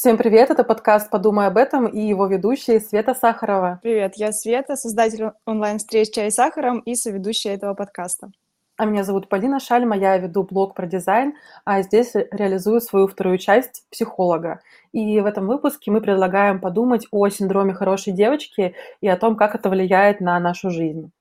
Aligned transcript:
Всем 0.00 0.16
привет, 0.16 0.48
это 0.48 0.64
подкаст 0.64 1.10
«Подумай 1.10 1.46
об 1.46 1.58
этом» 1.58 1.86
и 1.86 2.00
его 2.00 2.26
ведущая 2.26 2.80
Света 2.80 3.12
Сахарова. 3.12 3.80
Привет, 3.82 4.14
я 4.16 4.32
Света, 4.32 4.74
создатель 4.74 5.32
онлайн-встреч 5.44 6.10
«Чай 6.10 6.30
с 6.30 6.36
сахаром» 6.36 6.78
и 6.78 6.94
соведущая 6.94 7.52
этого 7.52 7.74
подкаста. 7.74 8.30
А 8.78 8.86
меня 8.86 9.04
зовут 9.04 9.28
Полина 9.28 9.60
Шальма, 9.60 9.98
я 9.98 10.16
веду 10.16 10.42
блог 10.42 10.74
про 10.74 10.86
дизайн, 10.86 11.34
а 11.66 11.82
здесь 11.82 12.14
реализую 12.14 12.80
свою 12.80 13.08
вторую 13.08 13.36
часть 13.36 13.84
психолога. 13.90 14.62
И 14.92 15.20
в 15.20 15.26
этом 15.26 15.46
выпуске 15.46 15.90
мы 15.90 16.00
предлагаем 16.00 16.62
подумать 16.62 17.06
о 17.10 17.28
синдроме 17.28 17.74
хорошей 17.74 18.14
девочки 18.14 18.74
и 19.02 19.06
о 19.06 19.18
том, 19.18 19.36
как 19.36 19.54
это 19.54 19.68
влияет 19.68 20.22
на 20.22 20.40
нашу 20.40 20.70
жизнь. 20.70 21.12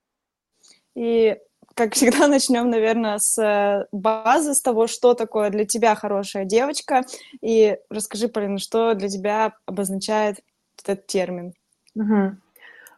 И 0.96 1.38
как 1.80 1.94
всегда, 1.94 2.28
начнем, 2.28 2.70
наверное, 2.70 3.18
с 3.20 3.42
э, 3.42 3.88
базы, 3.94 4.54
с 4.54 4.62
того, 4.62 4.88
что 4.88 5.14
такое 5.14 5.50
для 5.50 5.66
тебя 5.66 5.96
хорошая 5.96 6.44
девочка. 6.44 7.04
И 7.42 7.78
расскажи, 7.90 8.28
Полина, 8.28 8.60
что 8.60 8.94
для 8.96 9.08
тебя 9.08 9.54
обозначает 9.66 10.40
этот 10.84 11.08
термин. 11.08 11.54
Угу. 11.96 12.36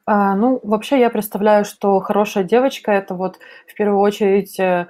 А, 0.07 0.35
ну, 0.35 0.59
вообще 0.63 0.99
я 0.99 1.11
представляю, 1.11 1.63
что 1.63 1.99
хорошая 1.99 2.43
девочка 2.43 2.91
это 2.91 3.13
вот 3.13 3.37
в 3.67 3.75
первую 3.75 3.99
очередь 3.99 4.59
э, 4.59 4.87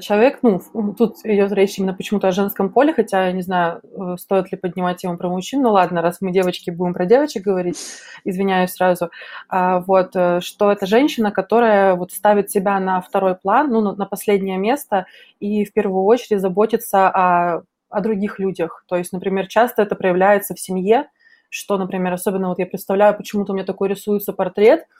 человек, 0.00 0.38
ну, 0.42 0.60
тут 0.96 1.16
идет 1.24 1.52
речь 1.52 1.78
именно 1.78 1.94
почему-то 1.94 2.28
о 2.28 2.32
женском 2.32 2.70
поле, 2.70 2.92
хотя 2.92 3.26
я 3.26 3.32
не 3.32 3.42
знаю, 3.42 3.80
э, 3.82 4.16
стоит 4.18 4.50
ли 4.50 4.58
поднимать 4.58 4.98
тему 4.98 5.16
про 5.16 5.28
мужчин, 5.28 5.62
ну 5.62 5.70
ладно, 5.70 6.02
раз 6.02 6.20
мы 6.20 6.32
девочки 6.32 6.70
будем 6.70 6.94
про 6.94 7.06
девочек 7.06 7.44
говорить, 7.44 7.76
извиняюсь 8.24 8.72
сразу, 8.72 9.10
а, 9.48 9.80
вот, 9.80 10.10
э, 10.14 10.40
что 10.40 10.72
это 10.72 10.86
женщина, 10.86 11.30
которая 11.30 11.94
вот 11.94 12.12
ставит 12.12 12.50
себя 12.50 12.80
на 12.80 13.00
второй 13.00 13.34
план, 13.34 13.70
ну, 13.70 13.80
на 13.80 14.06
последнее 14.06 14.58
место 14.58 15.06
и 15.38 15.64
в 15.64 15.72
первую 15.72 16.04
очередь 16.04 16.40
заботится 16.40 17.08
о, 17.08 17.62
о 17.88 18.00
других 18.00 18.38
людях. 18.38 18.84
То 18.88 18.96
есть, 18.96 19.12
например, 19.12 19.46
часто 19.46 19.82
это 19.82 19.94
проявляется 19.94 20.54
в 20.54 20.60
семье, 20.60 21.08
что, 21.50 21.78
например, 21.78 22.12
особенно 22.12 22.48
вот 22.48 22.58
я 22.58 22.66
представляю, 22.66 23.16
почему-то 23.16 23.52
у 23.52 23.54
меня 23.54 23.64
такой 23.64 23.88
рисуется 23.88 24.32
портрет– 24.32 24.84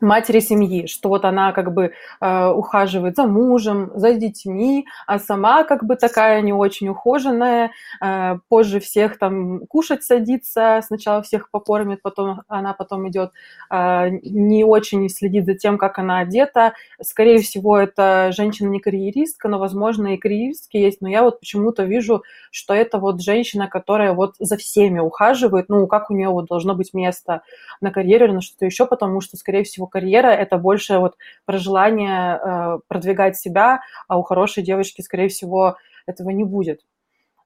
матери 0.00 0.40
семьи, 0.40 0.86
что 0.86 1.08
вот 1.08 1.24
она 1.24 1.52
как 1.52 1.72
бы 1.72 1.92
э, 2.20 2.46
ухаживает 2.48 3.16
за 3.16 3.26
мужем, 3.26 3.90
за 3.94 4.14
детьми, 4.14 4.86
а 5.06 5.18
сама 5.18 5.64
как 5.64 5.84
бы 5.84 5.96
такая 5.96 6.40
не 6.42 6.52
очень 6.52 6.88
ухоженная, 6.88 7.72
э, 8.00 8.38
позже 8.48 8.80
всех 8.80 9.18
там 9.18 9.66
кушать 9.66 10.04
садится, 10.04 10.80
сначала 10.86 11.22
всех 11.22 11.50
покормит, 11.50 12.02
потом 12.02 12.42
она 12.48 12.72
потом 12.74 13.08
идет, 13.08 13.32
э, 13.70 14.10
не 14.22 14.64
очень 14.64 15.08
следит 15.08 15.46
за 15.46 15.54
тем, 15.54 15.78
как 15.78 15.98
она 15.98 16.20
одета. 16.20 16.74
Скорее 17.02 17.40
всего, 17.40 17.76
это 17.76 18.30
женщина 18.32 18.68
не 18.68 18.80
карьеристка, 18.80 19.48
но, 19.48 19.58
возможно, 19.58 20.14
и 20.14 20.16
карьеристки 20.16 20.76
есть, 20.76 21.00
но 21.00 21.08
я 21.08 21.22
вот 21.22 21.40
почему-то 21.40 21.84
вижу, 21.84 22.22
что 22.50 22.74
это 22.74 22.98
вот 22.98 23.20
женщина, 23.20 23.68
которая 23.68 24.12
вот 24.12 24.36
за 24.38 24.56
всеми 24.56 25.00
ухаживает, 25.00 25.68
ну, 25.68 25.86
как 25.86 26.10
у 26.10 26.14
нее 26.14 26.28
вот 26.28 26.46
должно 26.46 26.74
быть 26.74 26.94
место 26.94 27.42
на 27.80 27.90
карьере 27.90 28.32
на 28.32 28.40
что-то 28.40 28.66
еще, 28.66 28.86
потому 28.86 29.20
что, 29.20 29.36
скорее 29.36 29.64
всего, 29.64 29.87
карьера– 29.88 30.26
это 30.28 30.58
больше 30.58 30.98
вот 30.98 31.16
про 31.44 31.58
желание 31.58 32.38
э, 32.38 32.78
продвигать 32.88 33.36
себя, 33.36 33.80
а 34.08 34.18
у 34.18 34.22
хорошей 34.22 34.62
девочки, 34.62 35.02
скорее 35.02 35.28
всего, 35.28 35.76
этого 36.06 36.30
не 36.30 36.44
будет. 36.44 36.80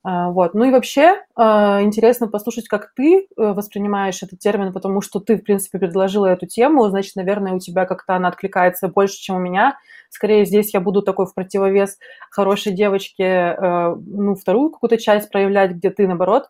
Uh, 0.04 0.32
вот. 0.32 0.54
Ну 0.54 0.64
и 0.64 0.72
вообще 0.72 1.22
uh, 1.38 1.80
интересно 1.80 2.26
послушать, 2.26 2.66
как 2.66 2.92
ты 2.96 3.28
воспринимаешь 3.36 4.20
этот 4.24 4.40
термин, 4.40 4.72
потому 4.72 5.00
что 5.00 5.20
ты, 5.20 5.36
в 5.36 5.44
принципе, 5.44 5.78
предложила 5.78 6.26
эту 6.26 6.46
тему, 6.46 6.88
значит, 6.88 7.14
наверное, 7.14 7.52
у 7.52 7.60
тебя 7.60 7.86
как-то 7.86 8.16
она 8.16 8.26
откликается 8.26 8.88
больше, 8.88 9.14
чем 9.14 9.36
у 9.36 9.38
меня. 9.38 9.78
Скорее, 10.10 10.44
здесь 10.44 10.74
я 10.74 10.80
буду 10.80 11.02
такой 11.02 11.26
в 11.26 11.34
противовес 11.34 11.98
хорошей 12.30 12.72
девочке, 12.72 13.56
ну, 13.60 14.34
вторую 14.34 14.70
какую-то 14.70 14.98
часть 14.98 15.30
проявлять, 15.30 15.70
где 15.70 15.90
ты, 15.90 16.06
наоборот, 16.08 16.48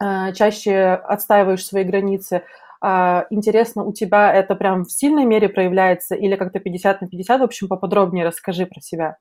чаще 0.00 0.94
отстаиваешь 0.94 1.64
свои 1.64 1.84
границы, 1.84 2.42
интересно, 3.30 3.84
у 3.84 3.92
тебя 3.92 4.32
это 4.32 4.54
прям 4.54 4.84
в 4.84 4.92
сильной 4.92 5.24
мере 5.24 5.48
проявляется 5.48 6.14
или 6.14 6.36
как-то 6.36 6.60
50 6.60 7.00
на 7.00 7.08
50? 7.08 7.40
В 7.40 7.44
общем, 7.44 7.68
поподробнее 7.68 8.26
расскажи 8.26 8.66
про 8.66 8.80
себя. 8.80 9.16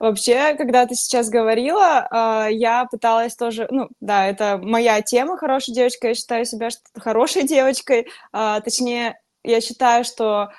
Вообще, 0.00 0.54
когда 0.54 0.86
ты 0.86 0.94
сейчас 0.94 1.28
говорила, 1.28 2.08
а, 2.10 2.48
я 2.48 2.86
пыталась 2.86 3.36
тоже, 3.36 3.68
ну, 3.70 3.90
да, 4.00 4.26
это 4.26 4.56
моя 4.56 5.02
тема, 5.02 5.36
хорошая 5.36 5.74
девочка, 5.76 6.08
я 6.08 6.14
считаю 6.14 6.46
себя 6.46 6.70
хорошей 6.96 7.42
девочкой, 7.46 8.08
а, 8.32 8.62
точнее, 8.62 9.20
я 9.44 9.60
считаю, 9.60 10.04
что 10.04 10.52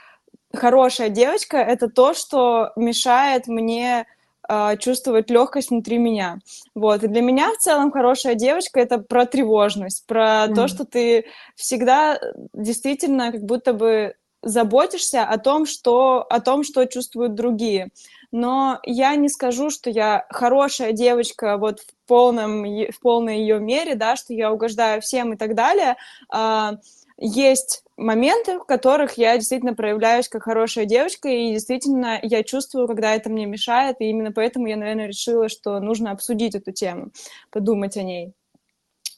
хорошая 0.53 1.09
девочка— 1.09 1.57
это 1.57 1.89
то, 1.89 2.13
что 2.13 2.71
мешает 2.75 3.47
мне 3.47 4.01
а, 4.01 4.20
чувствовать 4.79 5.29
легкость 5.29 5.69
внутри 5.69 5.97
меня. 5.97 6.39
Вот. 6.75 7.03
И 7.03 7.07
для 7.07 7.21
меня 7.21 7.51
в 7.51 7.57
целом 7.57 7.91
хорошая 7.91 8.35
девочка 8.35 8.79
это 8.79 8.97
про 8.97 9.25
тревожность, 9.25 10.05
про 10.07 10.45
mm. 10.47 10.55
то, 10.55 10.67
что 10.67 10.85
ты 10.85 11.25
всегда 11.55 12.19
действительно 12.53 13.31
как 13.31 13.43
будто 13.43 13.73
бы 13.73 14.15
заботишься 14.43 15.23
о 15.23 15.37
том, 15.37 15.65
что, 15.65 16.23
о 16.23 16.39
том, 16.39 16.63
что 16.63 16.85
чувствуют 16.85 17.35
другие. 17.35 17.89
Но 18.31 18.79
я 18.83 19.15
не 19.15 19.29
скажу, 19.29 19.69
что 19.69 19.89
я 19.89 20.25
хорошая 20.29 20.93
девочка 20.93 21.57
вот 21.57 21.81
в, 21.81 22.07
полном, 22.07 22.63
в 22.63 22.99
полной 23.01 23.39
ее 23.39 23.59
мере, 23.59 23.95
да, 23.95 24.15
что 24.15 24.33
я 24.33 24.51
угождаю 24.51 25.01
всем 25.01 25.33
и 25.33 25.37
так 25.37 25.53
далее. 25.53 25.95
А, 26.29 26.75
есть 27.17 27.83
моменты, 28.01 28.59
в 28.59 28.65
которых 28.65 29.17
я 29.17 29.37
действительно 29.37 29.73
проявляюсь 29.73 30.27
как 30.27 30.43
хорошая 30.43 30.85
девочка, 30.85 31.29
и 31.29 31.53
действительно 31.53 32.19
я 32.21 32.43
чувствую, 32.43 32.87
когда 32.87 33.13
это 33.15 33.29
мне 33.29 33.45
мешает, 33.45 33.97
и 33.99 34.05
именно 34.05 34.31
поэтому 34.31 34.67
я, 34.67 34.75
наверное, 34.75 35.07
решила, 35.07 35.49
что 35.49 35.79
нужно 35.79 36.11
обсудить 36.11 36.55
эту 36.55 36.71
тему, 36.71 37.11
подумать 37.51 37.97
о 37.97 38.03
ней. 38.03 38.33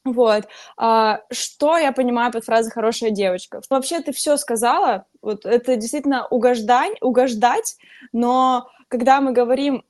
Вот. 0.06 0.50
А, 0.76 1.22
что 1.32 1.78
я 1.78 1.94
понимаю 1.94 2.32
под 2.32 2.44
фразой 2.44 2.72
«хорошая 2.72 3.12
девочка»? 3.12 3.62
Вообще 3.70 4.02
ты 4.02 4.12
все 4.12 4.36
сказала, 4.36 5.06
вот 5.22 5.46
это 5.46 5.78
действительно 5.78 6.28
угождать, 6.28 6.98
угождать, 7.02 7.78
но 8.12 8.70
когда 8.90 9.22
мы 9.22 9.32
говорим 9.32 9.86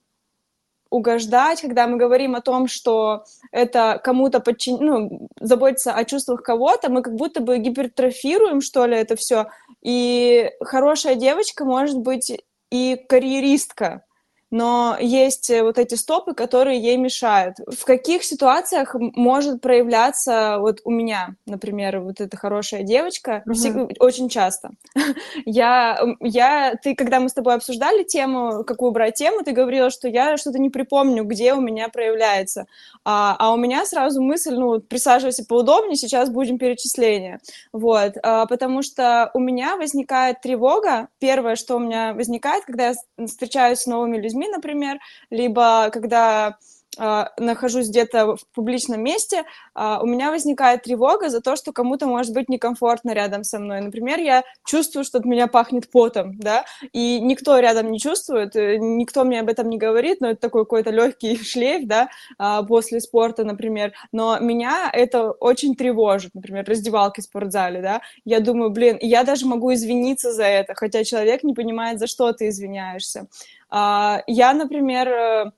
угождать, 0.94 1.62
когда 1.62 1.88
мы 1.88 1.98
говорим 1.98 2.36
о 2.36 2.42
том, 2.42 2.68
что 2.68 3.26
это 3.52 4.00
кому-то 4.04 4.40
подчин... 4.40 4.78
ну, 4.80 5.28
заботиться 5.40 5.94
о 5.94 6.06
чувствах 6.06 6.44
кого-то, 6.44 6.92
мы 6.92 7.02
как 7.02 7.16
будто 7.16 7.42
бы 7.42 7.58
гипертрофируем, 7.58 8.62
что 8.62 8.86
ли, 8.86 8.96
это 8.96 9.16
все. 9.16 9.48
И 9.82 10.52
хорошая 10.62 11.16
девочка 11.16 11.66
может 11.66 11.98
быть 11.98 12.32
и 12.70 12.96
карьеристка, 13.10 14.06
но 14.54 14.96
есть 15.00 15.50
э, 15.50 15.64
вот 15.64 15.80
эти 15.80 15.96
стопы, 15.96 16.36
которые 16.36 16.80
ей 16.80 16.96
мешают. 16.96 17.56
В 17.66 17.86
каких 17.86 18.24
ситуациях 18.24 18.96
может 19.00 19.62
проявляться 19.62 20.58
вот 20.60 20.80
у 20.84 20.92
меня, 20.92 21.36
например, 21.48 22.02
вот 22.02 22.22
эта 22.22 22.38
хорошая 22.38 22.84
девочка, 22.84 23.42
угу. 23.48 23.56
всегда, 23.56 23.88
очень 23.98 24.30
часто. 24.30 24.70
я, 25.46 26.00
я, 26.20 26.76
ты, 26.76 26.94
когда 26.94 27.20
мы 27.20 27.30
с 27.30 27.34
тобой 27.34 27.56
обсуждали 27.56 28.04
тему, 28.04 28.64
какую 28.64 28.92
брать 28.92 29.16
тему, 29.16 29.44
ты 29.44 29.54
говорила, 29.54 29.90
что 29.90 30.08
я 30.08 30.38
что-то 30.38 30.60
не 30.60 30.70
припомню, 30.70 31.24
где 31.24 31.56
у 31.56 31.60
меня 31.60 31.90
проявляется. 31.90 32.68
А, 33.04 33.36
а 33.40 33.54
у 33.54 33.58
меня 33.58 33.88
сразу 33.88 34.22
мысль, 34.22 34.54
ну, 34.54 34.80
присаживайся 34.80 35.46
поудобнее, 35.46 35.96
сейчас 35.96 36.30
будем 36.30 36.60
перечисления. 36.60 37.40
Вот, 37.72 38.14
а, 38.22 38.46
потому 38.46 38.84
что 38.84 39.32
у 39.34 39.40
меня 39.40 39.78
возникает 39.78 40.42
тревога. 40.42 41.08
Первое, 41.18 41.56
что 41.56 41.78
у 41.78 41.80
меня 41.80 42.14
возникает, 42.14 42.66
когда 42.66 42.90
я 42.90 43.26
встречаюсь 43.26 43.80
с 43.80 43.88
новыми 43.88 44.18
людьми, 44.18 44.43
например, 44.50 45.00
либо 45.30 45.90
когда 45.92 46.58
Uh, 47.00 47.26
нахожусь 47.38 47.90
где-то 47.90 48.36
в 48.36 48.46
публичном 48.54 49.02
месте, 49.02 49.46
uh, 49.76 50.00
у 50.02 50.06
меня 50.06 50.30
возникает 50.30 50.84
тревога 50.84 51.30
за 51.30 51.42
то, 51.42 51.56
что 51.56 51.72
кому-то 51.72 52.06
может 52.06 52.34
быть 52.34 52.50
некомфортно 52.50 53.12
рядом 53.14 53.44
со 53.44 53.58
мной. 53.60 53.82
Например, 53.82 54.20
я 54.20 54.44
чувствую, 54.66 55.04
что 55.04 55.18
от 55.18 55.26
меня 55.26 55.48
пахнет 55.48 55.90
потом, 55.90 56.38
да, 56.38 56.66
и 56.92 57.20
никто 57.20 57.58
рядом 57.60 57.92
не 57.92 58.00
чувствует, 58.00 58.56
э, 58.56 58.78
никто 58.78 59.24
мне 59.24 59.40
об 59.40 59.50
этом 59.50 59.70
не 59.70 59.78
говорит, 59.78 60.22
но 60.22 60.30
это 60.30 60.42
такой 60.42 60.66
какой-то 60.66 60.92
легкий 60.92 61.38
шлейф, 61.44 61.88
да, 61.88 62.10
uh, 62.40 62.66
после 62.66 63.00
спорта, 63.00 63.44
например. 63.44 63.94
Но 64.12 64.38
меня 64.40 64.90
это 64.94 65.32
очень 65.32 65.76
тревожит, 65.76 66.36
например, 66.36 66.66
раздевалки 66.68 67.22
в 67.22 67.24
спортзале, 67.24 67.82
да. 67.82 68.02
Я 68.26 68.40
думаю, 68.40 68.70
блин, 68.70 68.98
я 69.02 69.24
даже 69.24 69.46
могу 69.48 69.74
извиниться 69.74 70.32
за 70.32 70.44
это, 70.44 70.76
хотя 70.76 71.04
человек 71.04 71.44
не 71.44 71.54
понимает, 71.54 72.00
за 72.00 72.08
что 72.08 72.32
ты 72.34 72.50
извиняешься. 72.50 73.28
А, 73.70 74.22
я, 74.28 74.54
например, 74.54 75.08
э, 75.08 75.52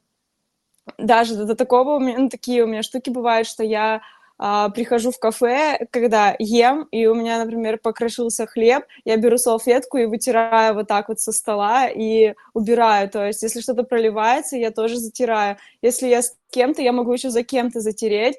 даже 0.97 1.35
до 1.35 1.55
такого, 1.55 1.95
у 1.95 1.99
ну, 1.99 2.29
такие 2.29 2.63
у 2.63 2.67
меня 2.67 2.83
штуки 2.83 3.09
бывают, 3.09 3.47
что 3.47 3.63
я 3.63 4.01
а, 4.37 4.69
прихожу 4.69 5.11
в 5.11 5.19
кафе, 5.19 5.87
когда 5.91 6.35
ем, 6.39 6.87
и 6.91 7.05
у 7.05 7.15
меня, 7.15 7.43
например, 7.43 7.77
покрошился 7.77 8.45
хлеб, 8.45 8.83
я 9.05 9.15
беру 9.17 9.37
салфетку 9.37 9.97
и 9.97 10.05
вытираю 10.05 10.75
вот 10.75 10.87
так 10.87 11.07
вот 11.07 11.19
со 11.19 11.31
стола 11.31 11.87
и 11.87 12.33
убираю. 12.53 13.09
То 13.09 13.25
есть, 13.25 13.43
если 13.43 13.61
что-то 13.61 13.83
проливается, 13.83 14.57
я 14.57 14.71
тоже 14.71 14.97
затираю. 14.97 15.57
Если 15.81 16.07
я 16.07 16.21
с 16.21 16.35
кем-то, 16.49 16.81
я 16.81 16.91
могу 16.91 17.13
еще 17.13 17.29
за 17.29 17.43
кем-то 17.43 17.79
затереть 17.79 18.35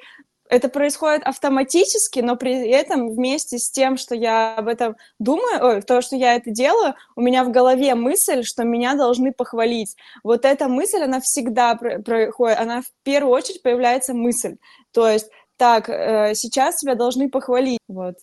это 0.49 0.69
происходит 0.69 1.23
автоматически, 1.25 2.21
но 2.21 2.37
при 2.37 2.69
этом 2.69 3.09
вместе 3.09 3.59
с 3.59 3.71
тем, 3.71 3.97
что 3.97 4.15
я 4.15 4.57
об 4.57 4.69
этом 4.69 4.97
думаю, 5.19 5.65
ой, 5.65 5.83
то, 5.83 6.01
что 6.01 6.17
я 6.17 6.35
это 6.35 6.51
делаю, 6.51 6.95
у 7.17 7.21
меня 7.21 7.45
в 7.45 7.51
голове 7.51 7.95
мысль, 7.95 8.43
что 8.43 8.65
меня 8.65 8.95
должны 8.95 9.33
похвалить. 9.33 9.97
Вот 10.23 10.45
эта 10.45 10.69
мысль, 10.69 11.03
она 11.03 11.21
всегда 11.21 11.75
происходит, 11.75 12.59
она 12.59 12.83
в 12.83 12.87
первую 13.03 13.35
очередь 13.35 13.63
появляется 13.63 14.15
мысль. 14.15 14.57
То 14.93 15.09
есть 15.09 15.29
так, 15.57 15.89
э, 15.89 16.35
сейчас 16.35 16.77
тебя 16.77 16.95
должны 16.95 17.31
похвалить, 17.31 17.81
вот. 17.89 18.17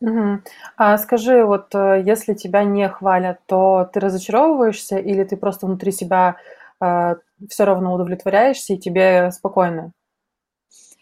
Мгм. 0.00 0.44
А 0.76 0.98
скажи, 0.98 1.44
вот 1.44 1.74
э, 1.74 2.02
если 2.04 2.34
тебя 2.34 2.64
не 2.64 2.88
хвалят, 2.88 3.38
то 3.46 3.88
ты 3.92 4.00
разочаровываешься 4.00 4.98
или 4.98 5.24
ты 5.24 5.36
просто 5.36 5.66
внутри 5.66 5.90
себя 5.90 6.36
э, 6.80 7.14
все 7.48 7.64
равно 7.64 7.94
удовлетворяешься 7.94 8.74
и 8.74 8.78
тебе 8.78 9.30
спокойно? 9.32 9.92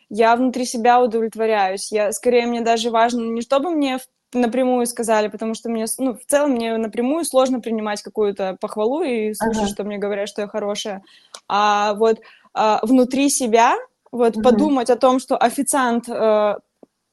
Я 0.08 0.36
внутри 0.36 0.64
себя 0.64 1.00
удовлетворяюсь. 1.00 1.90
Я, 1.92 2.12
скорее, 2.12 2.46
мне 2.46 2.60
даже 2.60 2.90
важно 2.90 3.20
не 3.20 3.40
чтобы 3.42 3.70
мне 3.70 3.98
напрямую 4.32 4.86
сказали, 4.86 5.28
потому 5.28 5.54
что 5.54 5.68
мне, 5.70 5.86
ну, 5.98 6.14
в 6.14 6.24
целом 6.26 6.52
мне 6.52 6.76
напрямую 6.76 7.24
сложно 7.24 7.60
принимать 7.60 8.02
какую-то 8.02 8.56
похвалу 8.60 9.02
и 9.02 9.32
слушать, 9.32 9.62
Ага. 9.62 9.68
что 9.72 9.84
мне 9.84 9.98
говорят, 9.98 10.28
что 10.28 10.42
я 10.42 10.48
хорошая. 10.48 11.02
А 11.48 11.94
вот 11.94 12.18
а, 12.52 12.80
внутри 12.84 13.28
себя 13.28 13.76
вот 14.10 14.34
Мгм. 14.36 14.42
подумать 14.42 14.90
о 14.90 14.96
том, 14.96 15.18
что 15.20 15.36
официант 15.36 16.08
э, 16.08 16.54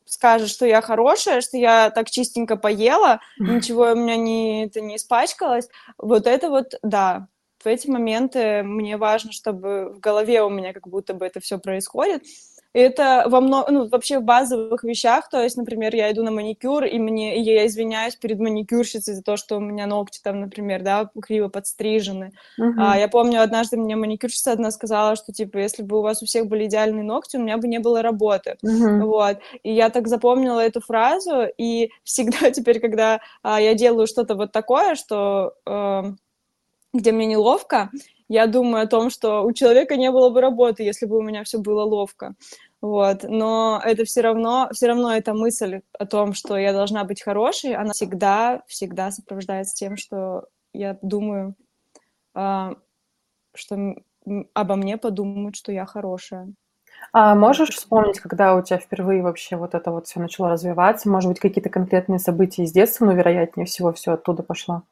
скажет, 0.06 0.50
что 0.50 0.66
я 0.66 0.82
хорошая, 0.82 1.42
что 1.42 1.58
я 1.58 1.90
так 1.90 2.10
чистенько 2.10 2.58
поела, 2.58 3.22
ничего 3.38 3.92
у 3.92 3.96
меня 3.96 4.18
не, 4.18 4.66
это 4.66 4.82
не 4.82 4.98
испачкалось, 4.98 5.68
вот 5.98 6.28
это 6.28 6.50
вот, 6.50 6.74
да, 6.84 7.28
в 7.64 7.68
эти 7.68 7.88
моменты 7.88 8.64
мне 8.64 8.98
важно, 8.98 9.32
чтобы 9.32 9.94
в 9.94 10.00
голове 10.00 10.42
у 10.44 10.50
меня 10.50 10.74
как 10.74 10.88
будто 10.88 11.14
бы 11.14 11.26
это 11.26 11.40
все 11.40 11.60
происходит. 11.60 12.24
Это 12.74 13.26
во 13.28 13.42
мно... 13.42 13.66
ну, 13.70 13.88
вообще 13.90 14.20
в 14.20 14.24
базовых 14.24 14.84
вещах, 14.84 15.30
то 15.30 15.42
есть, 15.42 15.58
например, 15.58 15.94
я 15.94 16.10
иду 16.12 16.24
на 16.24 16.32
маникюр, 16.32 16.86
и 16.86 17.00
мне 17.00 17.38
и 17.38 17.42
я 17.42 17.66
извиняюсь 17.68 18.16
перед 18.16 18.40
маникюрщицей 18.40 19.14
за 19.14 19.22
то, 19.22 19.36
что 19.36 19.58
у 19.58 19.60
меня 19.60 19.88
ногти 19.88 20.22
там, 20.24 20.40
например, 20.40 20.82
да, 20.82 21.10
криво 21.22 21.50
подстрижены. 21.50 22.32
Мгм. 22.58 22.82
А, 22.82 22.98
я 22.98 23.10
помню, 23.10 23.42
однажды 23.42 23.76
мне 23.76 23.98
маникюрщица 23.98 24.54
одна 24.54 24.72
сказала, 24.72 25.18
что, 25.18 25.34
типа, 25.34 25.58
если 25.58 25.84
бы 25.84 26.00
у 26.00 26.02
вас 26.02 26.24
у 26.24 26.26
всех 26.26 26.48
были 26.48 26.66
идеальные 26.66 27.04
ногти, 27.04 27.36
у 27.36 27.42
меня 27.42 27.58
бы 27.58 27.68
не 27.68 27.80
было 27.80 28.02
работы. 28.02 28.56
Мгм. 28.62 29.06
Вот. 29.06 29.40
И 29.64 29.74
я 29.74 29.90
так 29.90 30.08
запомнила 30.08 30.62
эту 30.62 30.80
фразу, 30.80 31.48
и 31.58 31.90
всегда 32.04 32.52
теперь, 32.52 32.80
когда 32.80 33.20
а, 33.44 33.60
я 33.60 33.74
делаю 33.74 34.08
что-то 34.08 34.36
вот 34.36 34.54
такое, 34.54 34.96
что 34.96 35.54
эм, 35.66 36.18
где 36.94 37.12
мне 37.12 37.26
неловко, 37.26 37.90
я 38.28 38.48
думаю 38.48 38.84
о 38.84 38.88
том, 38.88 39.10
что 39.10 39.44
у 39.44 39.52
человека 39.52 39.98
не 39.98 40.12
было 40.12 40.30
бы 40.30 40.42
работы, 40.42 40.84
если 40.84 41.06
бы 41.06 41.18
у 41.18 41.22
меня 41.22 41.44
все 41.44 41.60
было 41.60 41.84
ловко. 41.84 42.36
Вот. 42.82 43.24
Но 43.24 43.82
это 43.84 44.06
все 44.06 44.22
равно, 44.22 44.70
все 44.72 44.88
равно 44.88 45.14
эта 45.14 45.34
мысль 45.34 45.82
о 46.00 46.06
том, 46.06 46.34
что 46.34 46.58
я 46.58 46.74
должна 46.74 47.04
быть 47.04 47.22
хорошей, 47.22 47.76
она 47.76 47.92
всегда, 47.94 48.64
всегда 48.68 49.12
сопровождается 49.12 49.76
тем, 49.76 49.98
что 49.98 50.46
я 50.74 50.98
думаю, 51.02 51.56
а, 52.34 52.74
что 53.54 53.96
обо 54.54 54.76
мне 54.76 54.98
подумают, 54.98 55.56
что 55.56 55.72
я 55.72 55.86
хорошая. 55.86 56.54
А 57.14 57.36
можешь 57.36 57.70
вспомнить, 57.72 58.20
когда 58.20 58.56
у 58.56 58.62
тебя 58.62 58.78
впервые 58.78 59.22
вообще 59.22 59.58
вот 59.58 59.76
это 59.76 59.92
вот 59.92 60.08
все 60.08 60.20
начало 60.20 60.50
развиваться? 60.52 61.10
Может 61.10 61.30
быть, 61.30 61.40
какие-то 61.40 61.70
конкретные 61.70 62.20
события 62.20 62.64
из 62.64 62.72
детства, 62.72 63.06
но 63.06 63.14
вероятнее 63.14 63.66
всего 63.66 63.92
все 63.92 64.14
оттуда 64.14 64.44
пошло? 64.44 64.84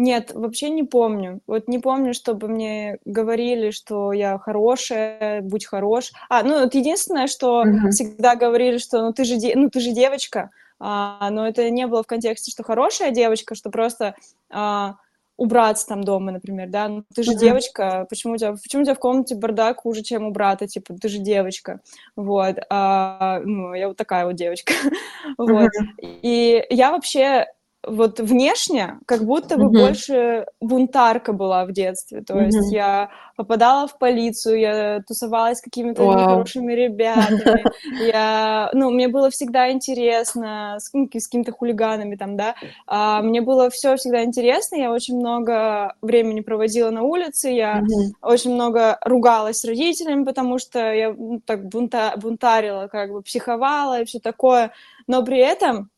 Нет, 0.00 0.30
вообще 0.32 0.70
не 0.70 0.84
помню. 0.84 1.40
Вот 1.48 1.66
не 1.66 1.80
помню, 1.80 2.14
чтобы 2.14 2.46
мне 2.46 2.98
говорили, 3.04 3.72
что 3.72 4.12
я 4.12 4.38
хорошая, 4.38 5.40
будь 5.42 5.66
хорош. 5.66 6.12
А, 6.28 6.44
ну 6.44 6.60
вот 6.62 6.74
единственное, 6.76 7.26
что 7.26 7.64
Мгм. 7.64 7.90
всегда 7.90 8.36
говорили, 8.36 8.78
что 8.78 9.02
ну 9.02 9.12
ты 9.12 9.24
же, 9.24 9.36
де- 9.38 9.56
ну, 9.56 9.68
ты 9.70 9.80
же 9.80 9.90
девочка, 9.90 10.50
а, 10.78 11.28
но 11.30 11.48
это 11.48 11.68
не 11.70 11.88
было 11.88 12.04
в 12.04 12.06
контексте, 12.06 12.52
что 12.52 12.62
хорошая 12.62 13.10
девочка, 13.10 13.56
что 13.56 13.70
просто 13.70 14.14
а, 14.52 14.94
убраться 15.36 15.88
там 15.88 16.04
дома, 16.04 16.30
например, 16.30 16.68
да, 16.68 16.86
ну 16.88 17.04
ты 17.12 17.24
же 17.24 17.32
Мгм. 17.32 17.40
девочка, 17.40 18.06
почему 18.08 18.34
у 18.34 18.36
тебя, 18.36 18.52
почему 18.52 18.82
у 18.82 18.84
тебя 18.84 18.94
в 18.94 19.00
комнате 19.00 19.34
бардак 19.34 19.78
хуже, 19.80 20.02
чем 20.04 20.26
у 20.26 20.30
брата, 20.30 20.68
типа, 20.68 20.94
ты 20.94 21.08
же 21.08 21.18
девочка, 21.18 21.80
вот, 22.14 22.54
а, 22.70 23.40
ну, 23.44 23.74
я 23.74 23.88
вот 23.88 23.96
такая 23.96 24.26
вот 24.26 24.36
девочка, 24.36 24.72
вот, 25.38 25.70
Мгм. 25.74 25.96
и 26.22 26.64
я 26.70 26.92
вообще 26.92 27.46
вот 27.90 28.20
внешне 28.20 28.98
как 29.06 29.24
будто 29.24 29.56
бы 29.56 29.64
Мгм. 29.64 29.76
больше 29.78 30.46
бунтарка 30.60 31.32
была 31.32 31.64
в 31.64 31.72
детстве. 31.72 32.22
То 32.22 32.40
есть 32.40 32.56
Мгм. 32.58 32.74
я 32.74 33.10
попадала 33.36 33.86
в 33.86 33.98
полицию, 33.98 34.58
я 34.58 35.02
тусовалась 35.06 35.58
с 35.58 35.62
какими-то 35.62 36.02
Вау. 36.04 36.18
нехорошими 36.18 36.72
ребятами. 36.72 37.68
Я, 37.98 38.70
ну, 38.74 38.90
мне 38.90 39.08
было 39.08 39.30
всегда 39.30 39.70
интересно 39.70 40.76
с, 40.80 40.92
ну, 40.92 41.08
с 41.12 41.26
какими-то 41.26 41.52
хулиганами 41.52 42.16
там, 42.16 42.36
да. 42.36 42.54
А, 42.86 43.22
мне 43.22 43.40
было 43.40 43.70
все 43.70 43.96
всегда 43.96 44.24
интересно. 44.24 44.76
Я 44.76 44.90
очень 44.92 45.16
много 45.16 45.94
времени 46.02 46.40
проводила 46.40 46.90
на 46.90 47.02
улице. 47.02 47.48
Я 47.50 47.80
Мгм. 47.80 48.14
очень 48.22 48.54
много 48.54 48.98
ругалась 49.04 49.60
с 49.60 49.64
родителями, 49.64 50.24
потому 50.24 50.58
что 50.58 50.92
я 50.92 51.12
ну, 51.12 51.40
так 51.44 51.66
бунта 51.68 52.14
бунтарила, 52.16 52.88
как 52.88 53.12
бы 53.12 53.22
психовала 53.22 54.00
и 54.00 54.04
все 54.04 54.18
такое. 54.18 54.72
Но 55.06 55.24
при 55.24 55.38
этом 55.38 55.90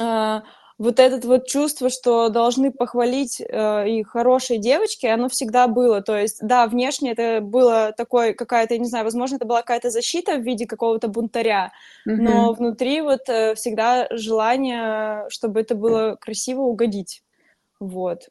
а, 0.00 0.42
вот 0.78 1.00
это 1.00 1.26
вот 1.26 1.46
чувство, 1.46 1.90
что 1.90 2.28
должны 2.28 2.70
похвалить 2.72 3.40
э, 3.40 3.88
и 3.88 4.02
хорошие 4.04 4.58
девочки, 4.60 5.06
оно 5.06 5.28
всегда 5.28 5.66
было. 5.68 6.02
То 6.02 6.16
есть, 6.16 6.38
да, 6.40 6.66
внешне 6.68 7.12
это 7.12 7.40
было 7.40 7.92
такое, 7.96 8.32
какая-то, 8.32 8.74
я 8.74 8.80
не 8.80 8.86
знаю, 8.86 9.04
возможно, 9.04 9.36
это 9.36 9.46
была 9.46 9.60
какая-то 9.62 9.90
защита 9.90 10.36
в 10.36 10.42
виде 10.42 10.66
какого-то 10.66 11.08
бунтаря, 11.08 11.72
но 12.16 12.50
Мгм. 12.50 12.54
внутри 12.54 13.00
вот 13.00 13.28
э, 13.28 13.54
всегда 13.56 14.06
желание, 14.10 15.24
чтобы 15.30 15.60
это 15.60 15.74
было 15.74 16.16
красиво 16.20 16.62
угодить. 16.62 17.22
Вот. 17.80 18.28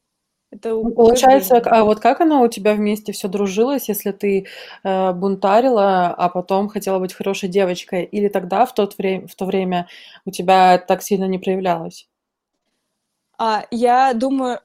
Это 0.51 0.69
Ну, 0.81 0.91
получается, 0.93 1.57
а 1.65 1.83
вот 1.83 1.99
как 1.99 2.21
оно 2.21 2.41
у 2.43 2.47
тебя 2.47 2.73
вместе 2.75 3.11
все 3.11 3.27
дружилось, 3.27 3.89
если 3.89 4.11
ты 4.11 4.45
э, 4.83 5.13
бунтарила, 5.13 6.07
а 6.13 6.29
потом 6.29 6.69
хотела 6.69 6.99
быть 6.99 7.13
хорошей 7.13 7.49
девочкой? 7.49 8.03
Или 8.05 8.27
тогда, 8.29 8.65
в 8.65 8.73
тот 8.73 8.97
время, 8.97 9.27
в 9.27 9.35
то 9.35 9.45
время, 9.45 9.87
у 10.25 10.31
тебя 10.31 10.77
так 10.77 11.01
сильно 11.03 11.25
не 11.25 11.39
проявлялось? 11.39 12.07
А, 13.37 13.65
я 13.71 14.13
думаю, 14.13 14.59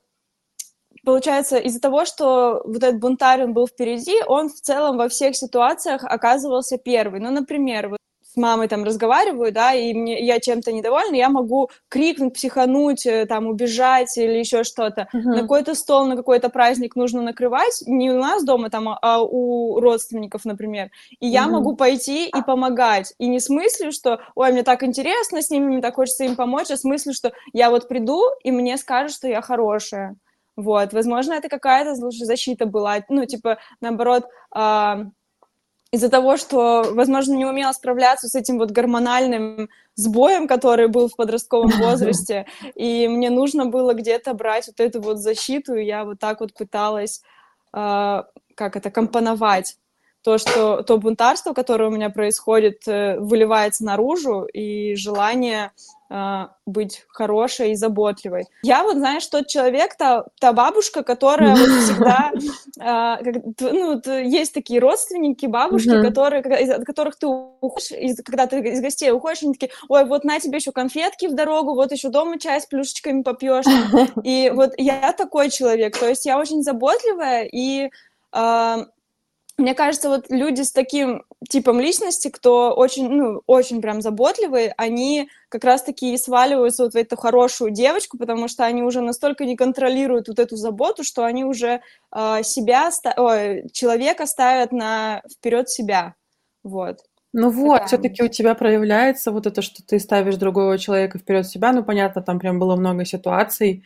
Получается, 1.04 1.56
из-за 1.58 1.80
того, 1.80 2.04
что 2.04 2.62
вот 2.64 2.76
этот 2.76 3.00
бунтарь, 3.00 3.42
он 3.42 3.52
был 3.54 3.66
впереди, 3.66 4.22
он 4.26 4.48
в 4.48 4.60
целом 4.60 4.96
во 4.98 5.08
всех 5.08 5.34
ситуациях 5.36 6.04
оказывался 6.04 6.78
первый. 6.78 7.19
Ну, 7.20 7.30
например, 7.32 7.88
вот 7.88 7.98
с 8.32 8.37
мамой 8.37 8.69
там 8.69 8.84
разговариваю, 8.84 9.52
да, 9.52 9.75
и 9.75 9.93
мне, 9.94 10.25
я 10.25 10.40
чем-то 10.40 10.73
недовольна, 10.73 11.14
я 11.17 11.29
могу 11.29 11.69
крикнуть, 11.88 12.34
психануть, 12.34 13.05
э, 13.06 13.26
там, 13.26 13.46
убежать 13.46 14.17
или 14.17 14.38
еще 14.38 14.64
что-то. 14.64 15.08
На 15.32 15.40
Мгм. 15.40 15.43
какой-то 15.43 15.75
стол, 15.75 16.06
на 16.06 16.17
какой-то 16.17 16.49
праздник 16.49 16.96
нужно 16.96 17.20
накрывать, 17.23 17.82
не 17.87 18.11
у 18.11 18.19
нас 18.19 18.44
дома 18.44 18.70
там, 18.70 18.88
а 18.88 18.99
а 19.02 19.20
у 19.23 19.81
родственников, 19.81 20.44
например. 20.46 20.90
И 21.20 21.26
я 21.26 21.46
Мгм. 21.46 21.52
могу 21.52 21.76
пойти 21.76 22.29
и 22.29 22.43
помогать. 22.43 23.12
И 23.19 23.26
не 23.29 23.38
с 23.40 23.49
мыслью, 23.50 23.93
что, 23.93 24.20
ой, 24.34 24.53
мне 24.53 24.62
так 24.62 24.82
интересно 24.82 25.43
с 25.43 25.51
ними, 25.51 25.67
мне 25.67 25.81
так 25.82 25.94
хочется 25.96 26.24
им 26.24 26.36
помочь, 26.36 26.70
а 26.70 26.77
с 26.77 26.84
мыслью, 26.84 27.15
что 27.15 27.32
я 27.53 27.70
вот 27.70 27.89
приду, 27.89 28.22
и 28.44 28.51
мне 28.51 28.77
скажут, 28.79 29.15
что 29.17 29.29
я 29.29 29.43
хорошая. 29.43 30.17
Вот, 30.56 30.93
возможно, 30.93 31.32
это 31.34 31.48
какая-то 31.48 31.94
защита 31.94 32.67
была, 32.67 32.98
ну, 33.08 33.24
типа, 33.27 33.58
наоборот, 33.81 34.24
а, 34.55 35.05
из-за 35.93 36.08
того, 36.08 36.39
что, 36.39 36.84
возможно, 36.94 37.34
не 37.34 37.44
умела 37.44 37.72
справляться 37.72 38.27
с 38.27 38.34
этим 38.34 38.58
вот 38.58 38.70
гормональным 38.70 39.69
сбоем, 39.94 40.49
который 40.49 40.89
был 40.89 41.08
в 41.08 41.17
подростковом 41.17 41.70
возрасте, 41.79 42.46
и 42.75 43.06
мне 43.08 43.31
нужно 43.31 43.67
было 43.67 43.93
где-то 43.93 44.32
брать 44.32 44.67
вот 44.69 44.81
эту 44.81 45.03
вот 45.03 45.19
защиту, 45.19 45.75
и 45.75 45.84
я 45.84 46.05
вот 46.05 46.19
так 46.19 46.41
вот 46.41 46.55
пыталась, 46.55 47.22
а, 47.72 48.27
как 48.55 48.77
это, 48.77 48.91
компоновать 48.91 49.77
то, 50.22 50.38
что 50.38 50.82
то 50.82 50.98
бунтарство, 50.98 51.52
которое 51.52 51.88
у 51.88 51.93
меня 51.93 52.10
происходит, 52.10 52.86
э, 52.86 53.19
выливается 53.19 53.84
наружу, 53.84 54.44
и 54.44 54.94
желание 54.94 55.72
а, 56.14 56.50
быть 56.67 57.06
хорошей 57.08 57.72
и 57.72 57.74
заботливой. 57.74 58.44
Я 58.62 58.82
вот, 58.82 58.96
знаешь, 58.98 59.26
тот 59.26 59.46
человек, 59.46 59.96
та, 59.96 60.26
та 60.38 60.52
бабушка, 60.52 61.02
которая 61.02 61.56
вот 61.56 61.70
всегда, 61.70 62.31
а, 62.79 63.17
как, 63.24 63.36
ну, 63.60 63.94
вот 63.94 64.06
есть 64.06 64.52
такие 64.52 64.79
родственники, 64.79 65.46
бабушки, 65.46 65.88
Мгм. 65.88 66.02
которые, 66.02 66.43
из- 66.62 66.69
от 66.70 66.84
которых 66.84 67.17
ты 67.17 67.26
уходишь, 67.26 67.93
из- 67.93 68.22
когда 68.22 68.46
ты 68.46 68.60
из 68.60 68.82
гостей 68.82 69.10
уходишь, 69.10 69.43
они 69.43 69.55
такие, 69.55 69.70
ой, 69.88 70.05
вот 70.05 70.24
на 70.24 70.38
тебе 70.38 70.58
еще 70.58 70.70
конфетки 70.70 71.29
в 71.29 71.34
дорогу, 71.34 71.74
вот 71.74 71.93
еще 71.93 72.10
дома 72.10 72.38
чай 72.38 72.60
с 72.60 72.67
плюшечками 72.67 73.22
попьешь. 73.22 73.64
И 74.22 74.52
вот 74.55 74.72
я 74.76 75.14
такой 75.14 75.48
человек, 75.48 75.98
то 75.98 76.06
есть 76.06 76.26
я 76.26 76.38
очень 76.38 76.62
заботливая, 76.62 77.48
и 77.50 77.88
а, 78.32 78.84
мне 79.58 79.74
кажется, 79.74 80.08
вот 80.08 80.26
люди 80.30 80.62
с 80.62 80.72
таким 80.72 81.24
типом 81.48 81.80
личности, 81.80 82.28
кто 82.28 82.72
очень, 82.74 83.08
ну, 83.08 83.42
очень 83.46 83.82
прям 83.82 84.00
заботливые, 84.00 84.74
они 84.76 85.28
как 85.48 85.64
раз-таки 85.64 86.14
и 86.14 86.18
сваливаются 86.18 86.84
вот 86.84 86.94
в 86.94 86.96
эту 86.96 87.16
хорошую 87.16 87.70
девочку, 87.70 88.16
потому 88.16 88.48
что 88.48 88.64
они 88.64 88.82
уже 88.82 89.00
настолько 89.00 89.44
не 89.44 89.56
контролируют 89.56 90.28
вот 90.28 90.38
эту 90.38 90.56
заботу, 90.56 91.04
что 91.04 91.24
они 91.24 91.44
уже 91.44 91.82
а, 92.10 92.42
себя, 92.42 92.90
ой, 93.16 93.68
человека 93.72 94.26
ставят 94.26 94.72
на 94.72 95.22
вперед 95.30 95.68
себя. 95.68 96.14
Вот. 96.62 97.00
Ну 97.34 97.50
вот, 97.50 97.86
все-таки 97.86 98.22
у 98.22 98.28
тебя 98.28 98.54
проявляется 98.54 99.30
вот 99.30 99.46
это, 99.46 99.62
что 99.62 99.82
ты 99.82 99.98
ставишь 99.98 100.36
другого 100.36 100.78
человека 100.78 101.18
вперед 101.18 101.46
себя. 101.46 101.72
Ну, 101.72 101.82
понятно, 101.82 102.22
там 102.22 102.38
прям 102.38 102.58
было 102.58 102.76
много 102.76 103.06
ситуаций, 103.06 103.84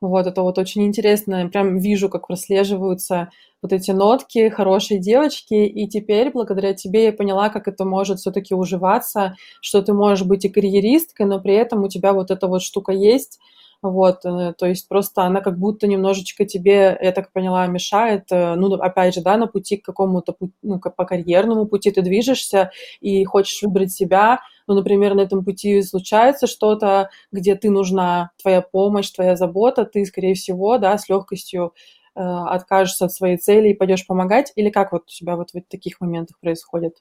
Вот, 0.00 0.26
это 0.26 0.42
вот 0.42 0.58
очень 0.58 0.86
интересно. 0.86 1.48
Прям 1.52 1.76
вижу, 1.78 2.08
как 2.08 2.26
прослеживаются 2.28 3.30
вот 3.62 3.72
эти 3.74 3.90
нотки 3.90 4.48
хорошей 4.48 4.98
девочки, 4.98 5.52
и 5.52 5.86
теперь 5.88 6.30
благодаря 6.32 6.72
тебе 6.72 7.04
я 7.06 7.12
поняла, 7.12 7.50
как 7.50 7.68
это 7.68 7.84
может 7.84 8.18
все-таки 8.18 8.54
уживаться, 8.54 9.34
что 9.60 9.82
ты 9.82 9.92
можешь 9.92 10.26
быть 10.26 10.46
и 10.46 10.48
карьеристкой, 10.48 11.26
но 11.26 11.38
при 11.40 11.54
этом 11.54 11.84
у 11.84 11.88
тебя 11.88 12.14
вот 12.14 12.30
эта 12.30 12.46
вот 12.46 12.62
штука 12.62 12.92
есть, 12.92 13.38
вот, 13.82 14.24
э, 14.24 14.54
то 14.58 14.66
есть 14.66 14.88
просто 14.88 15.22
она 15.24 15.40
как 15.42 15.58
будто 15.58 15.86
немножечко 15.86 16.46
тебе, 16.46 16.98
я 17.00 17.12
так 17.12 17.32
поняла, 17.32 17.66
мешает, 17.66 18.24
э, 18.30 18.54
ну, 18.54 18.72
опять 18.74 19.14
же, 19.14 19.20
да, 19.22 19.36
на 19.36 19.46
пути 19.46 19.76
к 19.76 19.84
какому-то, 19.84 20.34
ну, 20.62 20.78
по 20.80 21.04
карьерному 21.04 21.66
пути 21.66 21.90
ты 21.90 22.00
движешься 22.02 22.70
и 23.00 23.22
хочешь 23.24 23.62
выбрать 23.62 23.92
себя, 23.92 24.40
ну, 24.70 24.76
например, 24.76 25.16
на 25.16 25.22
этом 25.22 25.44
пути 25.44 25.82
случается 25.82 26.46
что-то, 26.46 27.10
где 27.32 27.56
ты 27.56 27.70
нужна, 27.70 28.30
твоя 28.40 28.60
помощь, 28.60 29.10
твоя 29.10 29.34
забота, 29.34 29.84
ты, 29.84 30.04
скорее 30.04 30.34
всего, 30.34 30.78
да, 30.78 30.96
с 30.96 31.08
легкостью 31.08 31.74
э, 32.14 32.20
откажешься 32.20 33.06
от 33.06 33.12
своей 33.12 33.36
цели 33.36 33.70
и 33.70 33.74
пойдешь 33.74 34.06
помогать, 34.06 34.52
или 34.54 34.70
как 34.70 34.92
вот 34.92 35.02
у 35.08 35.12
тебя 35.12 35.34
вот 35.34 35.50
в 35.52 35.60
таких 35.62 36.00
моментах 36.00 36.38
происходит? 36.38 36.98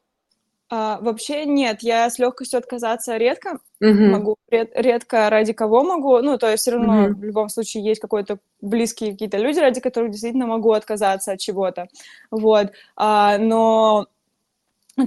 А, 0.71 0.97
вообще 0.99 1.45
нет, 1.45 1.83
я 1.83 2.09
с 2.09 2.17
легкостью 2.17 2.57
отказаться 2.57 3.17
редко 3.17 3.59
uh-huh. 3.83 4.09
могу, 4.09 4.35
ред, 4.49 4.71
редко 4.73 5.29
ради 5.29 5.53
кого 5.53 5.83
могу, 5.83 6.17
ну, 6.23 6.39
то 6.39 6.49
есть 6.49 6.61
все 6.61 6.71
равно 6.71 7.07
uh-huh. 7.07 7.13
в 7.13 7.23
любом 7.23 7.49
случае 7.49 7.83
есть 7.83 8.01
какой-то 8.01 8.39
близкие 8.61 9.11
какие-то 9.11 9.37
люди, 9.37 9.59
ради 9.59 9.79
которых 9.79 10.09
действительно 10.09 10.47
могу 10.47 10.71
отказаться 10.71 11.33
от 11.33 11.39
чего-то, 11.39 11.87
вот, 12.31 12.71
а, 12.95 13.37
но 13.37 14.07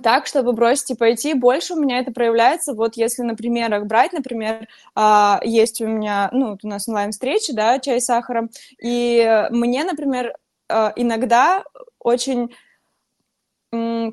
так, 0.01 0.27
чтобы 0.27 0.53
бросить 0.53 0.91
и 0.91 0.95
пойти, 0.95 1.35
больше 1.35 1.75
у 1.75 1.81
меня 1.81 1.99
это 1.99 2.13
проявляется, 2.13 2.75
вот 2.75 2.97
если 2.97 3.23
на 3.23 3.35
примерах 3.35 3.87
брать, 3.87 4.13
например, 4.13 4.69
а, 4.95 5.41
есть 5.45 5.81
у 5.81 5.87
меня, 5.87 6.29
ну, 6.33 6.59
у 6.63 6.69
нас 6.69 6.89
онлайн-встречи, 6.89 7.53
да, 7.53 7.79
чай 7.79 8.01
с 8.01 8.07
сахаром, 8.07 8.51
и 8.81 9.49
мне, 9.51 9.85
например, 9.85 10.37
а, 10.69 10.93
иногда 10.97 11.65
очень 11.99 12.55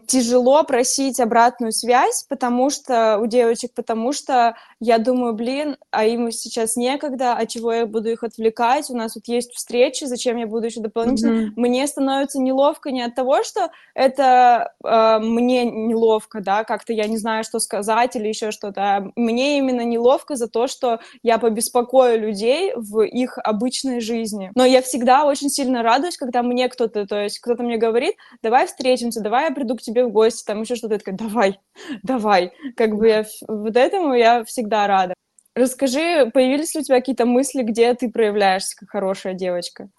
тяжело 0.07 0.63
просить 0.63 1.19
обратную 1.19 1.73
связь, 1.73 2.23
потому 2.29 2.69
что 2.69 3.17
у 3.17 3.25
девочек, 3.25 3.73
потому 3.73 4.13
что 4.13 4.55
я 4.79 4.97
думаю, 4.97 5.33
блин, 5.33 5.75
а 5.91 6.05
им 6.05 6.31
сейчас 6.31 6.77
некогда, 6.77 7.35
а 7.35 7.45
чего 7.45 7.73
я 7.73 7.85
буду 7.85 8.09
их 8.09 8.23
отвлекать? 8.23 8.89
У 8.89 8.95
нас 8.95 9.15
вот 9.15 9.27
есть 9.27 9.53
встречи, 9.53 10.05
зачем 10.05 10.37
я 10.37 10.47
буду 10.47 10.67
еще 10.67 10.79
дополнительно? 10.79 11.47
Mm-hmm. 11.47 11.53
Мне 11.57 11.85
становится 11.85 12.39
неловко 12.39 12.91
не 12.91 13.01
от 13.01 13.13
того, 13.13 13.43
что 13.43 13.71
это 13.93 14.73
э, 14.83 15.19
мне 15.19 15.65
неловко, 15.65 16.39
да, 16.39 16.63
как-то 16.63 16.93
я 16.93 17.07
не 17.07 17.17
знаю, 17.17 17.43
что 17.43 17.59
сказать 17.59 18.15
или 18.15 18.29
еще 18.29 18.51
что-то. 18.51 18.81
А 18.81 19.11
мне 19.17 19.57
именно 19.57 19.81
неловко 19.81 20.37
за 20.37 20.47
то, 20.47 20.67
что 20.67 20.99
я 21.23 21.39
побеспокою 21.39 22.19
людей 22.19 22.71
в 22.75 23.01
их 23.01 23.37
обычной 23.37 23.99
жизни. 23.99 24.51
Но 24.55 24.63
я 24.63 24.81
всегда 24.81 25.25
очень 25.25 25.49
сильно 25.49 25.83
радуюсь, 25.83 26.15
когда 26.15 26.41
мне 26.41 26.69
кто-то, 26.69 27.05
то 27.05 27.21
есть 27.21 27.39
кто-то 27.39 27.63
мне 27.63 27.75
говорит, 27.77 28.15
давай 28.41 28.65
встретимся, 28.65 29.21
давай 29.21 29.49
я 29.49 29.51
приду 29.51 29.75
к 29.75 29.81
тебе 29.81 30.05
в 30.05 30.11
гости, 30.11 30.45
там 30.45 30.61
еще 30.61 30.75
что-то, 30.75 30.93
я 30.93 30.99
такая, 30.99 31.17
давай, 31.17 31.59
давай. 32.03 32.53
Как 32.77 32.95
бы 32.95 33.09
я 33.09 33.25
вот 33.47 33.75
этому 33.75 34.13
я 34.13 34.45
всегда 34.45 34.68
рада. 34.69 35.13
Расскажи, 35.55 36.29
появились 36.33 36.75
ли 36.75 36.81
у 36.81 36.83
тебя 36.83 36.99
какие-то 36.99 37.25
мысли, 37.25 37.63
где 37.63 37.93
ты 37.93 38.09
проявляешься 38.09 38.77
как 38.77 38.89
хорошая 38.89 39.33
девочка? 39.33 39.89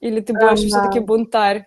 Или 0.00 0.20
ты 0.20 0.32
больше 0.32 0.64
да. 0.64 0.68
все-таки 0.68 1.00
бунтарь? 1.00 1.66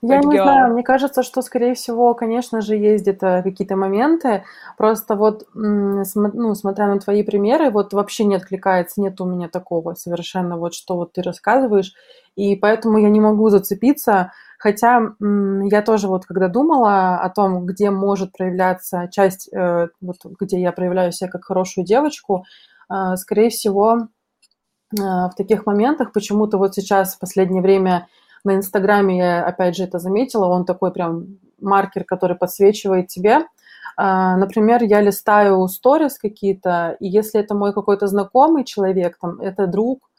Я 0.00 0.18
не 0.18 0.36
знаю, 0.36 0.74
мне 0.74 0.82
кажется, 0.82 1.22
что, 1.22 1.40
скорее 1.40 1.74
всего, 1.74 2.14
конечно 2.14 2.60
же, 2.60 2.76
есть 2.76 3.02
где-то 3.04 3.40
какие-то 3.42 3.74
моменты. 3.74 4.44
Просто 4.76 5.16
вот, 5.16 5.46
ну, 5.54 6.54
смотря 6.54 6.88
на 6.88 6.98
твои 6.98 7.22
примеры, 7.22 7.70
вот 7.70 7.94
вообще 7.94 8.24
не 8.24 8.34
откликается, 8.34 9.00
нет 9.00 9.20
у 9.20 9.24
меня 9.24 9.48
такого 9.48 9.94
совершенно, 9.94 10.58
вот 10.58 10.74
что 10.74 10.96
вот 10.96 11.12
ты 11.12 11.22
рассказываешь. 11.22 11.94
И 12.36 12.54
поэтому 12.56 12.98
я 12.98 13.08
не 13.08 13.20
могу 13.20 13.48
зацепиться 13.48 14.32
Хотя 14.64 15.12
я 15.20 15.82
тоже 15.82 16.08
вот 16.08 16.24
когда 16.24 16.48
думала 16.48 17.16
о 17.18 17.28
том, 17.28 17.66
где 17.66 17.90
может 17.90 18.32
проявляться 18.32 19.08
часть, 19.12 19.52
э, 19.52 19.88
вот 20.00 20.16
где 20.40 20.58
я 20.58 20.72
проявляю 20.72 21.12
себя 21.12 21.28
как 21.28 21.44
хорошую 21.44 21.84
девочку, 21.84 22.46
э, 22.88 23.16
скорее 23.16 23.50
всего, 23.50 23.98
э, 23.98 24.96
в 24.96 25.32
таких 25.36 25.66
моментах 25.66 26.12
почему-то 26.12 26.56
вот 26.56 26.74
сейчас 26.74 27.14
в 27.14 27.18
последнее 27.18 27.60
время 27.60 28.08
на 28.42 28.56
Инстаграме 28.56 29.18
я 29.18 29.44
опять 29.44 29.76
же 29.76 29.84
это 29.84 29.98
заметила, 29.98 30.46
он 30.46 30.64
такой 30.64 30.92
прям 30.92 31.26
маркер, 31.60 32.04
который 32.04 32.36
подсвечивает 32.36 33.08
тебе. 33.08 33.40
Например, 33.96 34.82
я 34.82 35.02
листаю 35.02 35.68
сторис 35.68 36.18
какие-то, 36.18 36.96
и 37.00 37.06
если 37.06 37.38
это 37.38 37.54
мой 37.54 37.72
какой-то 37.72 38.06
знакомый 38.06 38.64
человек, 38.64 39.18
там, 39.20 39.40
это 39.40 39.66
друг, 39.66 40.10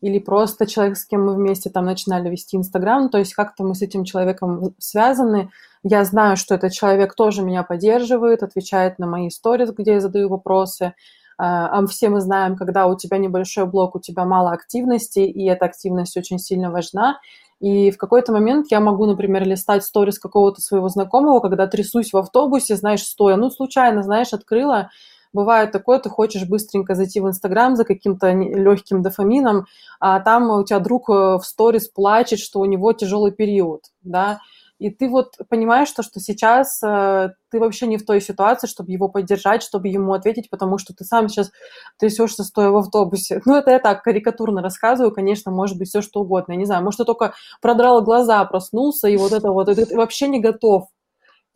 или 0.00 0.18
просто 0.18 0.66
человек, 0.66 0.96
с 0.96 1.04
кем 1.04 1.26
мы 1.26 1.34
вместе 1.34 1.70
там 1.70 1.84
начинали 1.84 2.28
вести 2.28 2.56
Инстаграм, 2.56 3.08
то 3.08 3.18
есть 3.18 3.34
как-то 3.34 3.64
мы 3.64 3.74
с 3.74 3.82
этим 3.82 4.04
человеком 4.04 4.74
связаны. 4.78 5.50
Я 5.82 6.04
знаю, 6.04 6.36
что 6.36 6.54
этот 6.54 6.72
человек 6.72 7.14
тоже 7.14 7.42
меня 7.42 7.62
поддерживает, 7.62 8.42
отвечает 8.42 8.98
на 8.98 9.06
мои 9.06 9.30
сторис, 9.30 9.70
где 9.70 9.94
я 9.94 10.00
задаю 10.00 10.28
вопросы. 10.28 10.94
А 11.40 11.86
все 11.86 12.08
мы 12.08 12.20
знаем, 12.20 12.56
когда 12.56 12.88
у 12.88 12.96
тебя 12.96 13.16
небольшой 13.16 13.64
блок, 13.66 13.94
у 13.94 14.00
тебя 14.00 14.24
мало 14.24 14.50
активности, 14.50 15.20
и 15.20 15.44
эта 15.44 15.66
активность 15.66 16.16
очень 16.16 16.40
сильно 16.40 16.70
важна. 16.72 17.20
И 17.60 17.90
в 17.90 17.96
какой-то 17.96 18.32
момент 18.32 18.66
я 18.70 18.80
могу, 18.80 19.06
например, 19.06 19.46
листать 19.46 19.84
сторис 19.84 20.18
какого-то 20.18 20.60
своего 20.60 20.88
знакомого, 20.88 21.40
когда 21.40 21.66
трясусь 21.66 22.12
в 22.12 22.16
автобусе, 22.16 22.76
знаешь, 22.76 23.02
стоя, 23.02 23.36
ну, 23.36 23.50
случайно, 23.50 24.02
знаешь, 24.02 24.32
открыла, 24.32 24.90
бывает 25.32 25.72
такое, 25.72 25.98
ты 25.98 26.08
хочешь 26.08 26.48
быстренько 26.48 26.94
зайти 26.94 27.20
в 27.20 27.28
Инстаграм 27.28 27.76
за 27.76 27.84
каким-то 27.84 28.32
легким 28.32 29.02
дофамином, 29.02 29.66
а 30.00 30.20
там 30.20 30.50
у 30.50 30.64
тебя 30.64 30.80
друг 30.80 31.10
э, 31.10 31.12
в 31.12 31.42
сторис 31.42 31.88
плачет, 31.88 32.38
что 32.38 32.60
у 32.60 32.64
него 32.64 32.92
тяжелый 32.92 33.32
период, 33.32 33.82
да, 34.02 34.40
и 34.78 34.90
ты 34.90 35.08
вот 35.08 35.34
понимаешь, 35.48 35.88
что, 35.88 36.04
что 36.04 36.20
сейчас 36.20 36.80
э, 36.84 37.30
ты 37.50 37.58
вообще 37.58 37.88
не 37.88 37.96
в 37.96 38.06
той 38.06 38.20
ситуации, 38.20 38.68
чтобы 38.68 38.92
его 38.92 39.08
поддержать, 39.08 39.62
чтобы 39.64 39.88
ему 39.88 40.12
ответить, 40.12 40.50
потому 40.50 40.78
что 40.78 40.94
ты 40.94 41.04
сам 41.04 41.28
сейчас 41.28 41.50
трясешься, 41.98 42.44
стоя 42.44 42.70
в 42.70 42.76
автобусе. 42.76 43.42
Ну, 43.48 43.56
это 43.56 43.70
я 43.70 43.80
так 43.80 44.02
карикатурно 44.02 44.62
рассказываю, 44.62 45.12
конечно, 45.12 45.50
может 45.50 45.78
быть 45.78 45.88
все 45.88 46.02
что 46.02 46.20
угодно. 46.20 46.52
Я 46.52 46.58
не 46.58 46.64
знаю, 46.66 46.84
может, 46.84 46.98
ты 46.98 47.04
только 47.04 47.34
продрал 47.60 48.02
глаза, 48.02 48.44
проснулся, 48.44 49.08
и 49.08 49.16
вот 49.16 49.32
это 49.32 49.50
вот, 49.50 49.68
и 49.68 49.74
ты 49.74 49.96
вообще 49.96 50.28
не 50.28 50.38
готов 50.38 50.88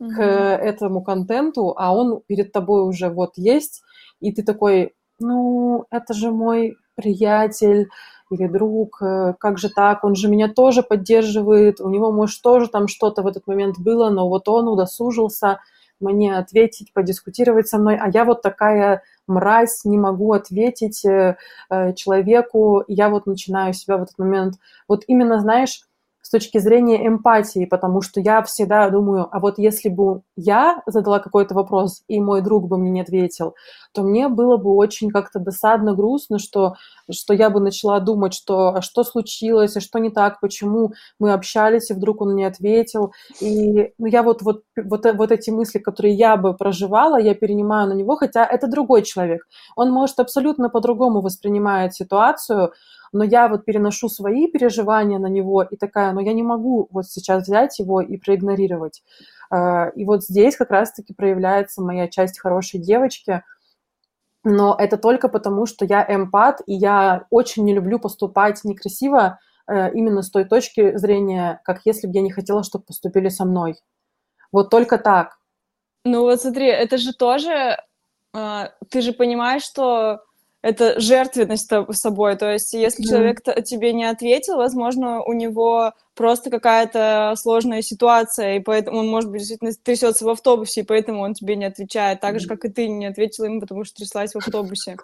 к 0.09 0.21
этому 0.21 1.03
контенту, 1.03 1.73
а 1.77 1.95
он 1.95 2.21
перед 2.27 2.51
тобой 2.51 2.87
уже 2.87 3.09
вот 3.09 3.33
есть, 3.35 3.83
и 4.19 4.31
ты 4.31 4.43
такой, 4.43 4.93
ну, 5.19 5.85
это 5.91 6.13
же 6.13 6.31
мой 6.31 6.75
приятель 6.95 7.89
или 8.31 8.47
друг, 8.47 9.01
э, 9.01 9.33
как 9.39 9.57
же 9.57 9.69
так, 9.69 10.03
он 10.03 10.15
же 10.15 10.27
меня 10.27 10.47
тоже 10.47 10.83
поддерживает, 10.83 11.79
у 11.81 11.89
него, 11.89 12.11
может, 12.11 12.41
тоже 12.41 12.67
там 12.67 12.87
что-то 12.87 13.21
в 13.21 13.27
этот 13.27 13.47
момент 13.47 13.79
было, 13.79 14.09
но 14.09 14.27
вот 14.29 14.47
он 14.47 14.67
удосужился 14.67 15.59
мне 15.99 16.37
ответить, 16.37 16.91
подискутировать 16.93 17.67
со 17.67 17.77
мной, 17.77 17.97
а 17.97 18.09
я 18.13 18.25
вот 18.25 18.41
такая 18.41 19.03
мразь, 19.27 19.85
не 19.85 19.97
могу 19.97 20.33
ответить 20.33 21.05
э, 21.05 21.37
э 21.69 21.93
человеку, 21.93 22.83
я 22.87 23.09
вот 23.09 23.25
начинаю 23.25 23.73
себя 23.73 23.97
в 23.97 24.03
этот 24.03 24.17
момент, 24.17 24.55
вот 24.87 25.03
именно, 25.07 25.39
знаешь, 25.39 25.81
с 26.23 26.29
точки 26.29 26.57
зрения 26.57 27.05
эмпатии, 27.05 27.65
потому 27.65 28.01
что 28.01 28.21
я 28.21 28.41
всегда 28.43 28.89
думаю, 28.89 29.27
а 29.29 29.39
вот 29.39 29.59
если 29.59 29.89
бы 29.89 30.21
я 30.37 30.81
задала 30.85 31.19
какой-то 31.19 31.53
вопрос, 31.53 32.01
и 32.07 32.19
мой 32.21 32.41
друг 32.41 32.67
бы 32.69 32.77
мне 32.77 32.91
не 32.91 33.01
ответил, 33.01 33.55
то 33.93 34.03
мне 34.03 34.29
было 34.29 34.55
бы 34.55 34.73
очень 34.73 35.11
как-то 35.11 35.39
досадно, 35.39 35.93
грустно, 35.93 36.39
что, 36.39 36.75
что 37.11 37.33
я 37.33 37.49
бы 37.49 37.59
начала 37.59 37.99
думать, 37.99 38.33
что 38.33 38.69
а 38.69 38.81
что 38.81 39.03
случилось, 39.03 39.75
а 39.75 39.81
что 39.81 39.99
не 39.99 40.09
так, 40.09 40.39
почему 40.39 40.93
мы 41.19 41.33
общались, 41.33 41.91
и 41.91 41.93
вдруг 41.93 42.21
он 42.21 42.35
не 42.35 42.45
ответил. 42.45 43.11
И 43.41 43.91
ну, 43.97 44.05
я 44.05 44.23
вот, 44.23 44.41
вот, 44.41 44.63
вот, 44.81 45.05
вот 45.13 45.31
эти 45.31 45.49
мысли, 45.49 45.79
которые 45.79 46.15
я 46.15 46.37
бы 46.37 46.55
проживала, 46.55 47.19
я 47.19 47.35
перенимаю 47.35 47.89
на 47.89 47.93
него, 47.93 48.15
хотя 48.15 48.45
это 48.45 48.67
другой 48.67 49.01
человек. 49.01 49.45
Он 49.75 49.91
может 49.91 50.21
абсолютно 50.21 50.69
по-другому 50.69 51.19
воспринимать 51.19 51.93
ситуацию, 51.93 52.71
но 53.13 53.23
я 53.23 53.47
вот 53.47 53.63
переношу 53.63 54.09
свои 54.09 54.47
переживания 54.47 55.19
на 55.19 55.27
него 55.27 55.63
и 55.63 55.75
такая, 55.77 56.11
но 56.11 56.21
я 56.21 56.33
не 56.33 56.43
могу 56.43 56.87
вот 56.91 57.05
сейчас 57.05 57.43
взять 57.43 57.79
его 57.79 58.01
и 58.01 58.17
проигнорировать. 58.17 59.03
А, 59.49 59.89
и 59.89 60.03
вот 60.03 60.23
здесь 60.23 60.57
как 60.57 60.71
раз-таки 60.71 61.13
проявляется 61.13 61.81
моя 61.81 62.07
часть 62.07 62.39
хорошей 62.39 62.79
девочки, 62.79 63.43
но 64.43 64.75
это 64.77 64.97
только 64.97 65.29
потому, 65.29 65.65
что 65.65 65.85
я 65.85 66.05
эмпат, 66.07 66.61
и 66.65 66.73
я 66.73 67.27
очень 67.29 67.63
не 67.63 67.73
люблю 67.73 67.99
поступать 67.99 68.63
некрасиво 68.63 69.39
э, 69.67 69.93
именно 69.93 70.21
с 70.21 70.29
той 70.29 70.43
точки 70.43 70.97
зрения, 70.97 71.61
как 71.63 71.81
если 71.85 72.07
бы 72.07 72.13
я 72.13 72.21
не 72.21 72.31
хотела, 72.31 72.63
чтобы 72.63 72.83
поступили 72.83 73.29
со 73.29 73.45
мной. 73.45 73.75
Вот 74.51 74.69
только 74.69 74.97
так. 74.97 75.37
Ну 76.03 76.21
вот 76.21 76.41
смотри, 76.41 76.67
это 76.67 76.97
же 76.97 77.13
тоже, 77.13 77.77
э, 78.35 78.63
ты 78.89 79.01
же 79.01 79.13
понимаешь, 79.13 79.63
что 79.63 80.23
это 80.63 80.99
жертвенность 80.99 81.69
собой. 81.91 82.35
То 82.37 82.51
есть, 82.51 82.73
если 82.73 83.03
mm-hmm. 83.03 83.09
человек 83.09 83.43
тебе 83.65 83.93
не 83.93 84.05
ответил, 84.05 84.55
возможно, 84.55 85.21
у 85.21 85.33
него 85.33 85.91
просто 86.15 86.49
какая-то 86.49 87.33
сложная 87.37 87.81
ситуация, 87.81 88.57
и 88.57 88.59
поэтому 88.59 88.99
он, 88.99 89.07
может 89.07 89.29
быть, 89.29 89.39
действительно 89.39 89.71
трясется 89.71 90.25
в 90.25 90.29
автобусе, 90.29 90.81
и 90.81 90.85
поэтому 90.85 91.21
он 91.21 91.33
тебе 91.33 91.55
не 91.55 91.65
отвечает, 91.65 92.21
так 92.21 92.39
же, 92.39 92.47
как 92.47 92.65
и 92.65 92.69
ты 92.69 92.87
не 92.87 93.05
ответила 93.05 93.45
ему, 93.45 93.61
потому 93.61 93.83
что 93.83 93.95
тряслась 93.95 94.33
в 94.33 94.37
автобусе. 94.37 94.97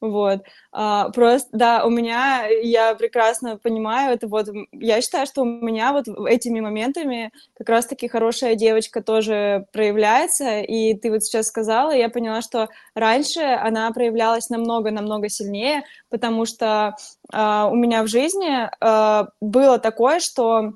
Вот. 0.00 0.42
А, 0.72 1.10
просто, 1.10 1.48
да, 1.52 1.84
у 1.86 1.90
меня, 1.90 2.46
я 2.46 2.94
прекрасно 2.94 3.56
понимаю 3.56 4.14
это, 4.14 4.26
вот, 4.26 4.48
я 4.72 5.00
считаю, 5.00 5.26
что 5.26 5.42
у 5.42 5.44
меня 5.44 5.92
вот 5.92 6.06
этими 6.28 6.60
моментами 6.60 7.30
как 7.56 7.68
раз-таки 7.68 8.08
хорошая 8.08 8.54
девочка 8.54 9.02
тоже 9.02 9.66
проявляется, 9.72 10.60
и 10.60 10.94
ты 10.94 11.10
вот 11.10 11.22
сейчас 11.22 11.46
сказала, 11.46 11.92
я 11.92 12.08
поняла, 12.08 12.42
что 12.42 12.68
раньше 12.94 13.40
она 13.40 13.90
проявлялась 13.92 14.50
намного-намного 14.50 15.28
сильнее, 15.28 15.84
потому 16.10 16.44
что 16.44 16.96
а, 17.32 17.68
у 17.68 17.74
меня 17.74 18.02
в 18.02 18.08
жизни 18.08 18.68
а, 18.80 19.28
было 19.40 19.78
такое, 19.78 20.20
что 20.20 20.74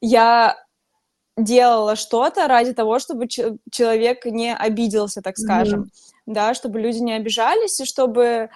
я 0.00 0.56
делала 1.36 1.96
что-то 1.96 2.46
ради 2.48 2.74
того, 2.74 2.98
чтобы 2.98 3.28
человек 3.28 4.26
не 4.26 4.54
обиделся, 4.54 5.22
так 5.22 5.38
скажем. 5.38 5.82
Mm-hmm 5.82 6.12
да, 6.26 6.54
чтобы 6.54 6.80
люди 6.80 6.98
не 6.98 7.14
обижались, 7.14 7.80
и 7.80 7.84
чтобы, 7.84 8.50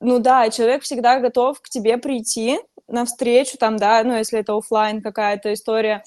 ну 0.00 0.18
да, 0.18 0.50
человек 0.50 0.82
всегда 0.82 1.18
готов 1.18 1.60
к 1.60 1.68
тебе 1.68 1.98
прийти 1.98 2.58
навстречу, 2.88 3.58
там, 3.58 3.76
да, 3.76 4.02
ну, 4.04 4.14
если 4.16 4.40
это 4.40 4.56
офлайн 4.56 5.02
какая-то 5.02 5.52
история, 5.52 6.04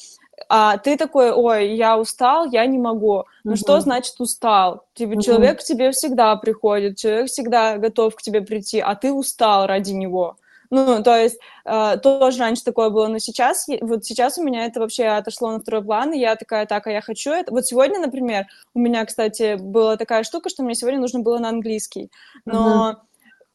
а 0.48 0.78
ты 0.78 0.98
такой, 0.98 1.32
ой, 1.32 1.76
я 1.76 1.98
устал, 1.98 2.46
я 2.46 2.66
не 2.66 2.78
могу. 2.78 3.26
Ну, 3.44 3.54
uh-huh. 3.54 3.56
что 3.56 3.80
значит 3.82 4.16
устал? 4.20 4.86
Типа, 4.94 5.14
uh-huh. 5.14 5.22
человек 5.22 5.60
к 5.60 5.64
тебе 5.64 5.92
всегда 5.92 6.36
приходит, 6.36 6.98
человек 6.98 7.28
всегда 7.28 7.78
готов 7.78 8.16
к 8.16 8.22
тебе 8.22 8.42
прийти, 8.42 8.80
а 8.80 8.96
ты 8.96 9.12
устал 9.12 9.68
ради 9.68 9.92
него. 9.92 10.38
Ну, 10.72 11.02
то 11.02 11.18
есть 11.18 11.40
э, 11.66 11.98
тоже 11.98 12.40
раньше 12.40 12.64
такое 12.64 12.92
было, 12.92 13.08
но 13.08 13.18
сейчас, 13.18 13.68
вот 13.82 14.06
сейчас 14.06 14.38
у 14.38 14.44
меня 14.44 14.66
это 14.66 14.80
вообще 14.80 15.06
отошло 15.06 15.52
на 15.52 15.60
второй 15.60 15.84
план, 15.84 16.14
и 16.14 16.20
я 16.20 16.36
такая, 16.36 16.68
так, 16.68 16.86
а 16.86 16.92
я 16.92 17.02
хочу 17.02 17.32
это. 17.32 17.52
Вот 17.52 17.66
сегодня, 17.66 18.00
например, 18.00 18.46
у 18.76 18.80
меня, 18.80 19.04
кстати, 19.06 19.56
была 19.56 19.98
такая 19.98 20.24
штука, 20.24 20.50
что 20.50 20.62
мне 20.62 20.76
сегодня 20.76 21.00
нужно 21.00 21.22
было 21.22 21.40
на 21.40 21.50
английский, 21.50 22.12
но... 22.46 22.92
Uh-huh 22.92 23.09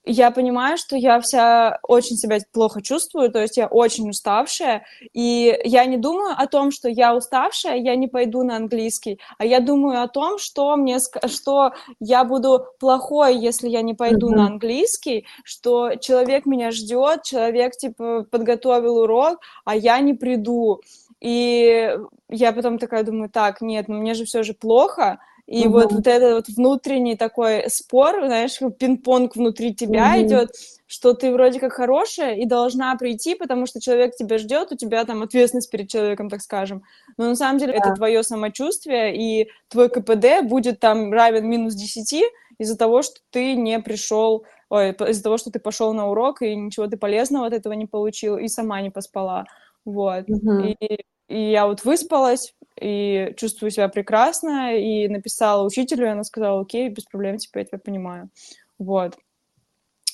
я 0.07 0.31
понимаю, 0.31 0.77
что 0.77 0.97
я 0.97 1.21
вся 1.21 1.79
очень 1.83 2.17
себя 2.17 2.39
плохо 2.53 2.83
чувствую, 2.83 3.31
то 3.31 3.41
есть 3.41 3.57
я 3.57 3.67
очень 3.67 4.11
уставшая, 4.11 4.85
и 5.13 5.59
я 5.65 5.85
не 5.87 5.97
думаю 5.97 6.35
о 6.37 6.47
том, 6.47 6.71
что 6.71 6.89
я 6.89 7.15
уставшая, 7.15 7.77
я 7.77 7.97
не 7.97 8.07
пойду 8.07 8.43
на 8.43 8.57
английский, 8.57 9.19
а 9.39 9.47
я 9.47 9.61
думаю 9.61 10.03
о 10.03 10.09
том, 10.09 10.39
что 10.39 10.77
мне, 10.77 10.99
что 11.27 11.73
я 12.01 12.25
буду 12.25 12.67
плохой, 12.79 13.37
если 13.37 13.69
я 13.69 13.83
не 13.83 13.95
пойду 13.95 14.31
mm-hmm. 14.31 14.37
на 14.37 14.47
английский, 14.47 15.27
что 15.43 15.95
человек 15.97 16.45
меня 16.45 16.71
ждет, 16.71 17.23
человек 17.23 17.73
типа 17.77 18.27
подготовил 18.31 18.99
урок, 18.99 19.41
а 19.65 19.75
я 19.75 19.99
не 20.01 20.13
приду, 20.13 20.83
и 21.21 21.97
я 22.29 22.53
потом 22.53 22.79
такая 22.79 23.05
думаю, 23.05 23.31
так, 23.31 23.63
нет, 23.63 23.89
ну 23.89 23.99
мне 23.99 24.13
же 24.13 24.27
все 24.27 24.43
же 24.43 24.53
плохо, 24.53 25.19
и 25.47 25.67
угу. 25.67 25.75
вот, 25.75 25.93
вот 25.93 26.07
этот 26.07 26.35
вот 26.35 26.57
внутренний 26.57 27.17
такой 27.17 27.69
спор, 27.69 28.25
знаешь, 28.25 28.59
пинг-понг 28.79 29.37
внутри 29.37 29.75
тебя 29.75 30.15
угу. 30.15 30.23
идет, 30.23 30.51
что 30.87 31.13
ты 31.13 31.33
вроде 31.33 31.61
как 31.61 31.73
хорошая 31.73 32.37
и 32.37 32.47
должна 32.47 32.97
прийти, 32.97 33.35
потому 33.35 33.67
что 33.67 33.81
человек 33.81 34.17
тебя 34.17 34.39
ждет, 34.39 34.73
у 34.73 34.77
тебя 34.77 35.05
там 35.05 35.23
ответственность 35.23 35.71
перед 35.71 35.89
человеком, 35.89 36.31
так 36.31 36.41
скажем. 36.41 36.83
Но 37.19 37.27
на 37.29 37.37
самом 37.37 37.59
деле 37.59 37.73
да. 37.73 37.79
это 37.79 37.95
твое 37.95 38.23
самочувствие, 38.23 39.17
и 39.17 39.51
твой 39.69 39.91
КПД 39.91 40.43
будет 40.45 40.81
там 40.81 41.13
равен 41.13 41.47
минус 41.49 41.75
10 41.75 42.23
из-за 42.59 42.79
того, 42.79 43.03
что 43.03 43.17
ты 43.31 43.55
не 43.55 43.79
пришел, 43.81 44.45
ой, 44.71 44.93
из-за 44.93 45.23
того, 45.23 45.37
что 45.37 45.51
ты 45.51 45.59
пошел 45.59 45.93
на 45.93 46.09
урок, 46.09 46.41
и 46.41 46.55
ничего 46.57 46.87
ты 46.87 46.97
полезного 46.97 47.47
от 47.47 47.53
этого 47.53 47.75
не 47.75 47.87
получил, 47.87 48.39
и 48.39 48.49
сама 48.49 48.81
не 48.81 48.91
поспала. 48.91 49.45
Вот. 49.85 50.25
Угу. 50.29 50.77
И, 50.81 50.99
и 51.29 51.51
я 51.51 51.67
вот 51.67 51.85
выспалась, 51.85 52.55
и 52.81 53.35
чувствую 53.37 53.71
себя 53.71 53.89
прекрасно, 53.89 54.77
и 54.77 55.09
написала 55.09 55.65
учителю, 55.67 56.07
и 56.07 56.11
она 56.11 56.25
сказала, 56.25 56.61
окей, 56.63 56.89
без 56.89 57.05
проблем, 57.05 57.39
типа, 57.39 57.59
я 57.59 57.65
тебя 57.65 57.79
понимаю. 57.79 58.31
Вот. 58.79 59.17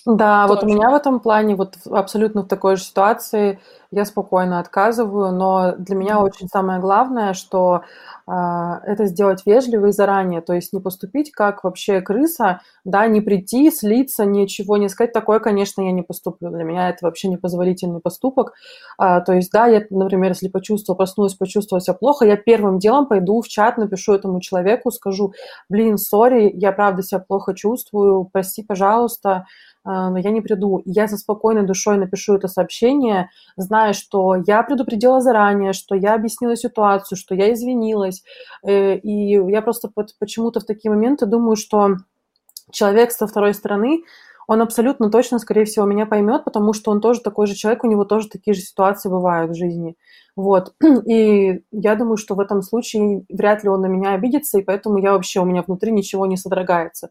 Да, 0.07 0.47
Тоже. 0.47 0.54
вот 0.54 0.64
у 0.64 0.66
меня 0.66 0.90
в 0.90 0.95
этом 0.95 1.21
плане, 1.21 1.57
вот 1.57 1.75
абсолютно 1.90 2.42
в 2.42 2.49
такой 2.49 2.76
же 2.76 2.85
ситуации, 2.85 3.61
я 3.92 4.04
спокойно 4.04 4.61
отказываю, 4.61 5.33
но 5.33 5.75
для 5.76 5.97
меня 5.97 6.21
очень 6.21 6.49
самое 6.49 6.80
главное, 6.80 7.35
что 7.35 7.83
э, 8.26 8.33
это 8.33 9.07
сделать 9.07 9.42
вежливо 9.45 9.87
и 9.87 9.92
заранее, 9.92 10.40
то 10.42 10.52
есть 10.54 10.73
не 10.73 10.80
поступить 10.80 11.33
как 11.33 11.64
вообще 11.64 12.00
крыса, 12.00 12.61
да, 12.85 13.07
не 13.09 13.20
прийти, 13.20 13.70
слиться, 13.70 14.24
ничего 14.24 14.77
не 14.77 14.88
сказать, 14.88 15.12
такое, 15.12 15.40
конечно, 15.40 15.83
я 15.83 15.90
не 15.90 16.03
поступлю, 16.03 16.51
для 16.51 16.62
меня 16.62 16.88
это 16.88 17.05
вообще 17.05 17.29
непозволительный 17.29 18.01
поступок, 18.01 18.53
э, 18.98 19.20
то 19.27 19.33
есть, 19.33 19.51
да, 19.51 19.66
я, 19.66 19.83
например, 19.90 20.31
если 20.31 20.48
почувствовала, 20.48 20.96
проснулась, 20.96 21.35
почувствовала 21.35 21.83
себя 21.83 21.94
плохо, 21.94 22.24
я 22.24 22.37
первым 22.37 22.79
делом 22.79 23.07
пойду 23.07 23.42
в 23.42 23.48
чат, 23.48 23.77
напишу 23.77 24.14
этому 24.14 24.40
человеку, 24.40 24.92
скажу, 24.92 25.35
блин, 25.68 25.98
сори, 25.98 26.51
я 26.55 26.70
правда 26.70 27.03
себя 27.03 27.18
плохо 27.18 27.55
чувствую, 27.55 28.24
прости, 28.33 28.62
пожалуйста, 28.62 29.46
я 29.87 30.31
не 30.31 30.40
приду. 30.40 30.83
Я 30.85 31.09
со 31.09 31.16
спокойной 31.16 31.66
душой 31.66 31.97
напишу 31.97 32.35
это 32.35 32.49
сообщение, 32.49 33.31
зная, 33.57 33.93
что 33.93 34.37
я 34.47 34.62
предупредила 34.62 35.21
заранее, 35.21 35.73
что 35.73 35.95
я 35.95 36.14
объяснила 36.14 36.57
ситуацию, 36.57 37.16
что 37.16 37.35
я 37.35 37.53
извинилась. 37.53 38.23
Э, 38.62 38.97
и 38.97 39.33
я 39.51 39.62
просто 39.62 39.90
почему-то 40.19 40.61
в 40.61 40.64
такие 40.64 40.90
моменты 40.90 41.27
думаю, 41.27 41.57
что 41.57 41.97
человек 42.71 43.12
со 43.12 43.27
второй 43.27 43.55
стороны, 43.55 44.03
он 44.47 44.62
абсолютно 44.62 45.11
точно, 45.11 45.38
скорее 45.38 45.64
всего, 45.64 45.87
меня 45.87 46.07
поймет, 46.07 46.45
потому 46.45 46.73
что 46.73 46.90
он 46.90 47.01
тоже 47.01 47.21
такой 47.21 47.47
же 47.47 47.55
человек, 47.55 47.85
у 47.85 47.87
него 47.87 48.05
тоже 48.05 48.29
такие 48.29 48.53
же 48.53 48.61
ситуации 48.61 49.09
бывают 49.09 49.53
в 49.53 49.55
жизни. 49.55 49.95
Вот. 50.35 50.75
И 51.07 51.62
я 51.71 51.95
думаю, 51.95 52.16
что 52.16 52.35
в 52.35 52.40
этом 52.40 52.62
случае 52.62 53.25
вряд 53.29 53.62
ли 53.62 53.69
он 53.69 53.83
на 53.83 53.87
меня 53.87 54.12
обидится, 54.12 54.59
и 54.59 54.62
поэтому 54.62 54.99
я 54.99 55.12
вообще, 55.12 55.40
у 55.40 55.45
меня 55.45 55.62
внутри 55.62 55.93
ничего 55.93 56.27
не 56.27 56.37
содрогается. 56.37 57.11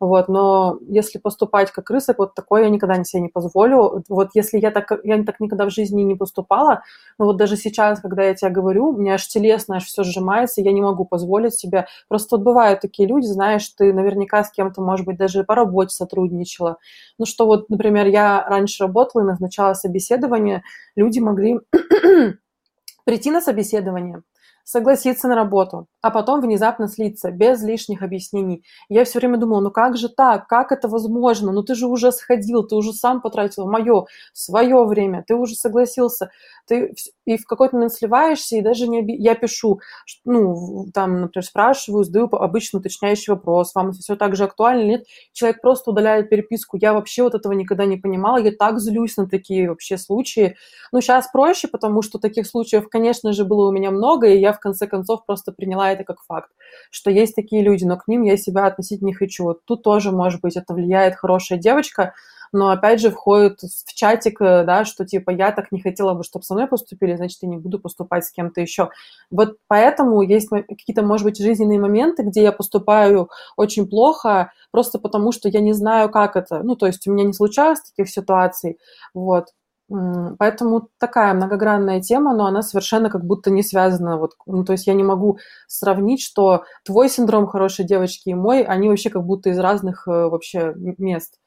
Вот, 0.00 0.28
но 0.28 0.78
если 0.88 1.18
поступать 1.18 1.72
как 1.72 1.86
крыса, 1.86 2.14
вот 2.16 2.34
такое 2.34 2.64
я 2.64 2.70
никогда 2.70 3.02
себе 3.02 3.22
не 3.22 3.28
позволю. 3.28 4.04
Вот 4.08 4.30
если 4.34 4.58
я 4.58 4.70
так, 4.70 4.92
я 5.02 5.22
так 5.24 5.40
никогда 5.40 5.64
в 5.64 5.70
жизни 5.70 6.02
не 6.02 6.14
поступала, 6.14 6.82
но 7.18 7.24
вот 7.24 7.36
даже 7.36 7.56
сейчас, 7.56 8.00
когда 8.00 8.22
я 8.22 8.34
тебе 8.34 8.50
говорю, 8.50 8.90
у 8.90 8.96
меня 8.96 9.14
аж 9.14 9.26
телесно 9.26 9.76
аж 9.76 9.86
все 9.86 10.04
сжимается, 10.04 10.60
я 10.60 10.70
не 10.72 10.80
могу 10.80 11.04
позволить 11.04 11.54
себе. 11.54 11.86
Просто 12.06 12.36
вот 12.36 12.44
бывают 12.44 12.80
такие 12.80 13.08
люди, 13.08 13.26
знаешь, 13.26 13.68
ты 13.70 13.92
наверняка 13.92 14.44
с 14.44 14.52
кем-то, 14.52 14.80
может 14.82 15.04
быть, 15.04 15.16
даже 15.16 15.42
по 15.42 15.56
работе 15.56 15.94
сотрудничала. 15.94 16.76
Ну 17.18 17.26
что 17.26 17.46
вот, 17.46 17.68
например, 17.68 18.06
я 18.06 18.44
раньше 18.48 18.84
работала 18.84 19.22
и 19.22 19.26
назначала 19.26 19.74
собеседование, 19.74 20.62
люди 20.94 21.18
могли 21.18 21.58
прийти 23.04 23.32
на 23.32 23.40
собеседование, 23.40 24.22
согласиться 24.68 25.28
на 25.28 25.34
работу, 25.34 25.86
а 26.02 26.10
потом 26.10 26.42
внезапно 26.42 26.88
слиться, 26.88 27.30
без 27.30 27.62
лишних 27.62 28.02
объяснений. 28.02 28.62
Я 28.90 29.06
все 29.06 29.18
время 29.18 29.38
думала, 29.38 29.60
ну 29.60 29.70
как 29.70 29.96
же 29.96 30.10
так, 30.10 30.46
как 30.46 30.72
это 30.72 30.88
возможно? 30.88 31.52
Ну 31.52 31.62
ты 31.62 31.74
же 31.74 31.86
уже 31.86 32.12
сходил, 32.12 32.64
ты 32.64 32.76
уже 32.76 32.92
сам 32.92 33.22
потратил 33.22 33.66
мое, 33.66 34.04
свое 34.34 34.84
время, 34.84 35.24
ты 35.26 35.34
уже 35.36 35.54
согласился, 35.54 36.30
ты 36.66 36.94
и 37.24 37.38
в 37.38 37.46
какой-то 37.46 37.76
момент 37.76 37.94
сливаешься, 37.94 38.56
и 38.56 38.60
даже 38.60 38.88
не 38.88 38.98
оби... 38.98 39.14
я 39.14 39.34
пишу, 39.34 39.80
ну, 40.26 40.86
там, 40.92 41.22
например, 41.22 41.44
спрашиваю, 41.46 42.04
задаю 42.04 42.26
обычно 42.26 42.80
уточняющий 42.80 43.32
вопрос, 43.32 43.74
вам 43.74 43.92
все 43.92 44.16
так 44.16 44.36
же 44.36 44.44
актуально 44.44 44.84
нет, 44.84 45.06
человек 45.32 45.62
просто 45.62 45.92
удаляет 45.92 46.28
переписку, 46.28 46.76
я 46.78 46.92
вообще 46.92 47.22
вот 47.22 47.34
этого 47.34 47.54
никогда 47.54 47.86
не 47.86 47.96
понимала, 47.96 48.36
я 48.36 48.52
так 48.52 48.80
злюсь 48.80 49.16
на 49.16 49.26
такие 49.26 49.70
вообще 49.70 49.96
случаи. 49.96 50.56
Ну, 50.92 51.00
сейчас 51.00 51.30
проще, 51.32 51.68
потому 51.68 52.02
что 52.02 52.18
таких 52.18 52.46
случаев, 52.46 52.90
конечно 52.90 53.32
же, 53.32 53.46
было 53.46 53.68
у 53.68 53.72
меня 53.72 53.90
много, 53.90 54.26
и 54.26 54.38
я 54.38 54.57
конце 54.60 54.86
концов 54.86 55.24
просто 55.26 55.52
приняла 55.52 55.92
это 55.92 56.04
как 56.04 56.22
факт, 56.22 56.50
что 56.90 57.10
есть 57.10 57.34
такие 57.34 57.62
люди, 57.62 57.84
но 57.84 57.96
к 57.96 58.08
ним 58.08 58.22
я 58.22 58.36
себя 58.36 58.66
относить 58.66 59.02
не 59.02 59.12
хочу. 59.12 59.44
Вот 59.44 59.64
тут 59.64 59.82
тоже, 59.82 60.12
может 60.12 60.40
быть, 60.40 60.56
это 60.56 60.74
влияет 60.74 61.14
хорошая 61.16 61.58
девочка, 61.58 62.14
но 62.52 62.70
опять 62.70 63.00
же 63.00 63.10
входит 63.10 63.60
в 63.60 63.94
чатик, 63.94 64.40
э, 64.40 64.64
да, 64.64 64.84
что 64.84 65.04
типа 65.04 65.30
я 65.30 65.52
так 65.52 65.72
не 65.72 65.80
хотела 65.80 66.14
бы, 66.14 66.24
чтобы 66.24 66.44
со 66.44 66.54
мной 66.54 66.66
поступили, 66.66 67.16
значит, 67.16 67.38
я 67.42 67.48
не 67.48 67.58
буду 67.58 67.78
поступать 67.78 68.24
с 68.24 68.30
кем-то 68.30 68.60
еще. 68.60 68.90
Вот 69.30 69.56
поэтому 69.66 70.22
есть 70.22 70.48
какие-то, 70.48 71.02
может 71.02 71.24
быть, 71.24 71.38
жизненные 71.38 71.78
моменты, 71.78 72.22
где 72.22 72.42
я 72.42 72.52
поступаю 72.52 73.30
очень 73.56 73.86
плохо, 73.88 74.52
просто 74.70 74.98
потому 74.98 75.32
что 75.32 75.48
я 75.48 75.60
не 75.60 75.72
знаю, 75.72 76.10
как 76.10 76.36
это. 76.36 76.62
Ну, 76.62 76.76
то 76.76 76.86
есть 76.86 77.06
у 77.06 77.12
меня 77.12 77.24
не 77.24 77.32
случалось 77.32 77.80
таких 77.80 78.10
ситуаций, 78.10 78.78
вот. 79.14 79.48
Поэтому 79.88 80.88
такая 80.98 81.32
многогранная 81.32 82.02
тема, 82.02 82.34
но 82.34 82.46
она 82.46 82.62
совершенно 82.62 83.08
как 83.08 83.24
будто 83.24 83.50
не 83.50 83.62
связана. 83.62 84.18
Вот, 84.18 84.32
ну, 84.46 84.64
то 84.64 84.72
есть 84.72 84.86
я 84.86 84.92
не 84.94 85.02
могу 85.02 85.38
сравнить, 85.66 86.20
что 86.22 86.64
твой 86.84 87.08
синдром 87.08 87.46
хорошей 87.46 87.86
девочки 87.86 88.28
и 88.28 88.34
мой, 88.34 88.62
они 88.62 88.88
вообще 88.88 89.08
как 89.08 89.24
будто 89.24 89.48
из 89.50 89.58
разных 89.58 90.06
э, 90.06 90.10
вообще 90.10 90.74
мест. 90.76 91.38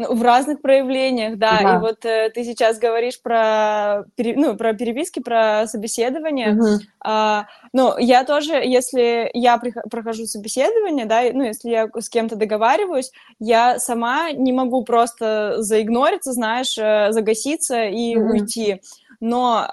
Ну, 0.00 0.14
в 0.14 0.22
разных 0.22 0.62
проявлениях, 0.62 1.36
да. 1.36 1.58
да. 1.60 1.74
И 1.74 1.78
вот 1.78 2.06
э, 2.06 2.30
ты 2.34 2.42
сейчас 2.42 2.78
говоришь 2.78 3.20
про, 3.20 4.06
пере, 4.16 4.34
ну, 4.34 4.56
про 4.56 4.72
переписки, 4.72 5.20
про 5.20 5.66
собеседование. 5.66 6.54
Угу. 6.54 6.66
А, 7.04 7.44
ну, 7.74 7.98
я 7.98 8.24
тоже, 8.24 8.54
если 8.54 9.30
я 9.34 9.60
прохожу 9.90 10.24
собеседование, 10.24 11.04
да, 11.04 11.20
ну, 11.34 11.42
если 11.42 11.68
я 11.68 11.88
с 11.94 12.08
кем-то 12.08 12.36
договариваюсь, 12.36 13.12
я 13.40 13.78
сама 13.78 14.32
не 14.32 14.54
могу 14.54 14.84
просто 14.84 15.56
заигнориться, 15.58 16.32
знаешь, 16.32 16.78
э, 16.78 17.12
загаситься 17.12 17.84
и 17.84 18.16
угу. 18.16 18.30
уйти. 18.30 18.80
но 19.20 19.66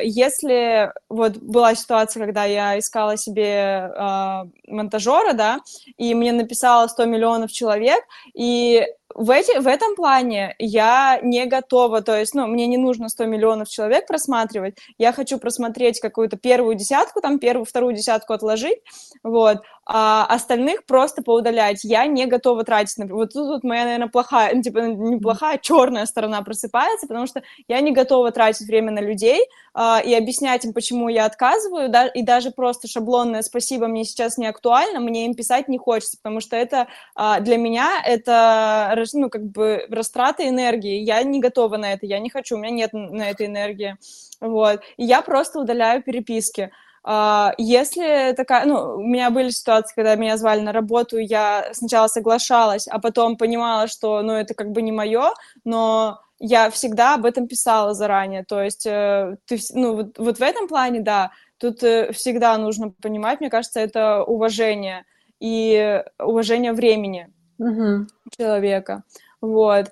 э, 0.00 0.06
если 0.06 0.92
вот 1.08 1.36
была 1.36 1.76
ситуация, 1.76 2.24
когда 2.24 2.46
я 2.46 2.80
искала 2.80 3.16
себе 3.16 3.92
э, 3.94 4.44
монтажера, 4.66 5.34
да, 5.34 5.60
и 5.96 6.14
мне 6.16 6.32
написало 6.32 6.88
100 6.88 7.04
миллионов 7.04 7.52
человек, 7.52 8.02
и 8.34 8.84
в, 9.14 9.30
эти, 9.30 9.58
в 9.58 9.66
этом 9.66 9.94
плане 9.94 10.54
я 10.58 11.18
не 11.22 11.46
готова, 11.46 12.02
то 12.02 12.18
есть, 12.18 12.34
ну, 12.34 12.46
мне 12.46 12.66
не 12.66 12.76
нужно 12.76 13.08
100 13.08 13.24
миллионов 13.26 13.68
человек 13.68 14.06
просматривать, 14.06 14.76
я 14.98 15.12
хочу 15.12 15.38
просмотреть 15.38 16.00
какую-то 16.00 16.36
первую 16.36 16.74
десятку, 16.74 17.20
там, 17.20 17.38
первую, 17.38 17.64
вторую 17.64 17.94
десятку 17.94 18.32
отложить, 18.34 18.78
вот, 19.22 19.58
а 19.90 20.26
остальных 20.26 20.84
просто 20.84 21.22
поудалять. 21.22 21.82
Я 21.82 22.04
не 22.06 22.26
готова 22.26 22.62
тратить, 22.62 22.98
например, 22.98 23.22
вот 23.22 23.32
тут 23.32 23.48
вот 23.48 23.64
моя, 23.64 23.84
наверное, 23.84 24.08
плохая, 24.08 24.54
ну, 24.54 24.60
типа, 24.60 24.80
неплохая, 24.80 25.56
черная 25.56 26.04
сторона 26.04 26.42
просыпается, 26.42 27.06
потому 27.06 27.26
что 27.26 27.42
я 27.68 27.80
не 27.80 27.92
готова 27.92 28.30
тратить 28.30 28.66
время 28.66 28.92
на 28.92 29.00
людей 29.00 29.40
а, 29.72 30.02
и 30.04 30.12
объяснять 30.12 30.66
им, 30.66 30.74
почему 30.74 31.08
я 31.08 31.24
отказываю, 31.24 31.88
да, 31.88 32.06
и 32.06 32.22
даже 32.22 32.50
просто 32.50 32.86
шаблонное 32.86 33.40
«спасибо, 33.40 33.86
мне 33.86 34.04
сейчас 34.04 34.36
не 34.36 34.46
актуально», 34.46 35.00
мне 35.00 35.24
им 35.24 35.34
писать 35.34 35.68
не 35.68 35.78
хочется, 35.78 36.18
потому 36.22 36.40
что 36.40 36.54
это 36.54 36.88
а, 37.14 37.40
для 37.40 37.56
меня 37.56 38.02
это 38.04 38.94
ну, 39.14 39.30
как 39.30 39.44
бы 39.46 39.86
растрата 39.88 40.46
энергии. 40.46 41.00
Я 41.00 41.22
не 41.22 41.40
готова 41.40 41.78
на 41.78 41.94
это, 41.94 42.04
я 42.04 42.18
не 42.18 42.28
хочу, 42.28 42.56
у 42.56 42.58
меня 42.58 42.70
нет 42.70 42.92
на 42.92 43.30
это 43.30 43.46
энергии. 43.46 43.96
Вот. 44.40 44.80
И 44.96 45.04
я 45.04 45.22
просто 45.22 45.60
удаляю 45.60 46.02
переписки. 46.02 46.70
Uh, 47.08 47.54
если 47.56 48.34
такая, 48.36 48.66
ну, 48.66 48.96
у 48.96 49.02
меня 49.02 49.30
были 49.30 49.48
ситуации, 49.48 49.94
когда 49.94 50.14
меня 50.14 50.36
звали 50.36 50.60
на 50.60 50.72
работу, 50.72 51.16
я 51.16 51.70
сначала 51.72 52.06
соглашалась, 52.06 52.86
а 52.86 52.98
потом 52.98 53.38
понимала, 53.38 53.88
что, 53.88 54.20
ну, 54.20 54.34
это 54.34 54.52
как 54.52 54.72
бы 54.72 54.82
не 54.82 54.92
мое, 54.92 55.32
но 55.64 56.20
я 56.38 56.68
всегда 56.68 57.14
об 57.14 57.24
этом 57.24 57.48
писала 57.48 57.94
заранее, 57.94 58.44
то 58.44 58.62
есть, 58.62 58.84
э, 58.84 59.38
ты, 59.46 59.58
ну, 59.72 59.94
вот, 59.94 60.18
вот 60.18 60.38
в 60.38 60.42
этом 60.42 60.68
плане, 60.68 61.00
да, 61.00 61.30
тут 61.56 61.82
э, 61.82 62.12
всегда 62.12 62.58
нужно 62.58 62.90
понимать, 62.90 63.40
мне 63.40 63.48
кажется, 63.48 63.80
это 63.80 64.22
уважение 64.22 65.06
и 65.40 66.02
уважение 66.18 66.74
времени, 66.74 67.32
угу. 67.58 68.06
человека. 68.36 69.04
Вот. 69.40 69.86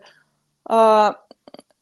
А, 0.69 1.17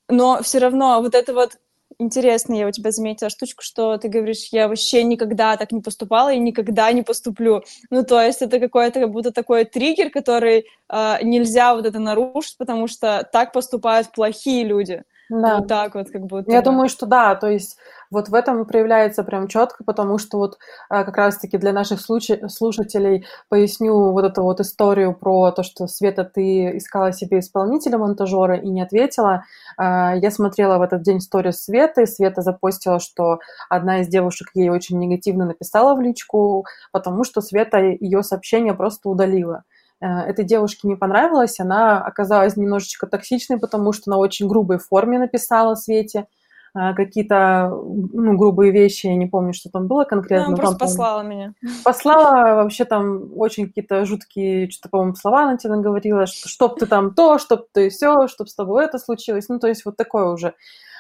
но 0.09 0.43
все 0.43 0.59
равно 0.59 1.01
вот 1.01 1.15
это 1.15 1.35
вот 1.35 1.59
интересно, 2.05 2.55
я 2.55 2.67
у 2.67 2.71
тебя 2.71 2.91
заметила 2.91 3.31
штучку, 3.31 3.63
что 3.63 3.97
ты 3.99 4.09
говоришь, 4.09 4.49
я 4.53 4.69
вообще 4.69 5.03
никогда 5.03 5.57
так 5.57 5.73
не 5.73 5.81
поступала 5.81 6.33
и 6.33 6.39
никогда 6.39 6.93
не 6.93 7.03
поступлю. 7.03 7.63
Ну, 7.91 8.05
то 8.05 8.21
есть 8.21 8.43
это 8.43 8.61
какой-то 8.61 9.01
как 9.01 9.11
будто 9.11 9.33
такой 9.33 9.65
триггер, 9.65 10.11
который 10.11 10.67
э, 10.89 11.17
нельзя 11.23 11.75
вот 11.75 11.87
это 11.87 11.99
нарушить, 11.99 12.57
потому 12.59 12.87
что 12.87 13.29
так 13.33 13.53
поступают 13.53 14.13
плохие 14.13 14.65
люди. 14.65 15.03
Да. 15.31 15.59
Вот 15.59 15.69
так 15.69 15.95
вот 15.95 16.11
как 16.11 16.23
будто. 16.23 16.51
Я 16.51 16.61
бы. 16.61 16.65
думаю, 16.67 16.89
что 16.89 17.07
да, 17.07 17.35
то 17.35 17.49
есть 17.49 17.79
вот 18.11 18.29
в 18.29 18.35
этом 18.35 18.65
проявляется 18.67 19.25
прям 19.25 19.49
четко, 19.49 19.83
потому 19.83 20.19
что 20.19 20.39
вот 20.39 20.59
а, 20.89 21.05
как 21.05 21.17
раз-таки 21.17 21.59
для 21.59 21.73
наших 21.73 22.01
слушателей 22.01 23.27
поясню 23.49 24.13
вот 24.13 24.25
эту 24.25 24.43
вот 24.43 24.61
историю 24.61 25.15
про 25.15 25.51
то, 25.51 25.63
что 25.63 25.87
Света, 25.87 26.25
ты 26.25 26.77
искала 26.77 27.13
себе 27.13 27.41
исполнителя 27.41 27.99
монтажера 27.99 28.57
и 28.57 28.69
не 28.69 28.83
ответила. 28.83 29.45
А, 29.77 30.15
я 30.15 30.31
смотрела 30.31 30.79
в 30.79 30.83
этот 30.83 31.03
день 31.03 31.21
сторис 31.21 31.65
Светы, 31.65 32.07
Света 32.07 32.43
запостила, 32.43 33.01
что 33.01 33.39
одна 33.69 34.01
из 34.01 34.09
девушек 34.09 34.49
ей 34.55 34.69
очень 34.69 34.99
негативно 34.99 35.47
написала 35.47 35.95
в 35.95 36.01
личку, 36.01 36.67
потому 36.93 37.25
что 37.25 37.41
Света 37.41 37.79
ее 37.79 38.23
сообщение 38.23 38.75
просто 38.75 39.09
удалила. 39.09 39.65
Э, 40.01 40.21
этой 40.23 40.45
девушке 40.45 40.89
не 40.89 40.97
понравилось, 40.97 41.61
она 41.61 42.01
оказалась 42.01 42.57
немножечко 42.57 43.07
токсичной, 43.07 43.59
потому 43.59 43.93
что 43.93 44.11
на 44.11 44.17
очень 44.17 44.49
грубой 44.49 44.79
форме 44.79 45.19
написала 45.19 45.75
Свете 45.75 46.27
э, 46.75 46.95
какие-то 46.95 47.69
ну, 47.71 48.37
грубые 48.37 48.73
вещи, 48.73 49.07
я 49.07 49.17
не 49.17 49.27
помню, 49.27 49.53
что 49.53 49.71
там 49.71 49.87
было 49.87 50.05
конкретно. 50.05 50.49
Она 50.49 50.57
просто 50.57 50.79
там, 50.79 50.89
послала 50.89 51.23
меня. 51.23 51.55
Послала 51.85 52.55
вообще 52.57 52.85
там 52.85 53.31
очень 53.37 53.69
какие-то 53.69 54.05
жуткие, 54.05 54.71
что-то, 54.71 54.89
по-моему, 54.91 55.15
слова 55.15 55.45
она 55.45 55.57
тебе 55.57 55.77
говорила, 55.77 56.27
что 56.27 56.49
чтоб 56.49 56.79
ты 56.79 56.87
там 56.87 57.15
то, 57.15 57.39
чтоб 57.39 57.67
ты 57.73 57.89
все, 57.89 58.27
чтоб 58.27 58.49
с 58.49 58.55
тобой 58.55 58.85
это 58.85 58.99
случилось. 58.99 59.49
Ну, 59.49 59.59
то 59.59 59.69
есть 59.69 59.85
вот 59.85 59.97
такое 59.97 60.27
уже. 60.27 60.55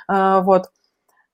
Э, 0.08 0.40
вот. 0.40 0.70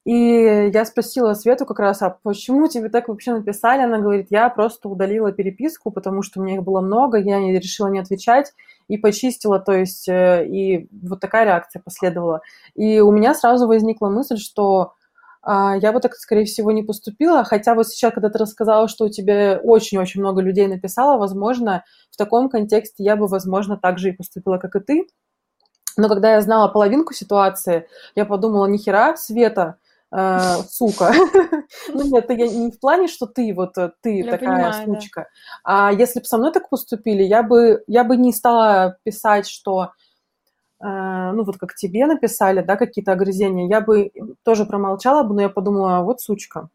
И 0.05 0.71
я 0.73 0.85
спросила 0.87 1.35
Свету 1.35 1.67
как 1.67 1.79
раз, 1.79 2.01
а 2.01 2.11
почему 2.23 2.69
тебе 2.69 2.89
так 2.89 3.09
вообще 3.09 3.35
написали? 3.35 3.83
Она 3.83 3.99
говорит, 3.99 4.29
я 4.31 4.49
просто 4.49 4.89
удалила 4.89 5.31
переписку, 5.31 5.91
потому 5.91 6.23
что 6.23 6.41
у 6.41 6.43
меня 6.43 6.57
их 6.57 6.63
было 6.63 6.81
много, 6.81 7.19
я 7.19 7.39
не 7.39 7.59
решила 7.59 7.89
не 7.89 7.99
отвечать 7.99 8.53
и 8.89 8.97
почистила, 8.97 9.61
то 9.61 9.73
есть, 9.73 10.09
э, 10.09 10.47
и 10.49 10.89
вот 11.07 11.21
такая 11.21 11.45
реакция 11.45 11.83
последовала. 11.83 12.41
И 12.75 13.01
у 13.01 13.11
меня 13.11 13.35
сразу 13.35 13.67
возникла 13.67 14.09
мысль, 14.09 14.39
что 14.39 14.95
а, 15.43 15.77
я 15.77 15.93
бы 15.93 16.01
так, 16.01 16.15
скорее 16.15 16.45
всего, 16.45 16.71
не 16.71 16.83
поступила, 16.83 17.45
хотя 17.45 17.75
вот 17.75 17.89
сейчас, 17.89 18.13
когда 18.13 18.29
ты 18.29 18.39
рассказала, 18.39 18.89
что 18.89 19.07
у 19.07 19.09
тебя 19.09 19.61
очень-очень 19.63 20.21
много 20.21 20.43
людей 20.43 20.67
написало, 20.67 21.19
возможно, 21.19 21.85
в 22.11 22.17
таком 22.17 22.51
контексте 22.51 23.05
я 23.05 23.17
бы, 23.17 23.27
возможно, 23.27 23.79
так 23.79 23.99
же 23.99 24.11
и 24.11 24.13
поступила, 24.13 24.59
как 24.59 24.77
и 24.77 24.81
ты. 24.81 25.07
Но 25.97 26.09
когда 26.09 26.35
я 26.35 26.41
знала 26.41 26.69
половинку 26.69 27.15
ситуации, 27.15 27.87
я 28.15 28.25
подумала, 28.27 28.67
нихера, 28.67 29.17
Света, 29.17 29.77
э, 30.13 30.57
сука. 30.69 31.13
ну 31.89 32.03
нет, 32.03 32.25
это 32.25 32.33
я 32.35 32.49
не 32.49 32.71
в 32.71 32.81
плане, 32.81 33.09
что 33.09 33.27
ты 33.27 33.53
вот 33.55 33.77
э, 33.79 33.91
ты 34.03 34.19
я 34.19 34.31
такая 34.31 34.39
понимаю, 34.39 34.87
сучка. 34.87 35.29
Да. 35.65 35.89
А 35.89 35.93
если 35.93 36.21
бы 36.21 36.27
со 36.27 36.39
мной 36.39 36.53
так 36.53 36.69
поступили, 36.69 37.23
я 37.23 37.43
бы 37.43 37.83
я 37.87 38.05
бы 38.05 38.17
не 38.17 38.33
стала 38.33 38.97
писать, 39.05 39.47
что 39.47 39.93
э, 40.81 40.87
ну 41.33 41.45
вот 41.45 41.59
как 41.59 41.75
тебе 41.75 42.07
написали, 42.07 42.63
да, 42.63 42.77
какие-то 42.77 43.13
огрызения, 43.13 43.69
я 43.69 43.81
бы 43.81 44.11
тоже 44.43 44.65
промолчала 44.65 45.23
бы, 45.23 45.35
но 45.35 45.43
я 45.43 45.49
подумала, 45.49 46.03
вот 46.03 46.21
сучка. 46.21 46.69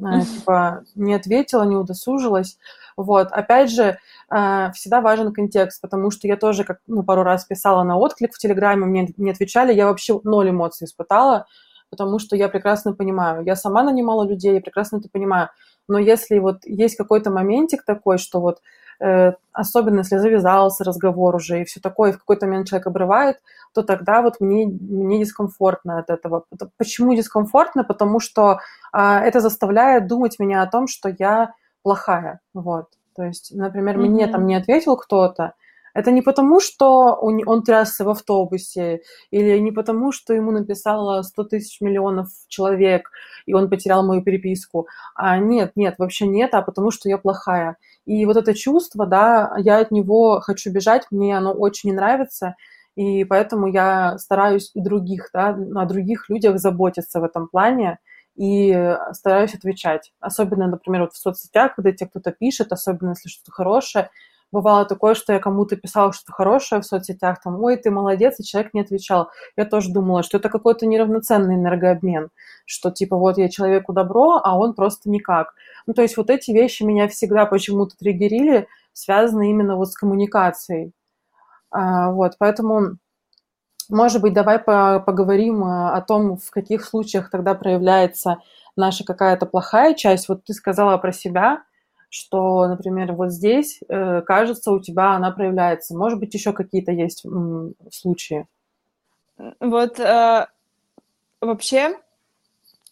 Э, 0.00 0.20
типа 0.22 0.84
не 0.94 1.14
ответила, 1.14 1.64
не 1.64 1.76
удосужилась. 1.76 2.58
Вот, 2.96 3.28
опять 3.32 3.70
же, 3.70 3.98
э, 4.30 4.70
всегда 4.72 5.00
важен 5.00 5.32
контекст, 5.32 5.80
потому 5.80 6.10
что 6.10 6.28
я 6.28 6.36
тоже 6.36 6.64
как 6.64 6.78
ну, 6.86 7.02
пару 7.02 7.22
раз 7.22 7.44
писала 7.44 7.82
на 7.82 7.96
отклик 7.96 8.34
в 8.34 8.38
Телеграме, 8.38 8.86
мне 8.86 9.12
не 9.16 9.30
отвечали, 9.30 9.72
я 9.72 9.86
вообще 9.86 10.20
ноль 10.24 10.50
эмоций 10.50 10.84
испытала, 10.86 11.46
потому 11.90 12.18
что 12.18 12.36
я 12.36 12.48
прекрасно 12.48 12.92
понимаю, 12.94 13.44
я 13.44 13.56
сама 13.56 13.82
нанимала 13.82 14.26
людей, 14.26 14.54
я 14.54 14.60
прекрасно 14.60 14.98
это 14.98 15.08
понимаю, 15.08 15.50
но 15.88 15.98
если 15.98 16.38
вот 16.38 16.58
есть 16.64 16.96
какой-то 16.96 17.30
моментик 17.30 17.84
такой, 17.84 18.18
что 18.18 18.40
вот 18.40 18.60
э, 19.00 19.32
особенно 19.52 20.00
если 20.00 20.18
завязался 20.18 20.84
разговор 20.84 21.34
уже 21.36 21.62
и 21.62 21.64
все 21.64 21.80
такое, 21.80 22.10
и 22.10 22.12
в 22.12 22.18
какой-то 22.18 22.46
момент 22.46 22.68
человек 22.68 22.86
обрывает, 22.86 23.40
то 23.74 23.82
тогда 23.82 24.22
вот 24.22 24.40
мне, 24.40 24.66
мне 24.66 25.18
дискомфортно 25.18 25.98
от 25.98 26.10
этого. 26.10 26.44
Почему 26.76 27.14
дискомфортно? 27.14 27.84
Потому 27.84 28.20
что 28.20 28.60
э, 28.92 28.98
это 28.98 29.40
заставляет 29.40 30.06
думать 30.06 30.38
меня 30.38 30.62
о 30.62 30.66
том, 30.66 30.86
что 30.86 31.14
я 31.18 31.54
плохая, 31.82 32.40
вот. 32.54 32.88
То 33.16 33.24
есть, 33.24 33.52
например, 33.54 33.96
mm-hmm. 33.96 34.08
мне 34.08 34.26
там 34.28 34.46
не 34.46 34.54
ответил 34.54 34.96
кто-то, 34.96 35.54
это 35.94 36.10
не 36.10 36.22
потому, 36.22 36.60
что 36.60 37.14
он, 37.14 37.62
трясся 37.62 38.04
в 38.04 38.08
автобусе, 38.10 39.00
или 39.30 39.58
не 39.58 39.72
потому, 39.72 40.12
что 40.12 40.34
ему 40.34 40.50
написало 40.52 41.22
100 41.22 41.44
тысяч 41.44 41.80
миллионов 41.80 42.28
человек, 42.48 43.10
и 43.46 43.52
он 43.54 43.68
потерял 43.70 44.06
мою 44.06 44.22
переписку. 44.22 44.86
А 45.14 45.38
нет, 45.38 45.72
нет, 45.76 45.94
вообще 45.98 46.26
нет, 46.26 46.54
а 46.54 46.62
потому 46.62 46.90
что 46.90 47.08
я 47.08 47.18
плохая. 47.18 47.76
И 48.06 48.24
вот 48.26 48.36
это 48.36 48.54
чувство, 48.54 49.06
да, 49.06 49.52
я 49.58 49.78
от 49.78 49.90
него 49.90 50.40
хочу 50.40 50.70
бежать, 50.72 51.06
мне 51.10 51.36
оно 51.36 51.52
очень 51.52 51.90
не 51.90 51.96
нравится, 51.96 52.54
и 52.96 53.24
поэтому 53.24 53.66
я 53.66 54.18
стараюсь 54.18 54.70
и 54.74 54.80
других, 54.80 55.30
да, 55.32 55.48
о 55.50 55.86
других 55.86 56.28
людях 56.28 56.58
заботиться 56.58 57.20
в 57.20 57.24
этом 57.24 57.48
плане, 57.48 57.98
и 58.36 58.96
стараюсь 59.12 59.54
отвечать. 59.54 60.12
Особенно, 60.20 60.68
например, 60.68 61.02
вот 61.02 61.12
в 61.12 61.18
соцсетях, 61.18 61.74
когда 61.74 61.90
тебе 61.90 62.08
кто-то 62.08 62.30
пишет, 62.30 62.70
особенно 62.70 63.10
если 63.10 63.28
что-то 63.28 63.50
хорошее, 63.50 64.10
бывало 64.52 64.84
такое, 64.84 65.14
что 65.14 65.32
я 65.32 65.38
кому-то 65.38 65.76
писала 65.76 66.12
что-то 66.12 66.32
хорошее 66.32 66.80
в 66.80 66.86
соцсетях, 66.86 67.40
там, 67.42 67.62
ой, 67.62 67.76
ты 67.76 67.90
молодец, 67.90 68.38
и 68.38 68.44
человек 68.44 68.74
не 68.74 68.80
отвечал. 68.80 69.30
Я 69.56 69.64
тоже 69.64 69.92
думала, 69.92 70.22
что 70.22 70.38
это 70.38 70.48
какой-то 70.48 70.86
неравноценный 70.86 71.56
энергообмен, 71.56 72.30
что 72.64 72.90
типа 72.90 73.16
вот 73.16 73.38
я 73.38 73.48
человеку 73.48 73.92
добро, 73.92 74.40
а 74.42 74.58
он 74.58 74.74
просто 74.74 75.10
никак. 75.10 75.54
Ну, 75.86 75.94
то 75.94 76.02
есть 76.02 76.16
вот 76.16 76.30
эти 76.30 76.50
вещи 76.50 76.82
меня 76.82 77.08
всегда 77.08 77.46
почему-то 77.46 77.96
триггерили, 77.96 78.68
связаны 78.92 79.50
именно 79.50 79.76
вот 79.76 79.90
с 79.90 79.94
коммуникацией. 79.94 80.92
А, 81.70 82.10
вот, 82.10 82.34
поэтому, 82.38 82.96
может 83.88 84.22
быть, 84.22 84.32
давай 84.32 84.58
по 84.58 85.00
поговорим 85.00 85.64
а, 85.64 85.94
о 85.94 86.00
том, 86.00 86.36
в 86.36 86.50
каких 86.50 86.84
случаях 86.84 87.30
тогда 87.30 87.54
проявляется 87.54 88.38
наша 88.76 89.04
какая-то 89.04 89.46
плохая 89.46 89.94
часть. 89.94 90.28
Вот 90.28 90.44
ты 90.44 90.54
сказала 90.54 90.96
про 90.98 91.12
себя, 91.12 91.62
что, 92.10 92.66
например, 92.66 93.12
вот 93.12 93.30
здесь, 93.30 93.80
э, 93.88 94.22
кажется, 94.22 94.72
у 94.72 94.80
тебя 94.80 95.12
она 95.12 95.30
проявляется. 95.30 95.96
Может 95.96 96.18
быть, 96.18 96.34
еще 96.34 96.52
какие-то 96.52 96.92
есть 96.92 97.24
случаи? 97.90 98.46
Вот 99.60 100.00
э, 100.00 100.46
вообще, 101.40 101.96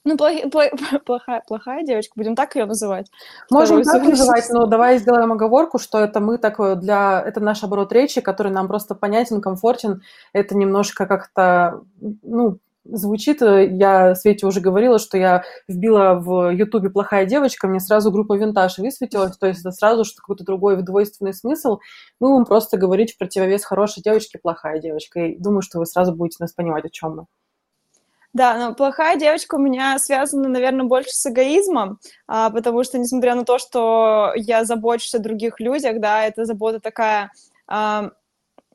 ну, 0.07 0.17
плох, 0.17 0.33
плохая, 1.05 1.43
плохая 1.47 1.85
девочка, 1.85 2.13
будем 2.17 2.37
так 2.37 2.55
ее 2.55 2.67
называть. 2.67 3.11
Можем 3.51 3.83
так 3.83 4.05
называть, 4.05 4.49
но 4.51 4.67
давай 4.67 4.99
сделаем 4.99 5.33
оговорку, 5.33 5.79
что 5.79 5.99
это 5.99 6.21
мы 6.21 6.39
такое 6.39 6.77
для... 6.77 7.21
Это 7.27 7.41
наш 7.41 7.65
оборот 7.65 7.93
речи, 7.93 8.21
который 8.21 8.53
нам 8.53 8.69
просто 8.69 8.95
понятен, 8.95 9.41
комфортен. 9.41 10.03
Это 10.33 10.57
немножко 10.57 11.07
как-то, 11.07 11.83
ну, 12.23 12.59
звучит, 12.91 13.43
э, 13.43 13.69
я 13.71 14.15
Свете 14.15 14.47
уже 14.47 14.61
говорила, 14.61 14.99
что 14.99 15.19
я 15.19 15.45
вбила 15.69 16.15
в 16.15 16.51
Ютубе 16.51 16.91
«плохая 16.91 17.27
девочка», 17.27 17.69
мне 17.69 17.81
сразу 17.81 18.11
группа 18.11 18.37
«Винтаж» 18.37 18.79
высветилась, 18.79 19.37
то 19.37 19.47
есть 19.47 19.61
это 19.61 19.73
сразу 19.73 20.05
что 20.05 20.17
какой-то 20.17 20.45
другой 20.45 20.83
двойственный 20.83 21.35
смысл. 21.35 21.79
Мы 22.21 22.31
будем 22.31 22.45
просто 22.45 22.77
говорить 22.77 23.15
в 23.15 23.19
противовес 23.19 23.65
хорошей 23.65 24.03
девочке 24.03 24.39
«плохая 24.39 24.81
девочка», 24.81 25.21
и 25.21 25.37
думаю, 25.39 25.63
что 25.63 25.79
вы 25.79 25.87
сразу 25.87 26.15
будете 26.15 26.37
нас 26.41 26.53
понимать, 26.53 26.85
о 26.85 26.91
чем 26.91 27.17
мы. 27.17 27.27
Да, 28.33 28.59
но 28.59 28.75
плохая 28.75 29.17
девочка 29.17 29.55
у 29.55 29.59
меня 29.59 29.99
связана, 29.99 30.49
наверное, 30.49 30.85
больше 30.85 31.09
с 31.11 31.27
эгоизмом, 31.27 31.99
а, 32.27 32.51
потому 32.51 32.85
что, 32.85 32.99
несмотря 32.99 33.35
на 33.35 33.45
то, 33.45 33.59
что 33.59 34.33
я 34.37 34.65
забочусь 34.65 35.15
о 35.15 35.21
других 35.21 35.59
людях, 35.59 36.01
да, 36.01 36.25
эта 36.25 36.45
забота 36.45 36.79
такая 36.79 37.31
а, 37.67 38.11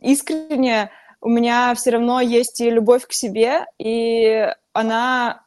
искренняя, 0.01 0.89
у 1.21 1.29
меня 1.29 1.73
все 1.75 1.91
равно 1.91 2.19
есть 2.19 2.59
и 2.61 2.69
любовь 2.69 3.05
к 3.07 3.13
себе, 3.13 3.65
и 3.77 4.51
она, 4.73 5.43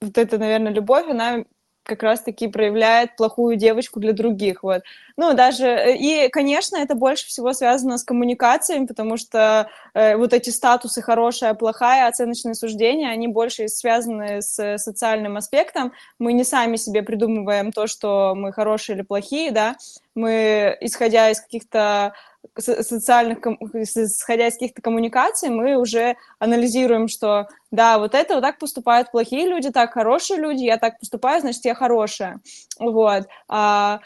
вот 0.00 0.18
эта, 0.18 0.38
наверное, 0.38 0.72
любовь, 0.72 1.08
она 1.08 1.44
как 1.86 2.02
раз-таки 2.02 2.48
проявляет 2.48 3.16
плохую 3.16 3.56
девочку 3.56 4.00
для 4.00 4.12
других, 4.12 4.62
вот. 4.64 4.82
Ну, 5.16 5.34
даже, 5.34 5.66
э, 5.66 5.96
и, 5.96 6.28
конечно, 6.28 6.76
это 6.76 6.94
больше 6.94 7.26
всего 7.26 7.52
связано 7.52 7.96
с 7.96 8.04
коммуникациями, 8.04 8.86
потому 8.86 9.16
что 9.16 9.70
э, 9.94 10.16
вот 10.16 10.34
эти 10.34 10.50
статусы 10.50 11.00
хорошая, 11.00 11.54
плохая, 11.54 12.08
оценочные 12.08 12.54
суждения, 12.54 13.08
они 13.08 13.28
больше 13.28 13.68
связаны 13.68 14.42
с 14.42 14.78
социальным 14.78 15.36
аспектом. 15.36 15.92
Мы 16.18 16.32
не 16.32 16.44
сами 16.44 16.76
себе 16.76 17.02
придумываем 17.02 17.70
то, 17.70 17.86
что 17.86 18.34
мы 18.34 18.52
хорошие 18.52 18.96
или 18.96 19.02
плохие, 19.02 19.52
да, 19.52 19.76
мы, 20.16 20.76
исходя 20.80 21.30
из 21.30 21.40
каких-то 21.40 22.14
социальных, 22.58 23.38
исходя 23.74 24.48
из 24.48 24.54
каких-то 24.54 24.82
коммуникаций, 24.82 25.48
мы 25.48 25.76
уже 25.76 26.16
анализируем, 26.38 27.08
что 27.08 27.48
да, 27.70 27.98
вот 27.98 28.14
это 28.14 28.34
вот 28.34 28.40
так 28.42 28.58
поступают 28.58 29.10
плохие 29.10 29.48
люди, 29.48 29.70
так 29.70 29.92
хорошие 29.92 30.40
люди, 30.40 30.64
я 30.64 30.76
так 30.78 30.98
поступаю, 30.98 31.40
значит, 31.40 31.64
я 31.64 31.74
хорошая. 31.74 32.40
Вот. 32.78 33.24
А, 33.48 34.00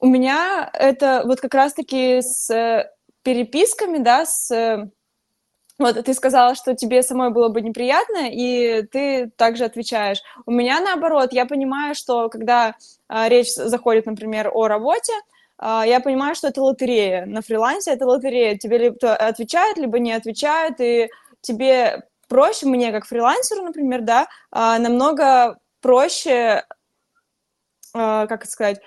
у 0.00 0.06
меня 0.06 0.70
это 0.72 1.22
вот 1.24 1.40
как 1.40 1.54
раз-таки 1.54 2.20
с 2.22 2.90
переписками, 3.22 3.98
да, 3.98 4.26
с 4.26 4.88
вот 5.78 6.02
ты 6.02 6.14
сказала, 6.14 6.54
что 6.54 6.74
тебе 6.74 7.02
самой 7.02 7.30
было 7.30 7.48
бы 7.48 7.60
неприятно, 7.60 8.30
и 8.30 8.82
ты 8.82 9.30
также 9.36 9.64
отвечаешь. 9.64 10.22
У 10.46 10.50
меня 10.50 10.80
наоборот, 10.80 11.32
я 11.32 11.44
понимаю, 11.44 11.94
что 11.94 12.30
когда 12.30 12.76
а, 13.08 13.28
речь 13.28 13.52
заходит, 13.52 14.06
например, 14.06 14.50
о 14.52 14.68
работе, 14.68 15.12
я 15.60 16.00
понимаю, 16.00 16.34
что 16.34 16.48
это 16.48 16.62
лотерея. 16.62 17.26
На 17.26 17.40
фрилансе 17.42 17.92
это 17.92 18.06
лотерея. 18.06 18.56
Тебе 18.58 18.78
либо 18.78 19.14
отвечают, 19.14 19.78
либо 19.78 19.98
не 19.98 20.12
отвечают, 20.12 20.80
и 20.80 21.08
тебе 21.40 22.02
проще, 22.28 22.66
мне 22.66 22.92
как 22.92 23.06
фрилансеру, 23.06 23.62
например, 23.62 24.02
да, 24.02 24.26
а, 24.50 24.78
намного 24.78 25.58
проще, 25.80 26.64
а, 27.94 28.26
как 28.26 28.44
сказать, 28.46 28.80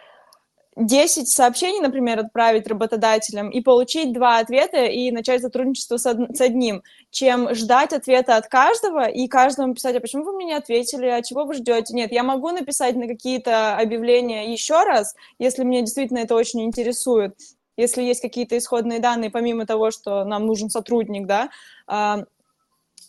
10 0.79 1.27
сообщений, 1.27 1.81
например, 1.81 2.19
отправить 2.19 2.67
работодателям 2.67 3.49
и 3.49 3.61
получить 3.61 4.13
два 4.13 4.39
ответа 4.39 4.85
и 4.85 5.11
начать 5.11 5.41
сотрудничество 5.41 5.97
с, 5.97 6.05
од- 6.05 6.35
с 6.35 6.41
одним, 6.41 6.83
чем 7.11 7.53
ждать 7.53 7.91
ответа 7.91 8.37
от 8.37 8.47
каждого 8.47 9.07
и 9.07 9.27
каждому 9.27 9.73
писать, 9.73 9.97
а 9.97 9.99
почему 9.99 10.23
вы 10.23 10.33
мне 10.33 10.45
не 10.45 10.53
ответили, 10.53 11.05
а 11.07 11.21
чего 11.21 11.43
вы 11.43 11.55
ждете? 11.55 11.93
Нет, 11.93 12.13
я 12.13 12.23
могу 12.23 12.49
написать 12.51 12.95
на 12.95 13.07
какие-то 13.07 13.75
объявления 13.75 14.51
еще 14.51 14.83
раз, 14.83 15.15
если 15.37 15.65
меня 15.65 15.81
действительно 15.81 16.19
это 16.19 16.35
очень 16.35 16.63
интересует, 16.63 17.35
если 17.75 18.01
есть 18.01 18.21
какие-то 18.21 18.57
исходные 18.57 18.99
данные, 18.99 19.29
помимо 19.29 19.65
того, 19.65 19.91
что 19.91 20.23
нам 20.23 20.45
нужен 20.45 20.69
сотрудник, 20.69 21.27
да, 21.27 21.49
а, 21.87 22.23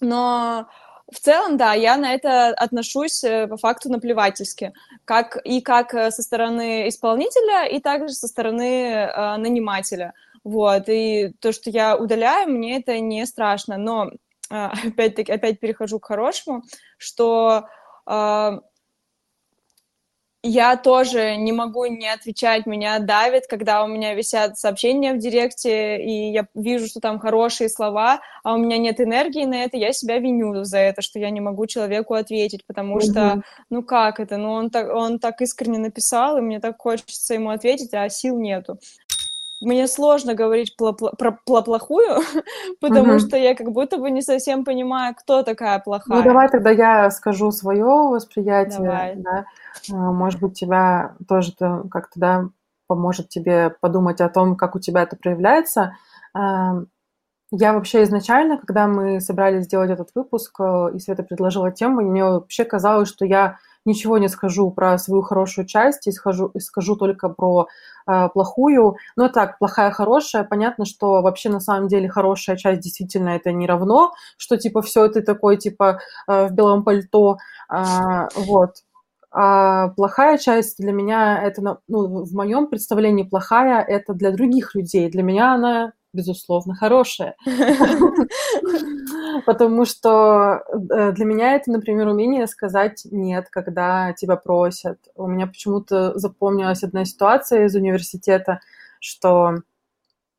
но 0.00 0.66
в 1.12 1.18
целом, 1.18 1.56
да, 1.56 1.74
я 1.74 1.96
на 1.96 2.14
это 2.14 2.48
отношусь 2.48 3.24
э, 3.24 3.46
по 3.46 3.56
факту 3.56 3.90
наплевательски, 3.90 4.72
как 5.04 5.36
и 5.44 5.60
как 5.60 5.94
э, 5.94 6.10
со 6.10 6.22
стороны 6.22 6.88
исполнителя, 6.88 7.66
и 7.66 7.80
также 7.80 8.14
со 8.14 8.28
стороны 8.28 8.92
э, 8.92 9.36
нанимателя. 9.36 10.14
Вот, 10.44 10.84
и 10.88 11.32
то, 11.40 11.52
что 11.52 11.70
я 11.70 11.96
удаляю, 11.96 12.48
мне 12.50 12.78
это 12.78 12.98
не 13.00 13.26
страшно, 13.26 13.76
но 13.76 14.10
э, 14.50 14.68
опять-таки, 14.88 15.32
опять 15.32 15.60
перехожу 15.60 15.98
к 15.98 16.06
хорошему, 16.06 16.62
что 16.96 17.66
э, 18.06 18.60
я 20.42 20.76
тоже 20.76 21.36
не 21.36 21.52
могу 21.52 21.84
не 21.86 22.08
отвечать, 22.08 22.66
меня 22.66 22.98
давит, 22.98 23.46
когда 23.46 23.84
у 23.84 23.86
меня 23.86 24.14
висят 24.14 24.58
сообщения 24.58 25.12
в 25.12 25.18
директе, 25.18 26.02
и 26.02 26.32
я 26.32 26.46
вижу, 26.54 26.86
что 26.86 27.00
там 27.00 27.18
хорошие 27.18 27.68
слова, 27.68 28.20
а 28.42 28.54
у 28.54 28.58
меня 28.58 28.78
нет 28.78 29.00
энергии 29.00 29.44
на 29.44 29.64
это, 29.64 29.76
я 29.76 29.92
себя 29.92 30.18
виню 30.18 30.64
за 30.64 30.78
это, 30.78 31.02
что 31.02 31.18
я 31.18 31.30
не 31.30 31.40
могу 31.40 31.66
человеку 31.66 32.14
ответить, 32.14 32.64
потому 32.66 32.98
mm-hmm. 32.98 33.10
что, 33.10 33.42
ну 33.68 33.82
как 33.82 34.18
это, 34.18 34.38
ну 34.38 34.52
он 34.52 34.70
так, 34.70 34.94
он 34.94 35.18
так 35.18 35.40
искренне 35.42 35.78
написал, 35.78 36.38
и 36.38 36.40
мне 36.40 36.58
так 36.58 36.76
хочется 36.78 37.34
ему 37.34 37.50
ответить, 37.50 37.92
а 37.92 38.08
сил 38.08 38.38
нету 38.38 38.78
мне 39.60 39.86
сложно 39.86 40.34
говорить 40.34 40.76
про, 40.76 40.92
про, 40.92 41.32
про 41.32 41.62
плохую, 41.62 42.20
потому 42.80 43.14
угу. 43.14 43.18
что 43.18 43.36
я 43.36 43.54
как 43.54 43.70
будто 43.72 43.98
бы 43.98 44.10
не 44.10 44.22
совсем 44.22 44.64
понимаю, 44.64 45.14
кто 45.14 45.42
такая 45.42 45.78
плохая. 45.78 46.18
Ну, 46.18 46.24
давай 46.24 46.48
тогда 46.48 46.70
я 46.70 47.10
скажу 47.10 47.50
свое 47.52 47.84
восприятие. 47.84 48.78
Давай. 48.78 49.16
Да? 49.16 49.44
А, 49.92 49.94
может 49.94 50.40
быть, 50.40 50.58
тебя 50.58 51.14
тоже 51.28 51.52
как-то 51.58 52.18
да, 52.20 52.44
поможет 52.86 53.28
тебе 53.28 53.70
подумать 53.80 54.20
о 54.20 54.28
том, 54.28 54.56
как 54.56 54.74
у 54.76 54.80
тебя 54.80 55.02
это 55.02 55.16
проявляется. 55.16 55.94
А, 56.34 56.82
я 57.52 57.72
вообще 57.72 58.04
изначально, 58.04 58.58
когда 58.58 58.86
мы 58.86 59.20
собрались 59.20 59.64
сделать 59.64 59.90
этот 59.90 60.10
выпуск, 60.14 60.60
э, 60.60 60.90
и 60.94 61.00
Света 61.00 61.24
предложила 61.24 61.72
тему, 61.72 62.00
мне 62.00 62.24
вообще 62.24 62.64
казалось, 62.64 63.08
что 63.08 63.24
я 63.24 63.58
ничего 63.84 64.18
не 64.18 64.28
скажу 64.28 64.70
про 64.70 64.98
свою 64.98 65.22
хорошую 65.22 65.66
часть 65.66 66.06
и 66.06 66.12
скажу, 66.12 66.46
и 66.54 66.60
скажу 66.60 66.96
только 66.96 67.28
про 67.28 67.66
э, 68.06 68.28
плохую. 68.30 68.96
Но 69.16 69.28
так, 69.28 69.58
плохая, 69.58 69.90
хорошая. 69.90 70.44
Понятно, 70.44 70.84
что 70.84 71.22
вообще 71.22 71.48
на 71.48 71.60
самом 71.60 71.88
деле 71.88 72.08
хорошая 72.08 72.56
часть 72.56 72.80
действительно 72.80 73.30
это 73.30 73.52
не 73.52 73.66
равно, 73.66 74.12
что 74.36 74.56
типа 74.56 74.82
все 74.82 75.08
ты 75.08 75.22
такой 75.22 75.56
типа 75.56 76.00
э, 76.28 76.46
в 76.48 76.52
белом 76.52 76.84
пальто. 76.84 77.38
Э, 77.72 78.28
вот. 78.36 78.76
А 79.32 79.88
плохая 79.90 80.38
часть 80.38 80.78
для 80.78 80.92
меня 80.92 81.40
это, 81.40 81.78
ну, 81.86 82.24
в 82.24 82.34
моем 82.34 82.66
представлении 82.66 83.22
плохая 83.22 83.80
это 83.82 84.12
для 84.12 84.32
других 84.32 84.74
людей. 84.74 85.08
Для 85.08 85.22
меня 85.22 85.54
она 85.54 85.92
безусловно, 86.12 86.74
хорошее. 86.74 87.34
Потому 89.46 89.84
что 89.84 90.62
э, 90.72 91.12
для 91.12 91.24
меня 91.24 91.54
это, 91.54 91.70
например, 91.70 92.08
умение 92.08 92.46
сказать 92.46 93.06
«нет», 93.10 93.48
когда 93.50 94.12
тебя 94.12 94.36
просят. 94.36 94.98
У 95.14 95.26
меня 95.26 95.46
почему-то 95.46 96.18
запомнилась 96.18 96.82
одна 96.82 97.04
ситуация 97.04 97.66
из 97.66 97.74
университета, 97.74 98.60
что 99.00 99.62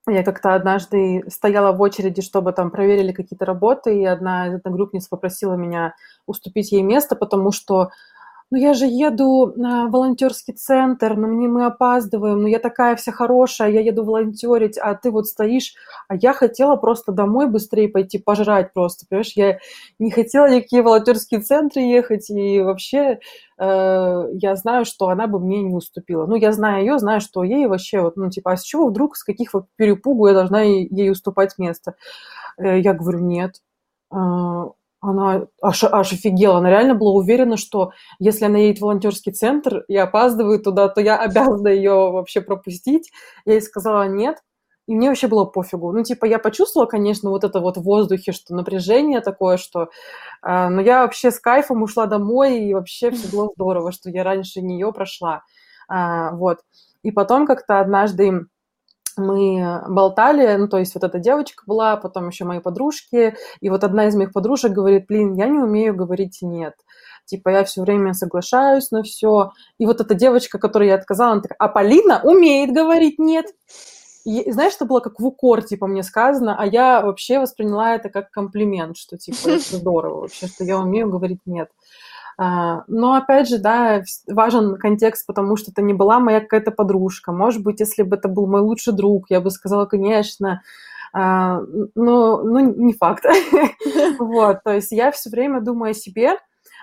я 0.07 0.23
как-то 0.23 0.55
однажды 0.55 1.23
стояла 1.29 1.73
в 1.73 1.81
очереди, 1.81 2.21
чтобы 2.21 2.53
там 2.53 2.71
проверили 2.71 3.11
какие-то 3.11 3.45
работы, 3.45 3.99
и 3.99 4.05
одна 4.05 4.47
из 4.47 4.55
одногруппниц 4.55 5.07
попросила 5.07 5.53
меня 5.53 5.93
уступить 6.25 6.71
ей 6.71 6.81
место, 6.81 7.15
потому 7.15 7.51
что 7.51 7.91
ну 8.51 8.57
я 8.57 8.73
же 8.73 8.85
еду 8.85 9.53
на 9.55 9.87
волонтерский 9.87 10.53
центр, 10.53 11.15
но 11.15 11.27
мне 11.27 11.47
мы 11.47 11.65
опаздываем, 11.65 12.41
ну 12.41 12.47
я 12.47 12.59
такая 12.59 12.95
вся 12.97 13.11
хорошая, 13.11 13.71
я 13.71 13.79
еду 13.81 14.03
волонтерить, 14.03 14.77
а 14.77 14.93
ты 14.95 15.09
вот 15.11 15.27
стоишь, 15.27 15.73
а 16.09 16.15
я 16.15 16.33
хотела 16.33 16.75
просто 16.75 17.11
домой 17.13 17.47
быстрее 17.47 17.87
пойти 17.89 18.19
пожрать 18.19 18.73
просто, 18.73 19.05
понимаешь, 19.09 19.31
я 19.35 19.59
не 19.99 20.11
хотела 20.11 20.49
никакие 20.49 20.81
волонтерские 20.81 21.39
центры 21.41 21.81
ехать, 21.81 22.29
и 22.29 22.59
вообще 22.61 23.19
э, 23.57 24.23
я 24.33 24.55
знаю, 24.55 24.85
что 24.85 25.09
она 25.09 25.27
бы 25.27 25.39
мне 25.39 25.61
не 25.63 25.75
уступила. 25.75 26.25
Ну, 26.25 26.35
я 26.35 26.51
знаю 26.51 26.81
ее, 26.85 26.99
знаю, 26.99 27.21
что 27.21 27.43
ей 27.43 27.67
вообще 27.67 28.01
вот, 28.01 28.17
ну, 28.17 28.29
типа, 28.29 28.51
а 28.53 28.57
с 28.57 28.63
чего 28.63 28.87
вдруг, 28.87 29.15
с 29.15 29.23
каких 29.23 29.53
вот 29.53 29.65
перепугу 29.77 30.27
я 30.27 30.33
должна 30.33 30.61
ей, 30.61 30.87
ей 30.91 31.11
уступать 31.11 31.57
место? 31.57 31.95
Э, 32.57 32.79
я 32.79 32.93
говорю, 32.93 33.19
нет. 33.19 33.55
Она 35.01 35.47
аж, 35.61 35.83
аж 35.83 36.13
офигела. 36.13 36.59
Она 36.59 36.69
реально 36.69 36.93
была 36.93 37.13
уверена, 37.13 37.57
что 37.57 37.91
если 38.19 38.45
она 38.45 38.59
едет 38.59 38.77
в 38.77 38.81
волонтерский 38.81 39.31
центр 39.31 39.83
и 39.87 39.97
опаздывает 39.97 40.63
туда, 40.63 40.89
то 40.89 41.01
я 41.01 41.17
обязана 41.17 41.69
ее 41.69 42.11
вообще 42.11 42.41
пропустить. 42.41 43.11
Я 43.45 43.53
ей 43.53 43.61
сказала 43.61 44.07
нет. 44.07 44.37
И 44.87 44.95
мне 44.95 45.09
вообще 45.09 45.27
было 45.27 45.45
пофигу. 45.45 45.91
Ну, 45.91 46.03
типа, 46.03 46.25
я 46.25 46.37
почувствовала, 46.39 46.87
конечно, 46.87 47.29
вот 47.29 47.43
это 47.43 47.59
вот 47.59 47.77
в 47.77 47.83
воздухе, 47.83 48.31
что 48.31 48.53
напряжение 48.55 49.21
такое, 49.21 49.57
что... 49.57 49.89
Э, 50.43 50.69
но 50.69 50.81
я 50.81 51.03
вообще 51.03 51.31
с 51.31 51.39
кайфом 51.39 51.83
ушла 51.83 52.07
домой, 52.07 52.59
и 52.59 52.73
вообще 52.73 53.11
все 53.11 53.27
было 53.29 53.49
здорово, 53.55 53.91
что 53.91 54.09
я 54.09 54.23
раньше 54.23 54.61
нее 54.61 54.91
прошла. 54.91 55.43
Э, 55.89 56.31
вот. 56.33 56.59
И 57.03 57.11
потом 57.11 57.47
как-то 57.47 57.79
однажды 57.79 58.47
мы 59.17 59.83
болтали, 59.87 60.55
ну, 60.55 60.67
то 60.67 60.77
есть 60.77 60.93
вот 60.95 61.03
эта 61.03 61.19
девочка 61.19 61.63
была, 61.65 61.97
потом 61.97 62.27
еще 62.29 62.45
мои 62.45 62.59
подружки, 62.59 63.35
и 63.59 63.69
вот 63.69 63.83
одна 63.83 64.07
из 64.07 64.15
моих 64.15 64.33
подружек 64.33 64.71
говорит, 64.71 65.05
блин, 65.07 65.33
я 65.35 65.47
не 65.47 65.59
умею 65.59 65.95
говорить 65.95 66.39
«нет». 66.41 66.75
Типа 67.25 67.49
я 67.49 67.63
все 67.63 67.81
время 67.81 68.13
соглашаюсь 68.13 68.91
на 68.91 69.03
все. 69.03 69.51
И 69.77 69.85
вот 69.85 70.01
эта 70.01 70.15
девочка, 70.15 70.59
которой 70.59 70.89
я 70.89 70.95
отказала, 70.95 71.33
она 71.33 71.41
такая, 71.41 71.57
а 71.59 71.67
Полина 71.67 72.19
умеет 72.23 72.73
говорить 72.73 73.19
«нет». 73.19 73.45
и, 74.25 74.51
знаешь, 74.51 74.73
это 74.75 74.85
было 74.85 74.99
как 74.99 75.19
в 75.19 75.25
укор, 75.25 75.63
типа, 75.63 75.87
мне 75.87 76.03
сказано, 76.03 76.55
а 76.57 76.65
я 76.65 77.01
вообще 77.01 77.39
восприняла 77.39 77.95
это 77.95 78.09
как 78.09 78.29
комплимент, 78.31 78.97
что, 78.97 79.17
типа, 79.17 79.49
это 79.49 79.77
здорово 79.77 80.21
вообще, 80.21 80.47
что 80.47 80.63
я 80.63 80.77
умею 80.77 81.09
говорить 81.09 81.41
«нет». 81.45 81.69
А, 82.37 82.83
но, 82.87 83.13
опять 83.13 83.49
же, 83.49 83.59
да, 83.59 84.01
важен 84.27 84.77
контекст, 84.77 85.25
потому 85.27 85.55
что 85.57 85.71
это 85.71 85.81
не 85.81 85.93
была 85.93 86.19
моя 86.19 86.41
какая-то 86.41 86.71
подружка. 86.71 87.31
Может 87.31 87.63
быть, 87.63 87.79
если 87.79 88.03
бы 88.03 88.15
это 88.15 88.27
был 88.27 88.47
мой 88.47 88.61
лучший 88.61 88.93
друг, 88.93 89.29
я 89.29 89.41
бы 89.41 89.51
сказала, 89.51 89.85
конечно, 89.85 90.61
а, 91.13 91.61
но, 91.95 92.43
но 92.43 92.59
не 92.59 92.93
факт. 92.93 93.25
Вот, 94.19 94.63
то 94.63 94.73
есть 94.73 94.91
я 94.91 95.11
все 95.11 95.29
время 95.29 95.61
думаю 95.61 95.91
о 95.91 95.93
себе, 95.93 96.37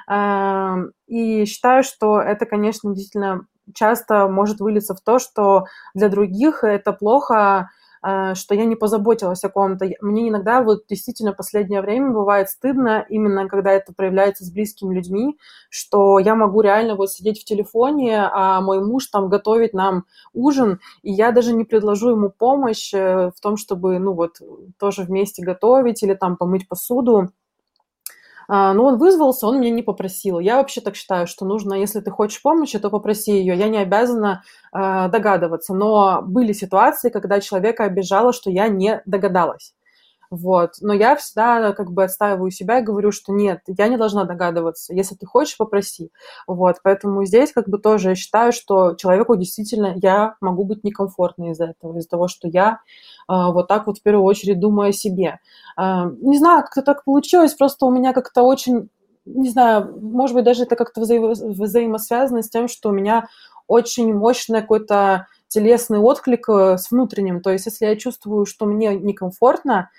а, 0.07 0.79
и 1.07 1.45
считаю, 1.45 1.83
что 1.83 2.21
это, 2.21 2.47
конечно, 2.47 2.95
действительно 2.95 3.47
часто 3.75 4.29
может 4.29 4.61
вылиться 4.61 4.95
в 4.95 5.01
то, 5.01 5.19
что 5.19 5.67
для 5.95 6.09
других 6.09 6.65
это 6.65 6.93
плохо, 6.93 7.71
что 8.03 8.55
я 8.55 8.65
не 8.65 8.77
позаботилась 8.77 9.45
о 9.45 9.49
ком-то. 9.49 9.89
Мне 10.01 10.29
иногда 10.29 10.63
вот 10.63 10.85
действительно 10.89 11.33
последнее 11.33 11.81
время 11.81 12.11
бывает 12.11 12.49
стыдно, 12.49 13.05
именно 13.09 13.49
когда 13.49 13.73
это 13.73 13.93
проявляется 13.93 14.45
с 14.45 14.51
близкими 14.51 14.95
людьми, 14.95 15.39
что 15.71 16.19
я 16.19 16.35
могу 16.35 16.61
реально 16.61 16.95
вот 16.95 17.11
сидеть 17.11 17.41
в 17.41 17.45
телефоне, 17.45 18.29
а 18.33 18.61
мой 18.61 18.85
муж 18.85 19.07
там 19.07 19.29
готовит 19.29 19.75
нам 19.75 20.05
ужин, 20.33 20.81
и 21.03 21.13
я 21.13 21.33
даже 21.33 21.53
не 21.53 21.65
предложу 21.65 22.11
ему 22.11 22.31
помощь 22.31 22.93
э, 22.95 23.31
в 23.35 23.41
том, 23.41 23.57
чтобы, 23.57 23.99
ну 23.99 24.13
вот, 24.13 24.41
тоже 24.79 25.03
вместе 25.03 25.43
готовить 25.45 26.03
или 26.03 26.15
там 26.15 26.37
помыть 26.37 26.69
посуду. 26.69 27.31
А, 28.49 28.73
но 28.73 28.87
он 28.87 28.99
вызвался, 28.99 29.47
он 29.47 29.61
меня 29.61 29.71
не 29.71 29.83
попросил. 29.83 30.39
Я 30.39 30.57
вообще 30.57 30.81
так 30.81 30.97
считаю, 30.97 31.27
что 31.27 31.45
нужно, 31.45 31.75
если 31.75 32.01
ты 32.01 32.11
хочешь 32.11 32.41
помощи, 32.43 32.79
то 32.79 32.91
попроси 32.91 33.33
ее. 33.33 33.55
Я 33.57 33.69
не 33.69 33.79
обязана 33.79 34.43
э, 34.73 35.09
догадываться. 35.09 35.75
Но 35.75 36.23
были 36.23 36.53
ситуации, 36.55 37.11
когда 37.11 37.41
человека 37.41 37.85
обижало, 37.85 38.33
что 38.33 38.51
я 38.51 38.69
не 38.69 39.03
догадалась. 39.05 39.75
Вот. 40.31 40.73
Но 40.81 40.93
я 40.93 41.17
всегда 41.17 41.73
как 41.73 41.91
бы 41.93 42.05
отстаиваю 42.05 42.51
себя 42.51 42.79
и 42.79 42.83
говорю, 42.83 43.12
что 43.12 43.33
нет, 43.33 43.61
я 43.67 43.88
не 43.88 43.97
должна 43.97 44.25
догадываться. 44.25 44.95
Если 44.95 45.14
ты 45.14 45.27
хочешь, 45.27 45.57
попроси. 45.57 46.11
Вот. 46.47 46.77
Поэтому 46.83 47.25
здесь 47.25 47.53
как 47.53 47.69
бы 47.69 47.79
тоже 47.79 48.11
я 48.11 48.14
считаю, 48.14 48.53
что 48.53 48.95
человеку 48.95 49.37
действительно 49.37 49.95
я 49.97 50.35
могу 50.41 50.64
быть 50.64 50.85
некомфортной 50.85 51.53
из-за 51.53 51.67
этого, 51.67 51.97
из-за 51.99 52.09
того, 52.09 52.29
что 52.29 52.49
я 52.49 52.81
э, 53.29 53.33
вот 53.33 53.69
так 53.69 53.87
вот 53.87 53.99
в 53.99 54.03
первую 54.03 54.25
очередь 54.25 54.61
думаю 54.61 54.91
о 54.91 54.93
себе. 54.93 55.41
Э, 55.79 56.11
не 56.21 56.38
знаю, 56.38 56.62
как-то 56.62 56.83
так 56.83 57.05
получилось, 57.05 57.55
просто 57.55 57.87
у 57.87 57.91
меня 57.91 58.12
как-то 58.12 58.43
очень 58.43 58.91
не 59.25 59.51
знаю, 59.51 59.95
может 60.01 60.35
быть, 60.35 60.45
даже 60.45 60.62
это 60.62 60.75
как-то 60.75 61.03
взаимо- 61.03 61.35
взаимосвязано 61.35 62.43
с 62.43 62.49
тем, 62.49 62.67
что 62.67 62.88
у 62.88 62.93
меня 62.93 63.29
очень 63.67 64.14
мощное 64.14 64.62
какое-то 64.62 65.27
телесный 65.49 65.99
отклик 65.99 66.49
э, 66.49 66.79
с 66.79 66.91
внутренним. 66.91 67.41
То 67.41 67.51
есть 67.51 67.67
если 67.67 67.87
я 67.87 67.97
чувствую, 67.97 68.47
что 68.47 68.67
мне 68.67 68.95
некомфортно, 68.97 69.91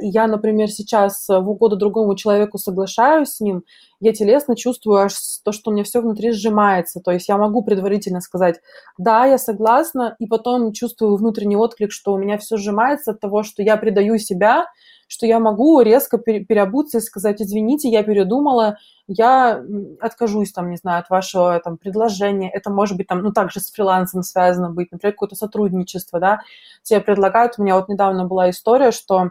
и 0.00 0.06
я, 0.06 0.26
например, 0.26 0.68
сейчас 0.68 1.26
в 1.28 1.48
угоду 1.48 1.76
другому 1.76 2.14
человеку 2.14 2.58
соглашаюсь 2.58 3.30
с 3.30 3.40
ним, 3.40 3.64
я 4.00 4.12
телесно 4.12 4.56
чувствую 4.56 4.98
аж 4.98 5.14
то, 5.44 5.52
что 5.52 5.70
у 5.70 5.74
меня 5.74 5.84
все 5.84 6.00
внутри 6.00 6.32
сжимается. 6.32 7.00
То 7.00 7.10
есть 7.10 7.28
я 7.28 7.38
могу 7.38 7.62
предварительно 7.62 8.20
сказать, 8.20 8.60
да, 8.98 9.24
я 9.24 9.38
согласна, 9.38 10.14
и 10.18 10.26
потом 10.26 10.72
чувствую 10.72 11.16
внутренний 11.16 11.56
отклик, 11.56 11.92
что 11.92 12.12
у 12.12 12.18
меня 12.18 12.38
все 12.38 12.56
сжимается 12.56 13.12
от 13.12 13.20
того, 13.20 13.42
что 13.42 13.62
я 13.62 13.76
предаю 13.76 14.18
себя, 14.18 14.66
что 15.08 15.26
я 15.26 15.38
могу 15.38 15.80
резко 15.80 16.18
переобуться 16.18 16.98
и 16.98 17.00
сказать, 17.00 17.40
извините, 17.40 17.88
я 17.88 18.02
передумала, 18.02 18.76
я 19.06 19.62
откажусь, 20.00 20.52
там, 20.52 20.70
не 20.70 20.76
знаю, 20.76 21.00
от 21.00 21.10
вашего 21.10 21.60
там, 21.60 21.78
предложения. 21.78 22.50
Это 22.50 22.70
может 22.70 22.96
быть, 22.96 23.06
там, 23.06 23.22
ну, 23.22 23.32
также 23.32 23.60
с 23.60 23.70
фрилансом 23.70 24.22
связано 24.22 24.70
быть, 24.70 24.90
например, 24.90 25.12
какое-то 25.14 25.36
сотрудничество, 25.36 26.18
да. 26.18 26.40
Тебе 26.82 27.00
предлагают, 27.00 27.54
у 27.56 27.62
меня 27.62 27.76
вот 27.76 27.88
недавно 27.88 28.24
была 28.24 28.50
история, 28.50 28.90
что 28.90 29.26
э, 29.26 29.30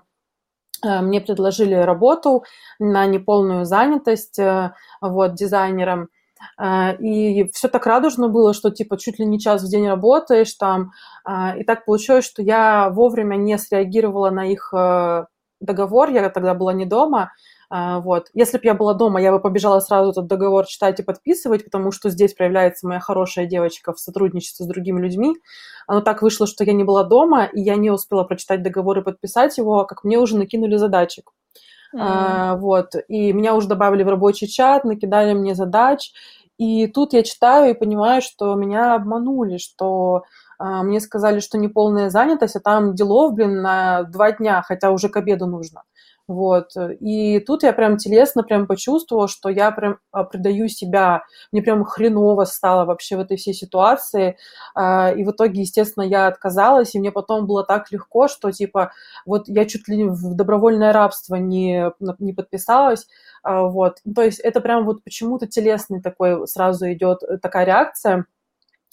мне 0.83 1.21
предложили 1.21 1.73
работу 1.75 2.43
на 2.79 3.05
неполную 3.05 3.65
занятость, 3.65 4.39
э, 4.39 4.73
вот, 5.01 5.33
дизайнером, 5.35 6.09
э, 6.59 6.95
и 6.97 7.49
все 7.53 7.67
так 7.67 7.85
радужно 7.85 8.27
было, 8.27 8.53
что 8.53 8.71
типа 8.71 8.97
чуть 8.97 9.19
ли 9.19 9.25
не 9.25 9.39
час 9.39 9.63
в 9.63 9.69
день 9.69 9.87
работаешь 9.87 10.53
там. 10.53 10.91
И 11.57 11.63
так 11.63 11.85
получилось, 11.85 12.25
что 12.25 12.41
я 12.43 12.89
вовремя 12.89 13.35
не 13.35 13.57
среагировала 13.57 14.29
на 14.29 14.45
их 14.45 14.71
договор, 15.59 16.09
я 16.09 16.29
тогда 16.29 16.53
была 16.53 16.73
не 16.73 16.85
дома, 16.85 17.31
вот. 17.69 18.27
Если 18.33 18.57
бы 18.57 18.65
я 18.65 18.73
была 18.73 18.93
дома, 18.93 19.21
я 19.21 19.31
бы 19.31 19.39
побежала 19.39 19.79
сразу 19.79 20.11
этот 20.11 20.27
договор 20.27 20.65
читать 20.65 20.99
и 20.99 21.03
подписывать, 21.03 21.65
потому 21.65 21.91
что 21.91 22.09
здесь 22.09 22.33
проявляется 22.33 22.87
моя 22.87 22.99
хорошая 22.99 23.45
девочка 23.45 23.93
в 23.93 23.99
сотрудничестве 23.99 24.65
с 24.65 24.69
другими 24.69 25.01
людьми. 25.01 25.35
Но 25.87 26.01
так 26.01 26.21
вышло, 26.21 26.47
что 26.47 26.63
я 26.63 26.73
не 26.73 26.83
была 26.83 27.03
дома, 27.03 27.45
и 27.45 27.61
я 27.61 27.75
не 27.75 27.91
успела 27.91 28.23
прочитать 28.23 28.63
договор 28.63 28.99
и 28.99 29.03
подписать 29.03 29.57
его, 29.57 29.85
как 29.85 30.03
мне 30.03 30.17
уже 30.17 30.37
накинули 30.37 30.77
задачек. 30.77 31.31
Mm. 31.95 31.99
А, 32.01 32.55
вот. 32.55 32.91
И 33.07 33.31
меня 33.33 33.55
уже 33.55 33.67
добавили 33.67 34.03
в 34.03 34.09
рабочий 34.09 34.47
чат, 34.47 34.83
накидали 34.83 35.33
мне 35.33 35.55
задач. 35.55 36.11
И 36.57 36.87
тут 36.87 37.13
я 37.13 37.23
читаю 37.23 37.71
и 37.71 37.77
понимаю, 37.77 38.21
что 38.21 38.55
меня 38.55 38.95
обманули, 38.95 39.57
что 39.57 40.23
а, 40.57 40.83
мне 40.83 40.99
сказали, 40.99 41.39
что 41.39 41.57
неполная 41.57 42.09
занятость, 42.09 42.55
а 42.55 42.59
там 42.61 42.95
делов, 42.95 43.33
блин, 43.33 43.61
на 43.61 44.03
два 44.03 44.31
дня, 44.31 44.61
хотя 44.61 44.91
уже 44.91 45.09
к 45.09 45.17
обеду 45.17 45.47
нужно. 45.47 45.83
Вот. 46.27 46.71
И 46.99 47.39
тут 47.39 47.63
я 47.63 47.71
прям 47.71 47.97
телесно 47.97 48.43
прям 48.43 48.65
почувствовала, 48.65 49.27
что 49.27 49.49
я 49.49 49.69
прям 49.71 49.99
а, 50.11 50.23
предаю 50.23 50.67
себя. 50.69 51.23
Мне 51.51 51.61
прям 51.61 51.83
хреново 51.83 52.45
стало 52.45 52.85
вообще 52.85 53.15
в 53.15 53.19
этой 53.19 53.37
всей 53.37 53.53
ситуации. 53.53 54.37
А, 54.73 55.11
и 55.11 55.23
в 55.23 55.31
итоге, 55.31 55.61
естественно, 55.61 56.03
я 56.03 56.27
отказалась, 56.27 56.95
и 56.95 56.99
мне 56.99 57.11
потом 57.11 57.45
было 57.45 57.63
так 57.63 57.91
легко, 57.91 58.27
что 58.27 58.51
типа 58.51 58.91
вот 59.25 59.47
я 59.47 59.65
чуть 59.65 59.87
ли 59.87 60.03
в 60.05 60.35
добровольное 60.35 60.93
рабство 60.93 61.35
не, 61.35 61.91
не 62.19 62.33
подписалась. 62.33 63.07
Вот. 63.43 63.97
То 64.15 64.23
есть 64.23 64.39
это 64.39 64.61
прям 64.61 64.85
вот 64.85 65.03
почему-то 65.03 65.45
телесный 65.47 66.01
такой 66.01 66.47
сразу 66.47 66.91
идет 66.91 67.21
э, 67.21 67.37
такая 67.37 67.65
реакция. 67.65 68.25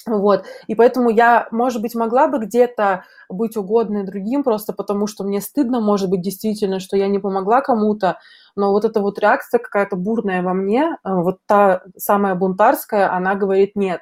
Вот, 0.07 0.45
и 0.67 0.75
поэтому 0.75 1.11
я, 1.11 1.47
может 1.53 1.81
быть, 1.81 1.95
могла 1.95 2.27
бы 2.27 2.39
где-то 2.39 3.05
быть 3.29 3.57
угодной 3.57 4.05
другим, 4.05 4.43
просто 4.43 4.73
потому 4.73 5.07
что 5.07 5.23
мне 5.23 5.41
стыдно, 5.41 5.81
может 5.81 6.11
быть, 6.11 6.23
действительно, 6.23 6.81
что 6.81 6.97
я 6.97 7.07
не 7.07 7.21
помогла 7.21 7.61
кому-то, 7.61 8.19
но 8.57 8.73
вот 8.73 8.85
эта 8.85 9.01
вот 9.01 9.19
реакция 9.21 9.59
какая-то 9.59 9.97
бурная 9.97 10.43
во 10.43 10.55
мне, 10.55 10.97
э, 11.05 11.15
вот 11.15 11.39
та 11.47 11.83
самая 11.97 12.35
бунтарская, 12.35 13.15
она 13.15 13.35
говорит 13.37 13.77
нет. 13.77 14.01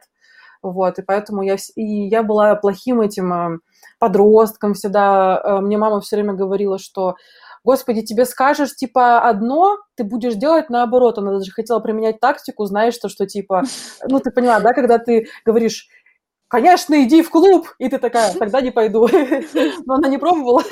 Вот, 0.62 0.98
и 0.98 1.02
поэтому 1.02 1.42
я, 1.42 1.56
и 1.76 2.08
я 2.08 2.22
была 2.22 2.54
плохим 2.54 3.00
этим 3.00 3.32
э, 3.32 3.58
подростком 3.98 4.74
всегда. 4.74 5.40
Э, 5.42 5.60
мне 5.60 5.78
мама 5.78 6.00
все 6.00 6.16
время 6.16 6.34
говорила, 6.34 6.78
что 6.78 7.16
Господи, 7.62 8.02
тебе 8.02 8.24
скажешь, 8.24 8.74
типа, 8.74 9.20
одно, 9.20 9.78
ты 9.94 10.04
будешь 10.04 10.34
делать 10.34 10.70
наоборот. 10.70 11.18
Она 11.18 11.32
даже 11.32 11.50
хотела 11.50 11.80
применять 11.80 12.18
тактику, 12.18 12.64
знаешь, 12.64 12.94
что, 12.94 13.08
что 13.08 13.26
типа, 13.26 13.64
ну, 14.08 14.20
ты 14.20 14.30
поняла, 14.30 14.60
да, 14.60 14.72
когда 14.72 14.98
ты 14.98 15.26
говоришь, 15.44 15.88
конечно, 16.48 17.02
иди 17.02 17.22
в 17.22 17.30
клуб, 17.30 17.68
и 17.78 17.88
ты 17.88 17.98
такая, 17.98 18.34
тогда 18.38 18.60
не 18.60 18.70
пойду. 18.70 19.06
Но 19.86 19.94
она 19.94 20.08
не 20.08 20.18
пробовала. 20.18 20.62